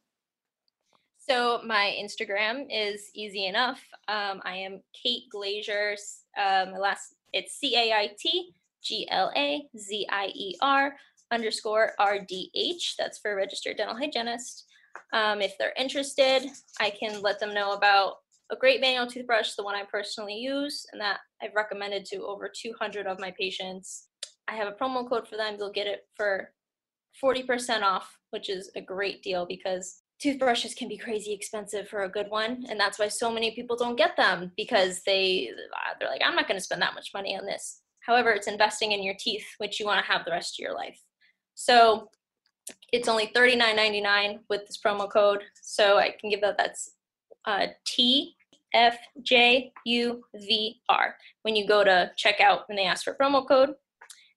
So, 1.19 1.61
my 1.65 1.97
Instagram 2.01 2.67
is 2.71 3.11
easy 3.15 3.47
enough. 3.47 3.83
Um, 4.09 4.41
I 4.45 4.57
am 4.57 4.81
Cait 4.95 5.25
Glazier. 5.31 5.97
Um, 6.39 6.73
my 6.73 6.79
last 6.79 7.15
it's 7.33 7.55
C 7.55 7.77
A 7.77 7.93
I 7.93 8.11
T 8.19 8.55
G 8.83 9.09
L 9.11 9.31
A 9.37 9.67
Z 9.77 10.07
I 10.11 10.27
E 10.35 10.57
R 10.63 10.97
underscore 11.31 11.93
R 11.99 12.21
D 12.21 12.51
H. 12.55 12.95
That's 12.99 13.19
for 13.19 13.37
registered 13.37 13.77
dental 13.77 13.97
hygienist. 13.97 14.65
Um, 15.13 15.41
if 15.41 15.59
they're 15.59 15.75
interested, 15.77 16.49
I 16.81 16.91
can 16.91 17.21
let 17.21 17.39
them 17.39 17.53
know 17.53 17.73
about 17.73 18.19
a 18.51 18.57
great 18.57 18.81
manual 18.81 19.07
toothbrush, 19.07 19.55
the 19.55 19.65
one 19.65 19.75
I 19.75 19.85
personally 19.91 20.37
use, 20.37 20.87
and 20.93 21.01
that 21.01 21.19
I've 21.43 21.55
recommended 21.55 22.05
to 22.07 22.27
over 22.27 22.51
200 22.55 23.07
of 23.07 23.19
my 23.19 23.33
patients. 23.39 24.09
I 24.49 24.55
have 24.55 24.69
a 24.69 24.73
promo 24.73 25.09
code 25.09 25.27
for 25.27 25.37
them. 25.37 25.57
You'll 25.59 25.73
get 25.73 25.87
it 25.87 26.07
for 26.17 26.53
40% 27.23 27.83
off, 27.83 28.17
which 28.31 28.49
is 28.49 28.71
a 28.77 28.81
great 28.81 29.23
deal 29.23 29.47
because 29.47 30.03
toothbrushes 30.21 30.75
can 30.75 30.89
be 30.89 30.97
crazy 30.97 31.33
expensive 31.33 31.89
for 31.89 32.05
a 32.05 32.09
good 32.09 32.31
one 32.31 32.65
and 32.71 32.81
that's 32.81 32.99
why 32.99 33.09
so 33.09 33.31
many 33.31 33.51
people 33.51 33.77
don't 33.77 33.97
get 33.97 34.17
them 34.17 34.51
because 34.57 35.03
they 35.05 35.51
they're 36.01 36.09
like 36.09 36.23
i'm 36.25 36.35
not 36.35 36.49
going 36.49 36.59
to 36.59 36.65
spend 36.65 36.81
that 36.81 36.95
much 36.95 37.11
money 37.13 37.37
on 37.37 37.45
this 37.45 37.83
however 38.01 38.31
it's 38.31 38.47
investing 38.47 38.93
in 38.93 39.03
your 39.03 39.15
teeth 39.19 39.47
which 39.59 39.79
you 39.79 39.85
want 39.85 40.03
to 40.03 40.11
have 40.11 40.25
the 40.25 40.31
rest 40.31 40.55
of 40.55 40.63
your 40.63 40.75
life 40.75 40.99
so 41.55 42.09
it's 42.93 43.09
only 43.09 43.27
$39.99 43.29 44.39
with 44.49 44.67
this 44.67 44.79
promo 44.85 45.11
code 45.11 45.43
so 45.61 45.99
i 45.99 46.15
can 46.19 46.31
give 46.31 46.41
that 46.41 46.57
that's 46.57 46.93
uh, 47.45 47.67
t 47.85 48.36
f 48.77 48.97
j 49.23 49.73
u 49.85 50.23
v 50.35 50.81
r 50.89 51.17
when 51.43 51.57
you 51.57 51.67
go 51.67 51.83
to 51.83 52.11
checkout 52.17 52.69
when 52.69 52.77
they 52.77 52.85
ask 52.85 53.03
for 53.03 53.15
promo 53.15 53.47
code 53.47 53.75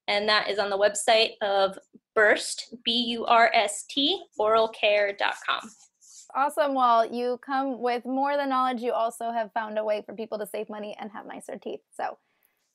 and 0.07 0.27
that 0.27 0.49
is 0.49 0.57
on 0.57 0.71
the 0.71 0.77
website 0.77 1.33
of 1.41 1.77
Burst, 2.15 2.73
B 2.83 3.05
U 3.11 3.25
R 3.25 3.51
S 3.53 3.85
T, 3.89 4.21
oralcare.com. 4.39 5.69
Awesome. 6.35 6.73
Well, 6.73 7.05
you 7.11 7.39
come 7.45 7.79
with 7.81 8.05
more 8.05 8.35
than 8.35 8.49
knowledge. 8.49 8.81
You 8.81 8.91
also 8.91 9.31
have 9.31 9.53
found 9.53 9.77
a 9.77 9.83
way 9.83 10.03
for 10.05 10.13
people 10.13 10.37
to 10.39 10.45
save 10.45 10.69
money 10.69 10.95
and 10.99 11.09
have 11.11 11.25
nicer 11.25 11.57
teeth. 11.57 11.79
So 11.95 12.17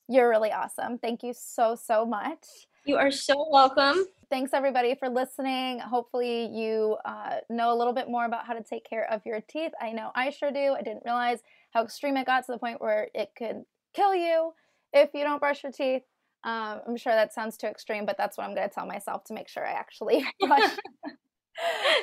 you're 0.09 0.31
really 0.31 0.51
awesome. 0.51 0.99
Thank 0.99 1.23
you 1.23 1.35
so, 1.37 1.75
so 1.77 2.07
much. 2.07 2.39
You 2.87 2.97
are 2.97 3.11
so 3.11 3.47
welcome. 3.51 4.07
Thanks, 4.35 4.53
everybody, 4.53 4.97
for 4.97 5.09
listening. 5.09 5.79
Hopefully, 5.79 6.47
you 6.47 6.97
uh, 7.05 7.37
know 7.49 7.73
a 7.73 7.77
little 7.79 7.93
bit 7.93 8.09
more 8.09 8.25
about 8.25 8.45
how 8.45 8.53
to 8.53 8.65
take 8.65 8.85
care 8.85 9.09
of 9.09 9.25
your 9.25 9.41
teeth. 9.41 9.71
I 9.81 9.93
know 9.93 10.11
I 10.17 10.31
sure 10.31 10.51
do. 10.51 10.75
I 10.77 10.83
didn't 10.83 11.05
realize 11.05 11.39
how 11.71 11.85
extreme 11.85 12.17
it 12.17 12.27
got 12.27 12.45
to 12.47 12.51
the 12.51 12.59
point 12.59 12.81
where 12.81 13.11
it 13.15 13.31
could 13.39 13.63
kill 13.95 14.13
you 14.13 14.53
if 14.93 15.11
you 15.15 15.23
don't 15.23 15.39
brush 15.39 15.63
your 15.63 15.71
teeth. 15.71 16.03
Um, 16.43 16.81
I'm 16.85 16.97
sure 16.97 17.15
that 17.15 17.33
sounds 17.33 17.57
too 17.57 17.69
extreme, 17.69 18.07
but 18.07 18.17
that's 18.19 18.37
what 18.37 18.43
I'm 18.49 18.57
going 18.57 18.69
to 18.69 18.75
tell 18.75 18.87
myself 18.87 19.23
to 19.27 19.35
make 19.35 19.49
sure 19.49 19.65
I 19.65 19.71
actually 19.71 20.27
brush. 20.41 20.69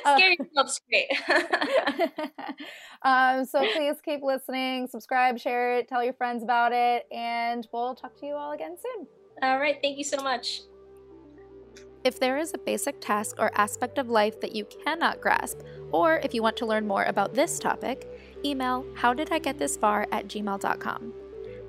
Scare 0.00 0.32
yourself 0.32 0.70
straight. 0.70 1.10
um, 3.02 3.44
so 3.44 3.60
please 3.74 3.96
keep 4.02 4.22
listening, 4.22 4.86
subscribe, 4.86 5.38
share 5.38 5.76
it, 5.76 5.86
tell 5.86 6.02
your 6.02 6.14
friends 6.14 6.42
about 6.42 6.72
it, 6.72 7.04
and 7.12 7.68
we'll 7.74 7.94
talk 7.94 8.18
to 8.20 8.26
you 8.26 8.32
all 8.32 8.52
again 8.52 8.74
soon. 8.82 9.06
All 9.42 9.58
right. 9.58 9.76
Thank 9.82 9.98
you 9.98 10.04
so 10.04 10.22
much. 10.22 10.62
If 12.04 12.18
there 12.18 12.38
is 12.38 12.52
a 12.52 12.58
basic 12.58 13.00
task 13.00 13.36
or 13.38 13.52
aspect 13.54 13.96
of 13.98 14.08
life 14.08 14.40
that 14.40 14.54
you 14.54 14.64
cannot 14.64 15.20
grasp, 15.20 15.60
or 15.92 16.16
if 16.24 16.34
you 16.34 16.42
want 16.42 16.56
to 16.56 16.66
learn 16.66 16.86
more 16.86 17.04
about 17.04 17.34
this 17.34 17.60
topic, 17.60 18.08
email 18.44 18.84
howdidigetthisfar 18.96 20.06
at 20.10 20.26
gmail.com 20.26 21.12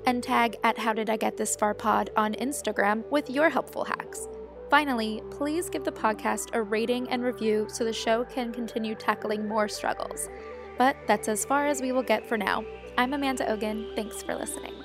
and 0.06 0.22
tag 0.22 0.56
at 0.64 0.78
How 0.78 0.92
Did 0.92 1.08
I 1.08 1.16
Get 1.16 1.36
This 1.36 1.56
Far 1.56 1.72
Pod 1.72 2.10
on 2.16 2.34
Instagram 2.34 3.08
with 3.10 3.30
your 3.30 3.48
helpful 3.48 3.84
hacks. 3.84 4.28
Finally, 4.70 5.22
please 5.30 5.70
give 5.70 5.84
the 5.84 5.92
podcast 5.92 6.48
a 6.52 6.62
rating 6.62 7.08
and 7.10 7.22
review 7.22 7.66
so 7.70 7.84
the 7.84 7.92
show 7.92 8.24
can 8.24 8.52
continue 8.52 8.94
tackling 8.94 9.46
more 9.46 9.68
struggles. 9.68 10.28
But 10.78 10.96
that's 11.06 11.28
as 11.28 11.44
far 11.44 11.66
as 11.66 11.80
we 11.80 11.92
will 11.92 12.02
get 12.02 12.26
for 12.26 12.36
now. 12.36 12.64
I'm 12.98 13.12
Amanda 13.12 13.44
Ogen. 13.46 13.94
Thanks 13.94 14.22
for 14.22 14.34
listening. 14.34 14.83